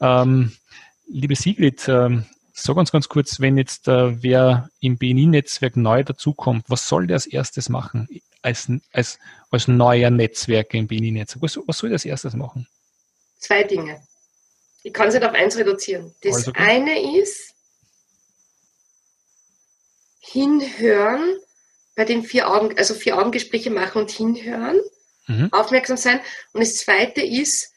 Ähm, 0.00 0.52
liebe 1.06 1.36
Sigrid, 1.36 1.86
ähm, 1.88 2.24
Sag 2.52 2.76
uns 2.76 2.92
ganz 2.92 3.08
kurz, 3.08 3.40
wenn 3.40 3.56
jetzt 3.56 3.88
äh, 3.88 4.22
wer 4.22 4.70
im 4.80 4.98
BNI-Netzwerk 4.98 5.76
neu 5.76 6.02
dazukommt, 6.04 6.64
was 6.68 6.88
soll 6.88 7.06
der 7.06 7.16
als 7.16 7.26
erstes 7.26 7.68
machen 7.68 8.08
als, 8.42 8.68
als, 8.92 9.18
als 9.50 9.68
neuer 9.68 10.10
Netzwerk 10.10 10.74
im 10.74 10.86
BNI-Netzwerk? 10.86 11.42
Was, 11.42 11.58
was, 11.66 11.78
soll 11.78 11.90
der 11.90 11.96
als 11.96 12.04
erstes 12.04 12.34
machen? 12.34 12.66
Zwei 13.38 13.64
Dinge. 13.64 14.02
Ich 14.82 14.92
kann 14.92 15.08
es 15.08 15.14
nicht 15.14 15.24
auf 15.26 15.34
eins 15.34 15.56
reduzieren. 15.56 16.14
Das 16.22 16.36
also 16.36 16.52
eine 16.54 17.18
ist 17.18 17.54
hinhören 20.20 21.36
bei 21.96 22.04
den 22.04 22.22
vier 22.22 22.50
Augen, 22.50 22.76
also 22.78 22.94
vier 22.94 23.18
Augengespräche 23.18 23.70
machen 23.70 24.02
und 24.02 24.10
hinhören, 24.10 24.80
mhm. 25.26 25.52
aufmerksam 25.52 25.96
sein. 25.96 26.20
Und 26.52 26.60
das 26.60 26.76
zweite 26.76 27.20
ist 27.20 27.72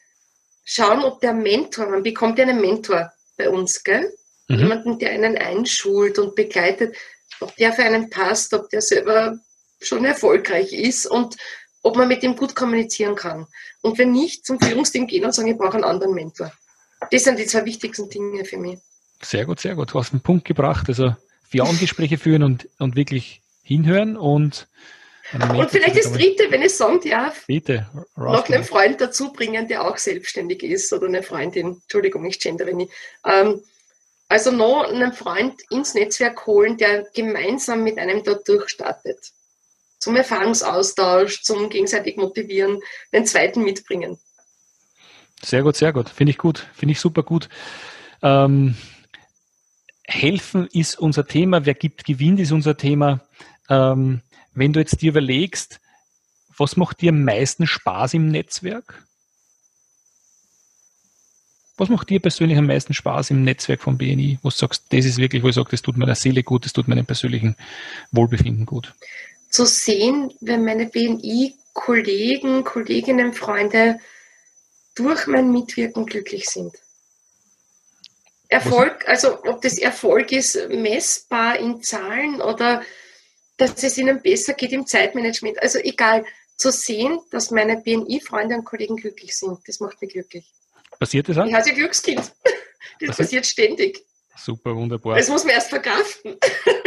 schauen, 0.64 1.02
ob 1.02 1.20
der 1.20 1.34
Mentor, 1.34 1.88
man 1.88 2.02
bekommt 2.02 2.38
ja 2.38 2.46
einen 2.46 2.60
Mentor 2.60 3.12
bei 3.36 3.50
uns, 3.50 3.82
gell? 3.82 4.10
Mhm. 4.48 4.58
Jemanden, 4.58 4.98
der 4.98 5.10
einen 5.10 5.36
einschult 5.36 6.18
und 6.18 6.34
begleitet, 6.34 6.96
ob 7.40 7.54
der 7.56 7.72
für 7.72 7.84
einen 7.84 8.10
passt, 8.10 8.54
ob 8.54 8.68
der 8.70 8.80
selber 8.80 9.38
schon 9.80 10.04
erfolgreich 10.04 10.72
ist 10.72 11.06
und 11.06 11.36
ob 11.82 11.96
man 11.96 12.08
mit 12.08 12.22
ihm 12.22 12.36
gut 12.36 12.54
kommunizieren 12.54 13.14
kann. 13.14 13.46
Und 13.82 13.98
wenn 13.98 14.12
nicht, 14.12 14.46
zum 14.46 14.58
Führungsteam 14.58 15.06
gehen 15.06 15.24
und 15.24 15.34
sagen, 15.34 15.48
ich 15.48 15.58
brauche 15.58 15.74
einen 15.74 15.84
anderen 15.84 16.14
Mentor. 16.14 16.52
Das 17.10 17.24
sind 17.24 17.38
die 17.38 17.46
zwei 17.46 17.64
wichtigsten 17.64 18.08
Dinge 18.08 18.44
für 18.44 18.56
mich. 18.56 18.78
Sehr 19.20 19.44
gut, 19.44 19.60
sehr 19.60 19.74
gut. 19.74 19.92
Du 19.92 19.98
hast 19.98 20.12
einen 20.12 20.22
Punkt 20.22 20.46
gebracht. 20.46 20.88
Also 20.88 21.14
vier 21.48 21.64
Gespräche 21.78 22.18
führen 22.18 22.42
und, 22.42 22.68
und 22.78 22.96
wirklich 22.96 23.42
hinhören 23.62 24.16
und 24.16 24.68
und 25.32 25.70
vielleicht 25.70 25.96
das 25.96 26.12
dritte, 26.12 26.50
wenn 26.50 26.62
ich 26.62 26.74
sagen 26.74 27.00
darf, 27.08 27.46
Bitte, 27.46 27.88
noch 28.14 28.46
einen 28.48 28.62
Freund 28.62 29.00
dazu 29.00 29.32
bringen, 29.32 29.66
der 29.66 29.82
auch 29.82 29.96
selbstständig 29.96 30.62
ist 30.62 30.92
oder 30.92 31.06
eine 31.06 31.22
Freundin, 31.22 31.80
Entschuldigung, 31.82 32.26
ich 32.26 32.38
gendere 32.38 32.74
nicht. 32.74 32.92
Ähm, 33.24 33.62
also 34.28 34.50
noch 34.50 34.84
einen 34.84 35.12
Freund 35.12 35.60
ins 35.70 35.94
Netzwerk 35.94 36.46
holen, 36.46 36.76
der 36.76 37.06
gemeinsam 37.14 37.84
mit 37.84 37.98
einem 37.98 38.22
dort 38.24 38.48
durchstartet. 38.48 39.18
Zum 39.98 40.16
Erfahrungsaustausch, 40.16 41.42
zum 41.42 41.70
gegenseitig 41.70 42.16
motivieren, 42.16 42.80
den 43.12 43.26
zweiten 43.26 43.62
mitbringen. 43.62 44.18
Sehr 45.42 45.62
gut, 45.62 45.76
sehr 45.76 45.92
gut. 45.92 46.08
Finde 46.08 46.30
ich 46.30 46.38
gut. 46.38 46.66
Finde 46.74 46.92
ich 46.92 47.00
super 47.00 47.22
gut. 47.22 47.48
Ähm, 48.22 48.76
helfen 50.06 50.66
ist 50.72 50.98
unser 50.98 51.26
Thema. 51.26 51.66
Wer 51.66 51.74
gibt, 51.74 52.04
gewinnt 52.04 52.40
ist 52.40 52.52
unser 52.52 52.76
Thema. 52.76 53.20
Ähm, 53.68 54.22
wenn 54.52 54.72
du 54.72 54.80
jetzt 54.80 55.02
dir 55.02 55.10
überlegst, 55.10 55.80
was 56.56 56.76
macht 56.76 57.00
dir 57.00 57.10
am 57.10 57.24
meisten 57.24 57.66
Spaß 57.66 58.14
im 58.14 58.30
Netzwerk? 58.30 59.04
Was 61.76 61.88
macht 61.88 62.08
dir 62.08 62.20
persönlich 62.20 62.56
am 62.56 62.66
meisten 62.66 62.94
Spaß 62.94 63.30
im 63.30 63.42
Netzwerk 63.42 63.82
von 63.82 63.98
BNI? 63.98 64.38
Wo 64.42 64.48
du 64.48 64.54
sagst, 64.54 64.84
das 64.90 65.04
ist 65.04 65.18
wirklich, 65.18 65.42
wo 65.42 65.48
ich 65.48 65.56
sage, 65.56 65.70
das 65.72 65.82
tut 65.82 65.96
meiner 65.96 66.14
Seele 66.14 66.44
gut, 66.44 66.64
das 66.64 66.72
tut 66.72 66.86
meinem 66.86 67.04
persönlichen 67.04 67.56
Wohlbefinden 68.12 68.64
gut? 68.64 68.94
Zu 69.50 69.66
sehen, 69.66 70.32
wenn 70.40 70.64
meine 70.64 70.86
BNI-Kollegen, 70.86 72.62
Kolleginnen, 72.62 73.32
Freunde 73.32 73.98
durch 74.94 75.26
mein 75.26 75.50
Mitwirken 75.50 76.06
glücklich 76.06 76.48
sind. 76.48 76.72
Erfolg, 78.48 79.08
also 79.08 79.42
ob 79.42 79.60
das 79.62 79.78
Erfolg 79.78 80.30
ist, 80.30 80.68
messbar 80.68 81.58
in 81.58 81.82
Zahlen 81.82 82.40
oder 82.40 82.82
dass 83.56 83.82
es 83.82 83.98
ihnen 83.98 84.22
besser 84.22 84.54
geht 84.54 84.72
im 84.72 84.86
Zeitmanagement. 84.86 85.60
Also 85.60 85.80
egal, 85.80 86.24
zu 86.56 86.70
sehen, 86.70 87.18
dass 87.32 87.50
meine 87.50 87.78
BNI-Freunde 87.78 88.54
und 88.54 88.64
Kollegen 88.64 88.96
glücklich 88.96 89.36
sind, 89.36 89.58
das 89.66 89.80
macht 89.80 90.00
mich 90.00 90.12
glücklich. 90.12 90.44
Passiert 90.98 91.28
das 91.28 91.38
auch? 91.38 91.46
Ich 91.46 91.54
heiße 91.54 91.74
Glückskind. 91.74 92.32
Das 93.00 93.08
Was 93.08 93.16
passiert 93.16 93.44
ständig. 93.44 94.04
Super, 94.36 94.74
wunderbar. 94.74 95.16
Das 95.16 95.28
muss 95.28 95.44
man 95.44 95.54
erst 95.54 95.70
verkraften. 95.70 96.36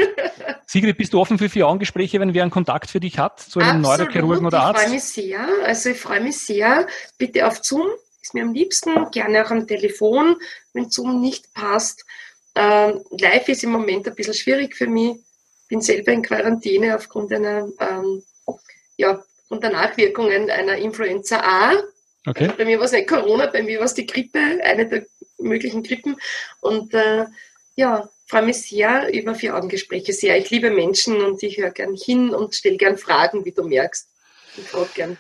Sigrid, 0.66 0.98
bist 0.98 1.14
du 1.14 1.20
offen 1.20 1.38
für 1.38 1.50
vier 1.50 1.68
Angespräche, 1.68 2.20
wenn 2.20 2.34
wer 2.34 2.44
einen 2.44 2.52
Kontakt 2.52 2.90
für 2.90 3.00
dich 3.00 3.20
hat, 3.20 3.40
zu 3.40 3.60
einem 3.60 3.86
Absolut, 3.86 4.00
Neurochirurgen 4.00 4.46
oder 4.46 4.62
Arzt? 4.62 4.80
Ich 4.80 4.86
freue 4.86 4.96
mich 4.96 5.04
sehr. 5.04 5.48
Also 5.66 5.90
ich 5.90 5.98
freue 5.98 6.22
mich 6.22 6.38
sehr. 6.38 6.88
Bitte 7.18 7.48
auf 7.48 7.64
Zoom, 7.64 7.88
ist 8.22 8.34
mir 8.34 8.44
am 8.44 8.54
liebsten, 8.54 9.10
gerne 9.12 9.46
auch 9.46 9.52
am 9.52 9.66
Telefon, 9.66 10.36
wenn 10.74 10.90
Zoom 10.90 11.22
nicht 11.22 11.54
passt. 11.54 12.06
Ähm, 12.56 13.02
live 13.12 13.48
ist 13.48 13.64
im 13.64 13.72
Moment 13.72 14.08
ein 14.08 14.16
bisschen 14.16 14.34
schwierig 14.34 14.76
für 14.76 14.88
mich. 14.88 15.18
Bin 15.70 15.82
selber 15.82 16.12
in 16.12 16.22
Quarantäne 16.22 16.96
aufgrund 16.96 17.32
einer, 17.32 17.68
ähm, 17.80 18.24
ja, 18.98 19.22
und 19.50 19.64
der 19.64 19.72
Nachwirkungen 19.72 20.50
einer 20.50 20.76
Influenza 20.78 21.40
A. 21.40 21.74
Okay. 22.28 22.52
Bei 22.58 22.66
mir 22.66 22.78
war 22.78 22.86
es 22.86 22.92
nicht 22.92 23.08
Corona, 23.08 23.46
bei 23.46 23.64
mir 23.64 23.80
war 23.80 23.86
es 23.86 23.94
die 23.94 24.06
Grippe, 24.06 24.40
eine 24.64 24.86
der 24.88 25.06
möglichen 25.38 25.82
Grippen. 25.82 26.18
Und 26.60 26.94
äh, 26.94 27.26
ja, 27.76 28.10
freue 28.28 28.42
mich 28.42 28.62
sehr 28.62 29.14
über 29.14 29.34
Vier-Augen-Gespräche 29.34 30.12
sehr. 30.12 30.38
Ich 30.38 30.50
liebe 30.50 30.70
Menschen 30.70 31.22
und 31.22 31.42
ich 31.42 31.58
höre 31.58 31.72
gern 31.72 31.96
hin 31.96 32.32
und 32.32 32.54
stelle 32.54 32.76
gern 32.76 32.98
Fragen, 32.98 33.46
wie 33.46 33.54
du 33.54 33.64
merkst. 33.64 34.10
Ich 34.58 34.66
frage 34.66 34.90
gern. 34.94 35.18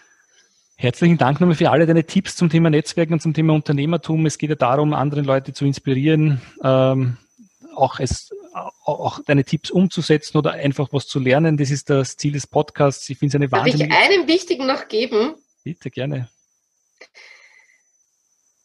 Herzlichen 0.75 1.17
Dank 1.17 1.39
nochmal 1.39 1.55
für 1.55 1.71
alle 1.71 1.85
deine 1.85 2.03
Tipps 2.03 2.35
zum 2.35 2.49
Thema 2.49 2.69
Netzwerken 2.69 3.13
und 3.13 3.21
zum 3.21 3.33
Thema 3.33 3.53
Unternehmertum. 3.53 4.25
Es 4.25 4.37
geht 4.37 4.49
ja 4.49 4.55
darum, 4.55 4.93
andere 4.93 5.21
Leute 5.21 5.53
zu 5.53 5.65
inspirieren, 5.65 6.41
ähm, 6.61 7.17
auch, 7.73 7.99
es, 8.01 8.31
auch 8.83 9.21
deine 9.25 9.45
Tipps 9.45 9.71
umzusetzen 9.71 10.37
oder 10.37 10.51
einfach 10.51 10.89
was 10.91 11.07
zu 11.07 11.19
lernen. 11.19 11.55
Das 11.55 11.71
ist 11.71 11.89
das 11.89 12.17
Ziel 12.17 12.33
des 12.33 12.45
Podcasts. 12.47 13.09
Ich 13.09 13.17
finde 13.17 13.31
es 13.31 13.35
eine 13.35 13.51
wahnsinnige... 13.51 13.87
Darf 13.87 13.97
ich 13.97 14.17
einen 14.17 14.27
wichtigen 14.27 14.67
noch 14.67 14.87
geben? 14.87 15.35
Bitte, 15.63 15.89
gerne. 15.89 16.29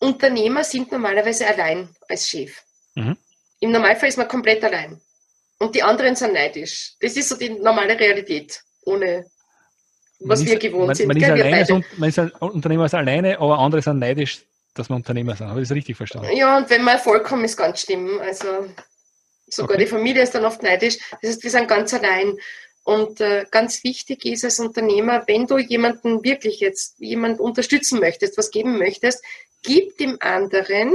Unternehmer 0.02 0.64
sind 0.64 0.90
normalerweise 0.90 1.46
allein 1.46 1.88
als 2.08 2.28
Chef. 2.28 2.62
Mhm. 2.94 3.16
Im 3.60 3.70
Normalfall 3.70 4.08
ist 4.08 4.18
man 4.18 4.26
komplett 4.26 4.62
allein. 4.64 5.00
Und 5.58 5.76
die 5.76 5.82
anderen 5.82 6.16
sind 6.16 6.32
neidisch. 6.32 6.94
Das 7.00 7.16
ist 7.16 7.28
so 7.28 7.36
die 7.36 7.50
normale 7.50 7.98
Realität, 7.98 8.60
ohne 8.84 9.24
was 10.18 10.40
man 10.40 10.48
wir 10.48 10.54
ist, 10.54 10.60
gewohnt 10.60 10.86
man, 10.88 10.96
sind. 10.96 11.06
Man 11.06 11.16
ist, 11.16 11.30
alleine, 11.30 11.84
man 11.96 12.08
ist 12.08 12.18
ein 12.18 12.30
Unternehmer 12.32 12.86
ist 12.86 12.94
alleine, 12.94 13.38
aber 13.38 13.58
andere 13.58 13.80
sind 13.80 14.00
neidisch, 14.00 14.40
dass 14.74 14.88
man 14.88 14.96
Unternehmer 14.96 15.36
sind. 15.36 15.48
Habe 15.48 15.62
ich 15.62 15.68
das 15.68 15.76
richtig 15.76 15.96
verstanden? 15.96 16.36
Ja, 16.36 16.56
und 16.56 16.68
wenn 16.68 16.82
man 16.82 16.94
Erfolg 16.94 17.30
haben, 17.30 17.44
ist 17.44 17.56
ganz 17.56 17.82
schlimm. 17.82 18.20
Also 18.20 18.66
sogar 19.46 19.76
okay. 19.76 19.84
die 19.84 19.90
Familie 19.90 20.22
ist 20.22 20.34
dann 20.34 20.44
oft 20.44 20.64
neidisch. 20.64 20.98
Das 21.20 21.30
heißt, 21.30 21.44
wir 21.44 21.50
sind 21.50 21.68
ganz 21.68 21.94
allein. 21.94 22.36
Und 22.84 23.20
äh, 23.20 23.44
ganz 23.52 23.84
wichtig 23.84 24.24
ist 24.24 24.44
als 24.44 24.58
Unternehmer, 24.58 25.22
wenn 25.28 25.46
du 25.46 25.58
jemanden 25.58 26.24
wirklich 26.24 26.58
jetzt, 26.58 26.98
jemand 26.98 27.38
unterstützen 27.38 28.00
möchtest, 28.00 28.36
was 28.36 28.50
geben 28.50 28.78
möchtest, 28.78 29.22
gib 29.62 29.96
dem 29.98 30.16
anderen 30.20 30.92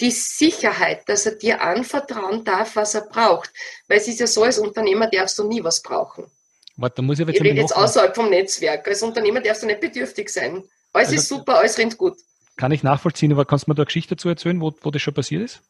die 0.00 0.10
Sicherheit, 0.10 1.08
dass 1.08 1.26
er 1.26 1.36
dir 1.36 1.62
anvertrauen 1.62 2.44
darf, 2.44 2.76
was 2.76 2.94
er 2.94 3.02
braucht. 3.02 3.50
Weil 3.88 3.98
es 3.98 4.08
ist 4.08 4.20
ja 4.20 4.26
so, 4.26 4.42
als 4.42 4.58
Unternehmer 4.58 5.08
darfst 5.08 5.38
du 5.38 5.46
nie 5.46 5.64
was 5.64 5.82
brauchen. 5.82 6.30
Warte, 6.76 6.96
da 6.96 7.02
muss 7.02 7.18
ich, 7.18 7.26
ich 7.28 7.40
rede 7.40 7.60
jetzt 7.60 7.74
außerhalb 7.74 8.14
vom 8.14 8.28
Netzwerk. 8.28 8.86
Als 8.86 9.02
Unternehmer 9.02 9.40
darfst 9.40 9.62
du 9.62 9.66
nicht 9.66 9.80
bedürftig 9.80 10.28
sein. 10.28 10.62
Alles 10.92 11.08
also, 11.08 11.20
ist 11.20 11.28
super, 11.28 11.58
alles 11.58 11.78
rennt 11.78 11.96
gut. 11.96 12.18
Kann 12.56 12.72
ich 12.72 12.82
nachvollziehen, 12.82 13.32
aber 13.32 13.46
kannst 13.46 13.66
du 13.66 13.70
mir 13.70 13.74
da 13.74 13.82
eine 13.82 13.86
Geschichte 13.86 14.16
dazu 14.16 14.28
erzählen, 14.28 14.60
wo, 14.60 14.74
wo 14.82 14.90
das 14.90 15.00
schon 15.00 15.14
passiert 15.14 15.42
ist? 15.42 15.60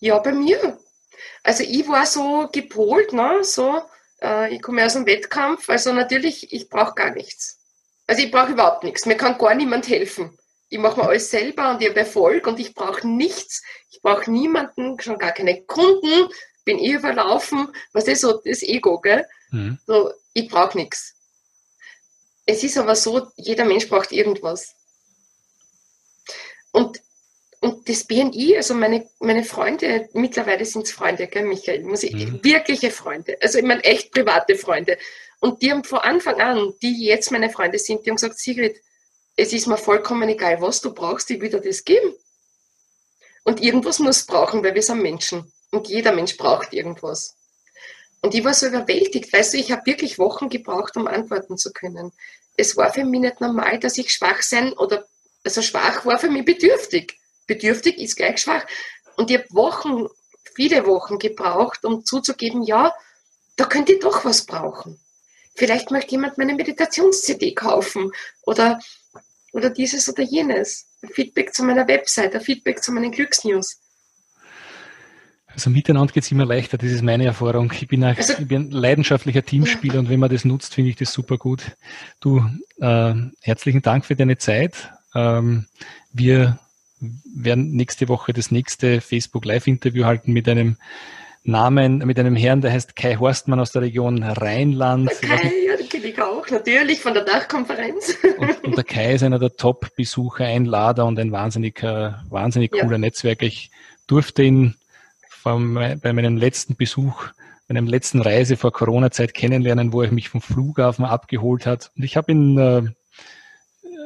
Ja, 0.00 0.18
bei 0.18 0.32
mir. 0.32 0.78
Also 1.42 1.62
ich 1.62 1.86
war 1.88 2.06
so 2.06 2.48
gepolt, 2.52 3.12
ne? 3.12 3.42
so, 3.42 3.82
äh, 4.22 4.54
ich 4.54 4.62
komme 4.62 4.84
aus 4.84 4.94
dem 4.94 5.06
Wettkampf, 5.06 5.68
also 5.68 5.92
natürlich, 5.92 6.52
ich 6.52 6.68
brauche 6.68 6.94
gar 6.94 7.10
nichts. 7.10 7.58
Also 8.06 8.22
ich 8.22 8.30
brauche 8.30 8.52
überhaupt 8.52 8.84
nichts. 8.84 9.06
Mir 9.06 9.16
kann 9.16 9.38
gar 9.38 9.54
niemand 9.54 9.88
helfen. 9.88 10.36
Ich 10.70 10.78
mache 10.78 11.00
mir 11.00 11.08
alles 11.08 11.30
selber 11.30 11.72
und 11.72 11.82
ich 11.82 11.88
habe 11.88 12.00
Erfolg 12.00 12.46
und 12.46 12.60
ich 12.60 12.74
brauche 12.74 13.06
nichts. 13.06 13.62
Ich 13.90 14.00
brauche 14.00 14.30
niemanden, 14.30 14.98
schon 15.00 15.18
gar 15.18 15.32
keine 15.32 15.62
Kunden, 15.64 16.32
bin 16.64 16.78
eh 16.78 16.92
überlaufen. 16.92 17.68
Was 17.92 18.06
ist 18.06 18.20
so 18.20 18.40
das 18.44 18.62
Ego, 18.62 19.00
gell? 19.00 19.26
Mhm. 19.50 19.78
So, 19.86 20.12
ich 20.32 20.48
brauche 20.48 20.78
nichts. 20.78 21.16
Es 22.46 22.62
ist 22.62 22.78
aber 22.78 22.94
so, 22.94 23.26
jeder 23.36 23.64
Mensch 23.64 23.88
braucht 23.88 24.12
irgendwas. 24.12 24.74
Und, 26.72 27.00
und 27.60 27.88
das 27.88 28.04
BNI, 28.04 28.56
also 28.56 28.74
meine, 28.74 29.08
meine 29.18 29.44
Freunde, 29.44 30.08
mittlerweile 30.12 30.64
sind 30.64 30.86
es 30.86 30.92
Freunde, 30.92 31.26
gell, 31.26 31.44
Michael, 31.44 31.82
muss 31.82 32.04
ich, 32.04 32.14
mhm. 32.14 32.42
wirkliche 32.44 32.90
Freunde, 32.90 33.36
also 33.40 33.58
ich 33.58 33.64
meine 33.64 33.82
echt 33.84 34.12
private 34.12 34.54
Freunde. 34.54 34.98
Und 35.40 35.62
die 35.62 35.72
haben 35.72 35.84
von 35.84 35.98
Anfang 35.98 36.40
an, 36.40 36.74
die 36.80 37.04
jetzt 37.04 37.32
meine 37.32 37.50
Freunde 37.50 37.78
sind, 37.78 38.04
die 38.04 38.10
haben 38.10 38.16
gesagt, 38.16 38.38
Sigrid, 38.38 38.80
es 39.40 39.54
ist 39.54 39.66
mir 39.66 39.78
vollkommen 39.78 40.28
egal, 40.28 40.60
was 40.60 40.82
du 40.82 40.92
brauchst, 40.92 41.30
ich 41.30 41.40
will 41.40 41.48
dir 41.48 41.62
das 41.62 41.82
geben. 41.82 42.14
Und 43.42 43.62
irgendwas 43.62 43.98
muss 43.98 44.26
brauchen, 44.26 44.62
weil 44.62 44.74
wir 44.74 44.82
sind 44.82 45.00
Menschen. 45.00 45.50
Und 45.70 45.88
jeder 45.88 46.12
Mensch 46.12 46.36
braucht 46.36 46.74
irgendwas. 46.74 47.34
Und 48.20 48.34
ich 48.34 48.44
war 48.44 48.52
so 48.52 48.66
überwältigt, 48.66 49.32
weißt 49.32 49.54
du, 49.54 49.56
ich 49.56 49.72
habe 49.72 49.86
wirklich 49.86 50.18
Wochen 50.18 50.50
gebraucht, 50.50 50.94
um 50.98 51.06
antworten 51.06 51.56
zu 51.56 51.72
können. 51.72 52.12
Es 52.58 52.76
war 52.76 52.92
für 52.92 53.02
mich 53.02 53.20
nicht 53.20 53.40
normal, 53.40 53.78
dass 53.78 53.96
ich 53.96 54.12
schwach 54.12 54.42
sein 54.42 54.74
oder, 54.74 55.06
also 55.42 55.62
schwach 55.62 56.04
war 56.04 56.18
für 56.18 56.28
mich 56.28 56.44
bedürftig. 56.44 57.18
Bedürftig 57.46 57.96
ist 57.96 58.16
gleich 58.16 58.42
schwach. 58.42 58.66
Und 59.16 59.30
ich 59.30 59.38
habe 59.38 59.48
Wochen, 59.52 60.06
viele 60.54 60.84
Wochen 60.84 61.18
gebraucht, 61.18 61.86
um 61.86 62.04
zuzugeben, 62.04 62.62
ja, 62.62 62.94
da 63.56 63.64
könnte 63.64 63.94
ich 63.94 64.00
doch 64.00 64.22
was 64.26 64.44
brauchen. 64.44 65.00
Vielleicht 65.54 65.90
möchte 65.90 66.10
jemand 66.10 66.36
meine 66.36 66.54
Meditations-CD 66.54 67.54
kaufen 67.54 68.12
oder, 68.42 68.78
oder 69.52 69.70
dieses 69.70 70.08
oder 70.08 70.22
jenes. 70.22 70.88
Feedback 71.12 71.54
zu 71.54 71.64
meiner 71.64 71.86
Website, 71.88 72.34
ein 72.34 72.40
Feedback 72.40 72.82
zu 72.82 72.92
meinen 72.92 73.10
Glücksnews. 73.10 73.80
Also 75.52 75.70
miteinander 75.70 76.12
geht 76.12 76.22
es 76.22 76.30
immer 76.30 76.46
leichter, 76.46 76.78
das 76.78 76.90
ist 76.90 77.02
meine 77.02 77.24
Erfahrung. 77.24 77.72
Ich 77.72 77.88
bin, 77.88 78.04
ein, 78.04 78.16
also, 78.16 78.34
ich 78.38 78.46
bin 78.46 78.68
ein 78.68 78.70
leidenschaftlicher 78.70 79.44
Teamspieler 79.44 79.98
und 79.98 80.08
wenn 80.08 80.20
man 80.20 80.30
das 80.30 80.44
nutzt, 80.44 80.74
finde 80.74 80.90
ich 80.90 80.96
das 80.96 81.12
super 81.12 81.38
gut. 81.38 81.76
Du, 82.20 82.44
äh, 82.80 83.14
herzlichen 83.40 83.82
Dank 83.82 84.04
für 84.04 84.14
deine 84.14 84.38
Zeit. 84.38 84.90
Ähm, 85.14 85.66
wir 86.12 86.58
werden 87.00 87.72
nächste 87.72 88.08
Woche 88.08 88.32
das 88.32 88.50
nächste 88.50 89.00
Facebook 89.00 89.44
Live-Interview 89.44 90.04
halten 90.04 90.32
mit 90.32 90.48
einem 90.48 90.76
Namen, 91.42 91.98
mit 91.98 92.18
einem 92.18 92.36
Herrn, 92.36 92.60
der 92.60 92.72
heißt 92.72 92.94
Kai 92.96 93.16
Horstmann 93.16 93.60
aus 93.60 93.72
der 93.72 93.82
Region 93.82 94.22
Rheinland. 94.22 95.10
Der 95.22 95.28
Kai, 95.28 95.52
ja, 95.66 95.76
den 95.76 95.88
kenne 95.88 96.06
ich 96.06 96.20
auch, 96.20 96.48
natürlich, 96.50 97.00
von 97.00 97.14
der 97.14 97.24
Dachkonferenz. 97.24 98.16
Und, 98.38 98.64
und 98.64 98.76
der 98.76 98.84
Kai 98.84 99.14
ist 99.14 99.22
einer 99.22 99.38
der 99.38 99.56
Top-Besucher, 99.56 100.44
Einlader 100.44 101.06
und 101.06 101.18
ein 101.18 101.32
wahnsinnig, 101.32 101.82
wahnsinnig 101.82 102.72
cooler 102.72 102.92
ja. 102.92 102.98
Netzwerker. 102.98 103.46
Ich 103.46 103.70
durfte 104.06 104.42
ihn 104.42 104.74
vom, 105.28 105.74
bei 105.74 106.12
meinem 106.12 106.36
letzten 106.36 106.76
Besuch, 106.76 107.28
meinem 107.68 107.86
letzten 107.86 108.20
Reise 108.20 108.56
vor 108.56 108.72
Corona-Zeit 108.72 109.32
kennenlernen, 109.32 109.92
wo 109.92 110.02
er 110.02 110.12
mich 110.12 110.28
vom 110.28 110.42
Flughafen 110.42 111.04
abgeholt 111.04 111.66
hat. 111.66 111.90
Und 111.96 112.02
ich 112.02 112.16
habe 112.16 112.32
ihn 112.32 112.58
äh, 112.58 112.82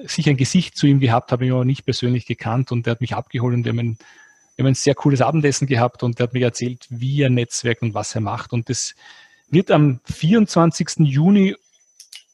sicher 0.06 0.30
ein 0.30 0.36
Gesicht 0.36 0.76
zu 0.76 0.86
ihm 0.86 1.00
gehabt, 1.00 1.32
habe 1.32 1.46
ihn 1.46 1.52
aber 1.52 1.64
nicht 1.64 1.84
persönlich 1.84 2.26
gekannt 2.26 2.72
und 2.72 2.86
er 2.86 2.92
hat 2.92 3.00
mich 3.00 3.14
abgeholt 3.14 3.54
und 3.54 3.64
wir 3.64 3.72
haben, 3.72 3.78
ein, 3.80 3.98
wir 4.56 4.64
haben 4.64 4.70
ein 4.70 4.74
sehr 4.74 4.94
cooles 4.94 5.20
Abendessen 5.20 5.66
gehabt 5.66 6.02
und 6.02 6.20
er 6.20 6.24
hat 6.24 6.34
mir 6.34 6.44
erzählt, 6.44 6.86
wie 6.88 7.22
er 7.22 7.30
netzwerkt 7.30 7.82
und 7.82 7.94
was 7.94 8.14
er 8.14 8.20
macht. 8.20 8.52
Und 8.52 8.68
das 8.68 8.94
wird 9.50 9.70
am 9.70 10.00
24. 10.04 11.00
Juni 11.00 11.56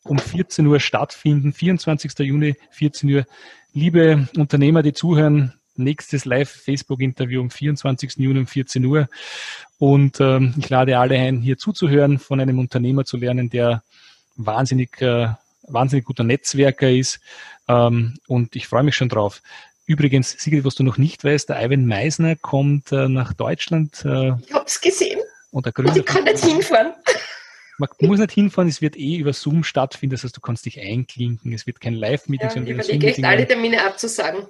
um 0.05 0.19
14 0.19 0.67
Uhr 0.67 0.81
stattfinden. 0.81 1.53
24. 1.53 2.19
Juni, 2.21 2.57
14 2.71 3.11
Uhr. 3.11 3.27
Liebe 3.73 4.29
Unternehmer, 4.37 4.83
die 4.83 4.93
zuhören, 4.93 5.55
nächstes 5.77 6.25
Live-Facebook-Interview 6.25 7.41
am 7.41 7.51
24. 7.51 8.17
Juni 8.17 8.41
um 8.41 8.47
14 8.47 8.85
Uhr. 8.85 9.09
Und 9.79 10.21
ähm, 10.21 10.55
ich 10.59 10.69
lade 10.69 10.99
alle 10.99 11.19
ein, 11.19 11.41
hier 11.41 11.57
zuzuhören, 11.57 12.19
von 12.19 12.41
einem 12.41 12.59
Unternehmer 12.59 13.05
zu 13.05 13.17
lernen, 13.17 13.49
der 13.49 13.83
wahnsinnig, 14.37 15.01
äh, 15.01 15.29
wahnsinnig 15.63 16.05
guter 16.05 16.25
Netzwerker 16.25 16.91
ist. 16.91 17.21
Ähm, 17.69 18.19
und 18.27 18.57
ich 18.57 18.67
freue 18.67 18.83
mich 18.83 18.97
schon 18.97 19.09
drauf. 19.09 19.43
Übrigens, 19.91 20.37
Sigrid, 20.39 20.65
was 20.65 20.77
du 20.77 20.85
noch 20.85 20.99
nicht 20.99 21.25
weißt, 21.25 21.49
der 21.49 21.61
Ivan 21.65 21.85
Meisner 21.85 22.37
kommt 22.37 22.93
äh, 22.93 23.09
nach 23.09 23.33
Deutschland. 23.33 24.05
Äh, 24.05 24.35
ich 24.47 24.55
habe 24.55 24.65
es 24.65 24.81
gesehen. 24.81 25.19
Und, 25.51 25.67
der 25.67 25.77
und 25.77 25.97
ich 25.97 26.05
kann 26.05 26.23
nicht 26.23 26.45
hinfahren. 26.45 26.93
Man 27.77 27.89
muss 27.99 28.21
nicht 28.21 28.31
hinfahren, 28.31 28.69
es 28.69 28.81
wird 28.81 28.97
eh 28.97 29.17
über 29.17 29.33
Zoom 29.33 29.65
stattfinden, 29.65 30.15
das 30.15 30.23
heißt, 30.23 30.37
du 30.37 30.41
kannst 30.41 30.65
dich 30.65 30.79
einklinken, 30.81 31.53
es 31.53 31.67
wird 31.67 31.81
kein 31.81 31.95
Live-Meeting, 31.95 32.47
ja, 32.47 32.55
sondern 32.55 32.79
Ich 32.79 32.87
überlege 32.87 33.07
echt 33.09 33.25
alle 33.25 33.49
Termine 33.49 33.85
abzusagen. 33.85 34.47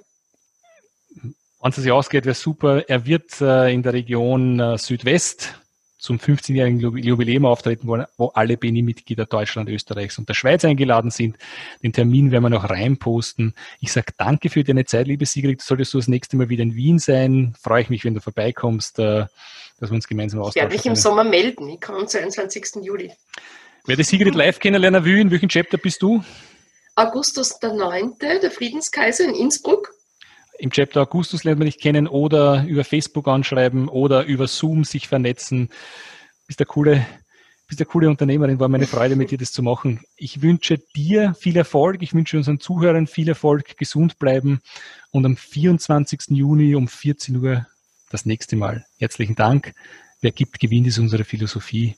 Wenn 1.09 1.69
es 1.69 1.75
sich 1.75 1.91
ausgeht, 1.91 2.25
wäre 2.25 2.35
super. 2.35 2.87
Er 2.87 3.07
wird 3.07 3.41
äh, 3.41 3.73
in 3.73 3.81
der 3.81 3.93
Region 3.93 4.59
äh, 4.59 4.77
Südwest 4.77 5.59
zum 6.01 6.17
15-jährigen 6.17 6.79
Jubiläum 6.97 7.45
auftreten 7.45 7.87
wollen, 7.87 8.07
wo 8.17 8.27
alle 8.29 8.57
BNI-Mitglieder 8.57 9.27
Deutschland, 9.27 9.69
Österreichs 9.69 10.17
und 10.17 10.27
der 10.27 10.33
Schweiz 10.33 10.65
eingeladen 10.65 11.11
sind. 11.11 11.37
Den 11.83 11.93
Termin 11.93 12.31
werden 12.31 12.43
wir 12.43 12.49
noch 12.49 12.67
reinposten. 12.67 13.53
Ich 13.79 13.91
sage 13.91 14.11
danke 14.17 14.49
für 14.49 14.63
deine 14.63 14.83
Zeit, 14.85 15.05
liebe 15.05 15.27
Sigrid. 15.27 15.61
Solltest 15.61 15.93
du 15.93 15.99
das 15.99 16.07
nächste 16.07 16.37
Mal 16.37 16.49
wieder 16.49 16.63
in 16.63 16.73
Wien 16.73 16.97
sein, 16.97 17.53
freue 17.61 17.83
ich 17.83 17.89
mich, 17.91 18.03
wenn 18.03 18.15
du 18.15 18.19
vorbeikommst, 18.19 18.97
äh, 18.97 19.27
dass 19.79 19.91
wir 19.91 19.93
uns 19.93 20.07
gemeinsam 20.07 20.39
austauschen. 20.39 20.57
Ich 20.57 20.73
werde 20.73 20.75
mich 20.75 20.85
im 20.87 20.95
Sommer 20.95 21.23
melden. 21.23 21.69
Ich 21.69 21.79
komme 21.79 21.99
am 21.99 22.07
22. 22.07 22.83
Juli. 22.83 23.11
Wer 23.85 23.95
die 23.95 24.03
Sigrid 24.03 24.33
live 24.33 24.59
kennenlernen 24.59 25.05
will, 25.05 25.19
in 25.19 25.29
welchem 25.29 25.49
Chapter 25.49 25.77
bist 25.77 26.01
du? 26.01 26.23
Augustus 26.95 27.59
der 27.59 27.73
9., 27.73 28.17
der 28.19 28.49
Friedenskaiser 28.49 29.25
in 29.25 29.35
Innsbruck 29.35 29.93
im 30.61 30.69
Chapter 30.69 31.01
Augustus 31.01 31.43
lernt 31.43 31.57
man 31.57 31.65
dich 31.65 31.79
kennen 31.79 32.07
oder 32.07 32.65
über 32.65 32.83
Facebook 32.83 33.27
anschreiben 33.27 33.89
oder 33.89 34.25
über 34.25 34.47
Zoom 34.47 34.83
sich 34.83 35.07
vernetzen. 35.07 35.69
Bist 36.45 36.59
der 36.59 36.67
coole, 36.67 37.03
bist 37.67 37.81
eine 37.81 37.87
coole 37.87 38.07
Unternehmerin, 38.07 38.59
war 38.59 38.69
meine 38.69 38.85
Freude, 38.85 39.15
mit 39.15 39.31
dir 39.31 39.39
das 39.39 39.51
zu 39.51 39.63
machen. 39.63 40.01
Ich 40.15 40.43
wünsche 40.43 40.77
dir 40.95 41.33
viel 41.33 41.57
Erfolg, 41.57 42.03
ich 42.03 42.13
wünsche 42.13 42.37
unseren 42.37 42.59
Zuhörern 42.59 43.07
viel 43.07 43.27
Erfolg, 43.27 43.75
gesund 43.75 44.19
bleiben 44.19 44.61
und 45.09 45.25
am 45.25 45.35
24. 45.35 46.25
Juni 46.29 46.75
um 46.75 46.87
14 46.87 47.37
Uhr 47.37 47.65
das 48.11 48.27
nächste 48.27 48.55
Mal. 48.55 48.85
Herzlichen 48.99 49.35
Dank. 49.35 49.73
Wer 50.21 50.31
gibt, 50.31 50.59
gewinnt 50.59 50.85
ist 50.85 50.99
unsere 50.99 51.23
Philosophie. 51.23 51.95